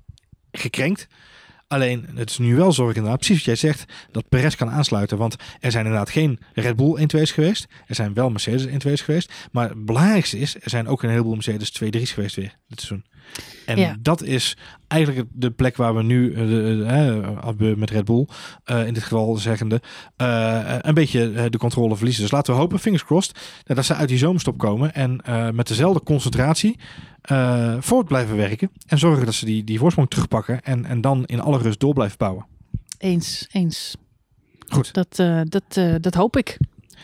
[0.52, 1.08] Gekrenkt.
[1.70, 5.18] Alleen, het is nu wel zorg inderdaad, precies wat jij zegt, dat Perez kan aansluiten.
[5.18, 7.68] Want er zijn inderdaad geen Red Bull 1-2's geweest.
[7.88, 9.34] Er zijn wel Mercedes 1-2's geweest.
[9.52, 13.06] Maar het belangrijkste is, er zijn ook een heleboel Mercedes 2-3's geweest weer dit seizoen.
[13.66, 13.96] En Ja.
[14.02, 14.58] dat is
[14.88, 18.28] eigenlijk de plek waar we nu, eh, met Red Bull,
[18.64, 19.82] eh, in dit geval zeggende,
[20.16, 22.22] eh, een beetje de controle verliezen.
[22.22, 25.22] Dus laten we hopen, fingers crossed, eh, dat ze uit die zomerstop komen en
[25.56, 26.80] met dezelfde concentratie
[27.80, 28.72] voort blijven werken.
[28.88, 31.94] En zorgen dat ze die, die voorsprong terugpakken en, en dan in alle rust door
[31.94, 32.46] blijven bouwen.
[32.98, 33.96] Eens, eens.
[34.68, 34.94] Goed.
[34.94, 35.16] Dat,
[35.50, 36.58] dat, dat hoop ik.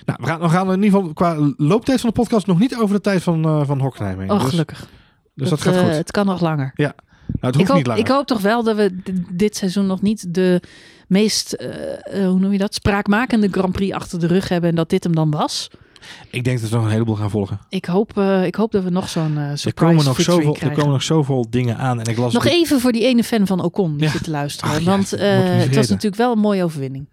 [0.05, 2.75] Nou, we gaan, we gaan in ieder geval qua looptijd van de podcast nog niet
[2.77, 4.31] over de tijd van, eh van Hockenheim heen.
[4.31, 4.89] Oh, dus, gelukkig.
[5.35, 5.91] Dus dat, gaat eh, goed.
[5.95, 6.73] Het kan nog langer.
[6.75, 6.93] Nou,
[7.39, 8.01] het Ik hoeft hoop, niet langer.
[8.01, 8.95] ik hoop toch wel dat we
[9.31, 10.61] dit seizoen nog niet de
[11.07, 14.75] meest, eh, eh, hoe noem je dat, spraakmakende Grand Prix achter de rug hebben en
[14.75, 15.69] dat dit hem dan was.
[16.29, 17.59] Ik denk dat we nog een heleboel gaan volgen.
[17.69, 20.91] Ik hoop, ik hoop dat we nog zo'n Er surprise komen, nog zoveel, er komen
[20.91, 21.99] nog zoveel dingen aan.
[21.99, 24.11] En ik las Nog even voor die ene fan van Ocon die Ja.
[24.11, 24.73] zit te luisteren.
[24.73, 27.09] Ach ja, want niet het was natuurlijk wel een mooie overwinning.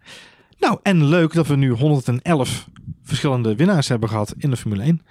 [0.59, 2.67] Nou, en leuk dat we nu 111
[3.03, 5.01] verschillende winnaars hebben gehad in de Formule 1.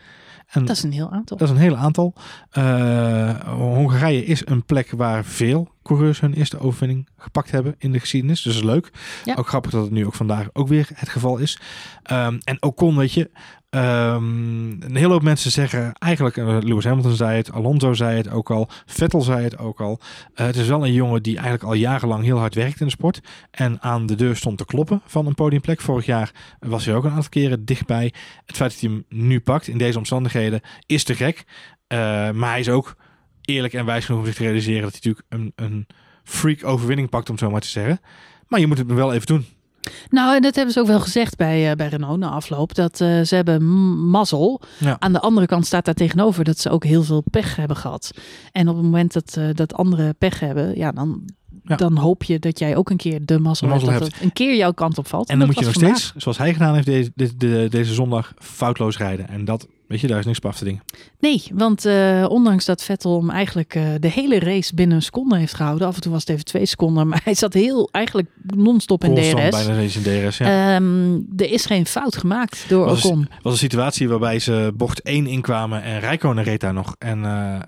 [0.53, 1.36] En Dat is een heel aantal.
[1.36, 2.12] dat is een hele aantal.
[2.50, 8.01] Eh, Hongarije is een plek waar veel coureurs hun eerste overwinning gepakt hebben in de
[8.01, 8.43] geschiedenis.
[8.43, 8.91] Dus dat is leuk.
[9.24, 9.35] Ja.
[9.35, 11.59] Ook grappig dat het nu ook vandaag ook weer het geval is.
[12.03, 13.30] Ehm, en Ocon, weet je,
[13.70, 18.30] ehm, een hele hoop mensen zeggen eigenlijk, eh, Lewis Hamilton zei het, Alonso zei het
[18.30, 20.01] ook al, Vettel zei het ook al.
[20.35, 22.93] Eh, het is wel een jongen die eigenlijk al jarenlang heel hard werkt in de
[22.93, 23.20] sport.
[23.51, 25.80] En aan de deur stond te kloppen van een podiumplek.
[25.80, 28.12] Vorig jaar was hij ook een aantal keren dichtbij.
[28.47, 31.45] Het feit dat hij hem nu pakt in deze omstandigheden is te gek.
[31.87, 31.99] Eh,
[32.30, 32.97] maar hij is ook
[33.45, 35.86] eerlijk en wijs genoeg om zich te realiseren dat hij natuurlijk een, een
[36.24, 38.01] freak overwinning pakt, om het zo maar te zeggen.
[38.49, 39.45] Maar je moet het wel even doen.
[40.11, 42.74] Nou, en dat hebben ze ook wel gezegd bij, eh, bij Renault na afloop.
[42.74, 43.64] Dat eh, ze hebben
[44.09, 44.61] mazzel.
[44.78, 44.97] Ja.
[44.99, 48.11] Aan de andere kant staat daar tegenover dat ze ook heel veel pech hebben gehad.
[48.53, 51.22] En op het moment dat, eh, dat anderen pech hebben, ja, dan,
[51.64, 51.76] Ja.
[51.76, 54.03] dan hoop je dat jij ook een keer de mazzel, De mazzel hebt.
[54.03, 54.24] Dat hebt.
[54.24, 55.28] een keer jouw kant op valt.
[55.28, 55.97] En dan moet je nog vandaag.
[55.99, 59.28] steeds, zoals hij gedaan heeft deze, de- de- deze zondag, foutloos rijden.
[59.28, 60.82] En dat, weet je, daar is niks op af te dingen.
[61.20, 65.36] Nee, want eh, ondanks dat Vettel hem eigenlijk eh, de hele race binnen een seconde
[65.38, 65.86] heeft gehouden.
[65.86, 69.14] Af en toe was het even twee seconden, maar hij zat heel eigenlijk non-stop in
[69.14, 69.32] DRS.
[69.32, 70.74] bijna eens in DRS, ja.
[70.74, 73.28] Ehm, er is geen fout gemaakt door Was- Ocon.
[73.43, 76.95] was een situatie waarbij ze bocht 1 inkwamen en Rijkonen reed daar nog.
[76.99, 77.59] En eh,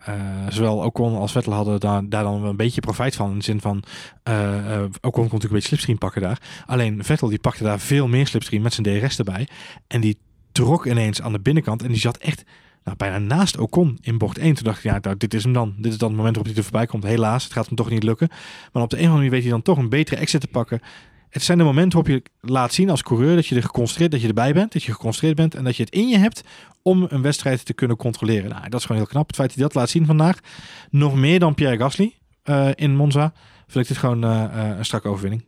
[0.49, 3.31] zowel Ocon als Vettel hadden daar, daar dan een beetje profijt van.
[3.31, 3.83] In de zin van,
[4.27, 6.39] Ocon kon natuurlijk een beetje slipstream pakken daar.
[6.67, 9.49] Alleen Vettel die pakte daar veel meer slipstream met zijn DRS erbij.
[9.87, 10.19] En die
[10.55, 12.45] trok ineens aan de binnenkant en die zat echt
[12.85, 14.55] nou, bijna naast Ocon in bocht 1.
[14.55, 15.75] Toen dacht ik, ja, nou, dit is hem dan.
[15.77, 17.05] Dit is dan het moment waarop hij er voorbij komt.
[17.05, 18.29] Helaas, het gaat hem toch niet lukken.
[18.73, 20.47] Maar op de een of andere manier weet hij dan toch een betere exit te
[20.47, 20.81] pakken.
[21.29, 24.21] Het zijn de momenten waarop je laat zien als coureur dat je er geconcentreerd, dat
[24.21, 26.43] je erbij bent, dat je geconcentreerd bent en dat je het in je hebt
[26.83, 28.51] om een wedstrijd te kunnen controleren.
[28.51, 29.27] Nou, dat is gewoon heel knap.
[29.27, 30.39] Het feit dat hij dat laat zien vandaag,
[30.91, 33.33] nog meer dan Pierre Gasly eh, in Monza,
[33.67, 35.45] vind ik dit gewoon eh, eh, een strakke overwinning.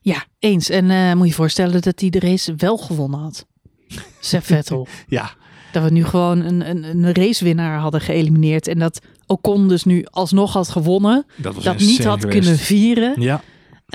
[0.00, 0.68] Ja, eens.
[0.68, 3.46] En moet je voorstellen dat hij de race wel gewonnen had.
[4.20, 4.86] Seb Vettel.
[5.08, 5.30] Ja,
[5.72, 8.68] dat we nu gewoon een, een, een racewinnaar hadden geëlimineerd.
[8.68, 11.26] En dat Ocon dus nu alsnog had gewonnen.
[11.36, 12.38] dat niet had geweest.
[12.38, 13.20] kunnen vieren.
[13.20, 13.42] Ja,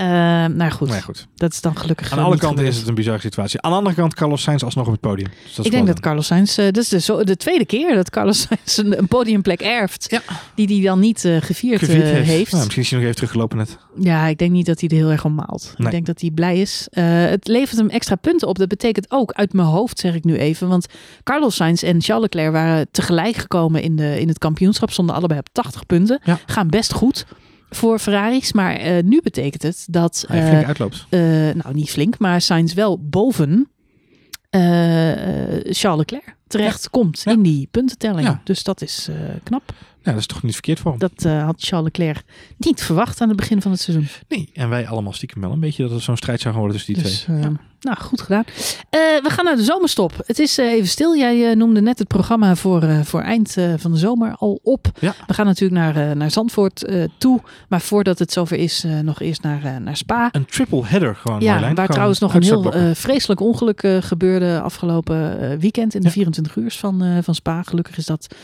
[0.00, 0.06] Uh,
[0.46, 1.26] nou goed, Nee, goed.
[1.34, 3.60] dat is dan gelukkig Aan eh, alle kanten is het een bizarre situatie.
[3.60, 5.28] Aan de andere kant, Carlos Sainz alsnog op het podium.
[5.44, 7.94] Dus dat Ik denk dat Carlos Sainz, eh, dat is de, zo, de tweede keer
[7.94, 10.06] dat Carlos Sainz een, een podiumplek erft.
[10.10, 10.22] Ja.
[10.54, 12.26] Die hij dan niet gevierd, gevierd heeft.
[12.26, 12.52] heeft.
[12.52, 13.78] Nou, misschien is hij nog even teruggelopen net.
[13.98, 15.74] Ja, ik denk niet dat hij er heel erg om maalt.
[15.76, 15.86] Nee.
[15.86, 16.86] Ik denk dat hij blij is.
[16.90, 18.58] Het levert hem extra punten op.
[18.58, 20.68] Dat betekent ook, uit mijn hoofd zeg ik nu even.
[20.68, 20.86] Want
[21.22, 24.90] Carlos Sainz en Charles Leclerc waren tegelijk gekomen in, de, in het kampioenschap.
[24.90, 26.20] Stonden allebei op 80 punten.
[26.24, 26.38] Ja.
[26.46, 27.26] Gaan best goed
[27.74, 28.52] voor Ferraris.
[28.52, 30.24] Maar eh, nu betekent het dat...
[30.28, 31.06] Hij eh, flink uitloopt.
[31.08, 31.20] eh,
[31.54, 33.70] nou, niet flink, maar Sainz wel boven
[34.50, 35.12] eh,
[35.56, 37.32] eh, Charles Leclerc terecht komt Ja.
[37.32, 38.26] in die puntentelling.
[38.26, 38.40] Ja.
[38.44, 39.72] Dus dat is eh, knap.
[40.02, 41.00] Ja, dat is toch niet verkeerd voor hem.
[41.00, 42.22] Dat eh, had Charles Leclerc
[42.58, 44.06] niet verwacht aan het begin van het seizoen.
[44.28, 46.80] Nee, en wij allemaal stiekem wel een beetje dat het zo'n strijd zou gaan worden
[46.82, 47.36] tussen die Dus, twee.
[47.40, 47.48] eh,
[47.82, 48.44] Nou, goed gedaan.
[48.90, 50.12] Eh, we gaan naar de zomerstop.
[50.26, 51.16] Het is eh, even stil.
[51.16, 54.90] Jij eh, noemde net het programma voor, voor eind van de zomer al op.
[54.98, 55.14] Ja.
[55.26, 57.40] We gaan natuurlijk naar, naar Zandvoort toe.
[57.68, 60.28] Maar voordat het zover is, nog eerst naar, naar Spa.
[60.32, 61.40] Een triple header gewoon.
[61.40, 66.12] Ja, waar trouwens nog een heel vreselijk ongeluk gebeurde afgelopen weekend in de Ja.
[66.12, 67.62] 24 uur van, van Spa.
[67.62, 68.34] Gelukkig is dat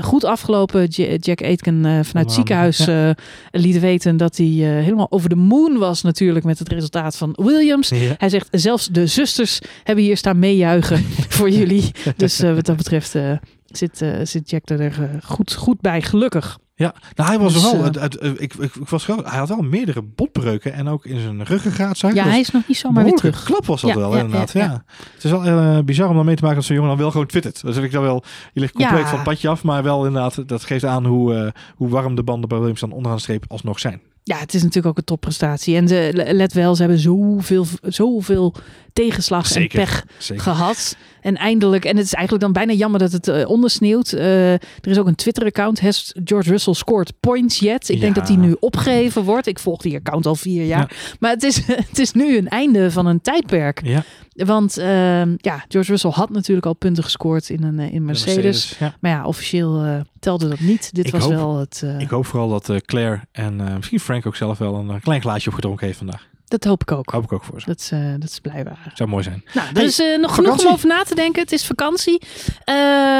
[0.00, 0.86] goed afgelopen.
[1.16, 3.14] Jack Aitken vanuit het ziekenhuis ja.
[3.50, 7.90] liet weten dat hij helemaal over de moon was natuurlijk met het resultaat van Williams.
[8.18, 11.04] Hij zegt, zelfs de zusters hebben hier staan meejuichen
[11.36, 11.90] voor jullie.
[12.16, 13.32] Dus eh, wat dat betreft eh,
[13.66, 16.58] zit, eh, zit Jack er goed, goed bij, gelukkig.
[16.74, 17.84] Ja, nou, hij was Dus, wel.
[17.84, 19.16] het- het- ik, ik, ik was wel.
[19.24, 21.98] Hij had wel meerdere botbreuken en ook in zijn ruggengraat.
[21.98, 22.16] Zag ik.
[22.16, 23.42] Ja, hij is nog niet zomaar weer terug.
[23.42, 24.52] klap was dat Ja, wel, ja, inderdaad.
[24.52, 24.84] ja.
[25.14, 27.26] Het is wel bizar om dan mee te maken dat zo'n jongen dan wel gewoon
[27.26, 27.62] twittert.
[27.62, 30.48] Dus heb ik dan wel, je ligt compleet van het padje af, maar wel inderdaad,
[30.48, 33.78] dat geeft aan hoe, hoe warm de banden bij Williams dan onderaan de streep alsnog
[33.78, 34.00] zijn.
[34.30, 35.76] Ja, het is natuurlijk ook een topprestatie.
[35.76, 38.54] En de, let wel, ze hebben zoveel, zoveel
[38.92, 39.78] tegenslag Zeker.
[39.78, 40.42] en pech Zeker.
[40.42, 40.96] gehad.
[41.20, 44.12] En eindelijk, en het is eigenlijk dan bijna jammer dat het eh, ondersneeuwt.
[44.12, 45.80] Eh, er is ook een Twitter-account.
[46.24, 47.88] George Russell scored points yet?
[47.88, 49.46] Ik denk dat die nu opgegeven wordt.
[49.46, 51.16] Ik volg die account al vier jaar.
[51.20, 51.56] Maar het is,
[51.90, 53.80] het is nu een einde van een tijdperk.
[53.84, 54.02] Ja,
[54.32, 58.76] Want ehm, ja, George Russell had natuurlijk al punten gescoord in een eh, in Mercedes.
[58.78, 58.94] Ja.
[59.00, 60.94] Maar ja, officieel telde dat niet.
[60.94, 61.84] Dit Ik was hoop- wel het.
[61.98, 65.86] Ik hoop vooral dat Claire en misschien Frank ook zelf wel een klein glaasje opgedronken
[65.86, 66.28] heeft vandaag.
[66.50, 67.10] Dat hoop ik ook.
[67.10, 67.66] Hoop ik ook voor ze.
[67.66, 68.92] Dat is, eh, dat is blijkbaar.
[68.94, 69.44] Zou mooi zijn.
[69.54, 71.42] Nou, Hey, eh, nog genoeg om over na te denken.
[71.42, 72.20] Het is vakantie.
[72.64, 72.74] Eh,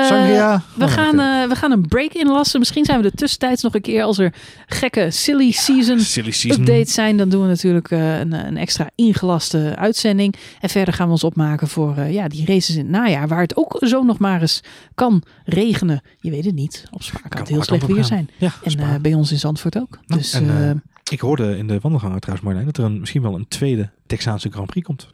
[0.07, 0.63] Sangria.
[0.75, 2.59] We Oh, gaan, eh, we gaan een break inlassen.
[2.59, 4.35] Misschien zijn we er tussentijds nog een keer als er
[4.67, 6.61] gekke silly season Silly season.
[6.61, 7.17] updates zijn.
[7.17, 10.35] Dan doen we natuurlijk eh, een, een extra ingelaste uitzending.
[10.61, 13.29] En verder gaan we ons opmaken voor eh, ja, die races in het najaar.
[13.29, 14.61] Waar het ook zo nog maar eens
[14.95, 16.01] kan regenen.
[16.21, 16.85] Je weet het niet.
[16.91, 18.31] Op Spa kan Kan het heel slecht weer zijn.
[18.39, 19.99] Ja, En eh, bij ons in Zandvoort ook.
[20.07, 20.83] Nou, dus en,
[21.13, 24.51] ik hoorde in de wandelgangen trouwens, Marjolein, dat er een, misschien wel een tweede Texaanse
[24.51, 25.09] Grand Prix komt.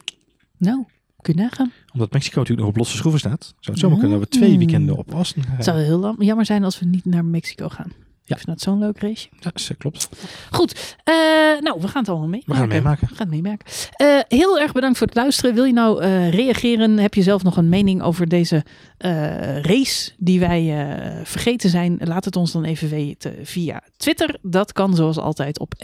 [0.56, 0.84] nou,
[1.20, 1.72] kun je nagaan.
[1.92, 3.42] Omdat Mexico natuurlijk nog op losse schroeven staat.
[3.44, 5.54] Zou het zomaar kunnen dat we twee weekenden op Austin gaan.
[5.56, 7.92] Het zou heel jammer zijn als we niet naar Mexico gaan.
[8.28, 8.36] Ja.
[8.36, 9.28] Ik vind dat zo'n leuk race.
[9.30, 10.08] Ja, dat klopt.
[10.50, 11.14] Goed, eh,
[11.60, 12.52] nou, we gaan het allemaal meemaken.
[12.52, 13.08] We gaan het meemaken.
[13.08, 13.66] We gaan het meemaken.
[13.92, 15.54] Eh, heel erg bedankt voor het luisteren.
[15.54, 16.98] Wil je nou eh, reageren?
[16.98, 18.64] Heb je zelf nog een mening over deze
[18.98, 21.98] eh, race die wij eh, vergeten zijn?
[22.04, 24.38] Laat het ons dan even weten via Twitter.
[24.42, 25.74] Dat kan zoals altijd op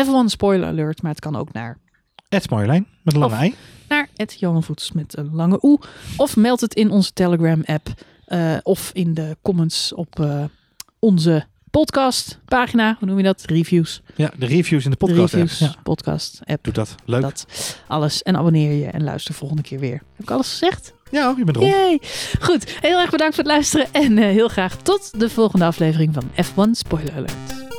[0.00, 1.78] F1 Spoiler Alert, maar het kan ook naar
[2.28, 3.54] Ed Marjolein met een lange ei.
[3.88, 4.08] naar
[4.38, 5.78] Johan Voets met een lange oe.
[6.16, 7.88] Of meld het in onze Telegram app.
[8.24, 10.44] eh, of in de comments op eh,
[10.98, 12.96] onze podcast pagina.
[12.98, 13.42] Hoe noem je dat?
[13.46, 14.02] Reviews.
[14.14, 15.34] Ja, de reviews in de De podcast.
[15.34, 16.64] reviews, Ja, podcast app.
[16.64, 16.94] doe dat.
[17.04, 17.20] Leuk.
[17.22, 17.46] Dat
[17.86, 18.22] alles.
[18.22, 19.92] En abonneer je en luister volgende keer weer.
[19.92, 20.92] Heb ik alles gezegd?
[21.10, 21.70] Ja, hoor, je bent rond.
[21.72, 22.00] Yay!
[22.40, 23.86] Goed, heel erg bedankt voor het luisteren.
[23.92, 27.69] En eh, heel graag tot de volgende aflevering van F1 Spoiler Alert.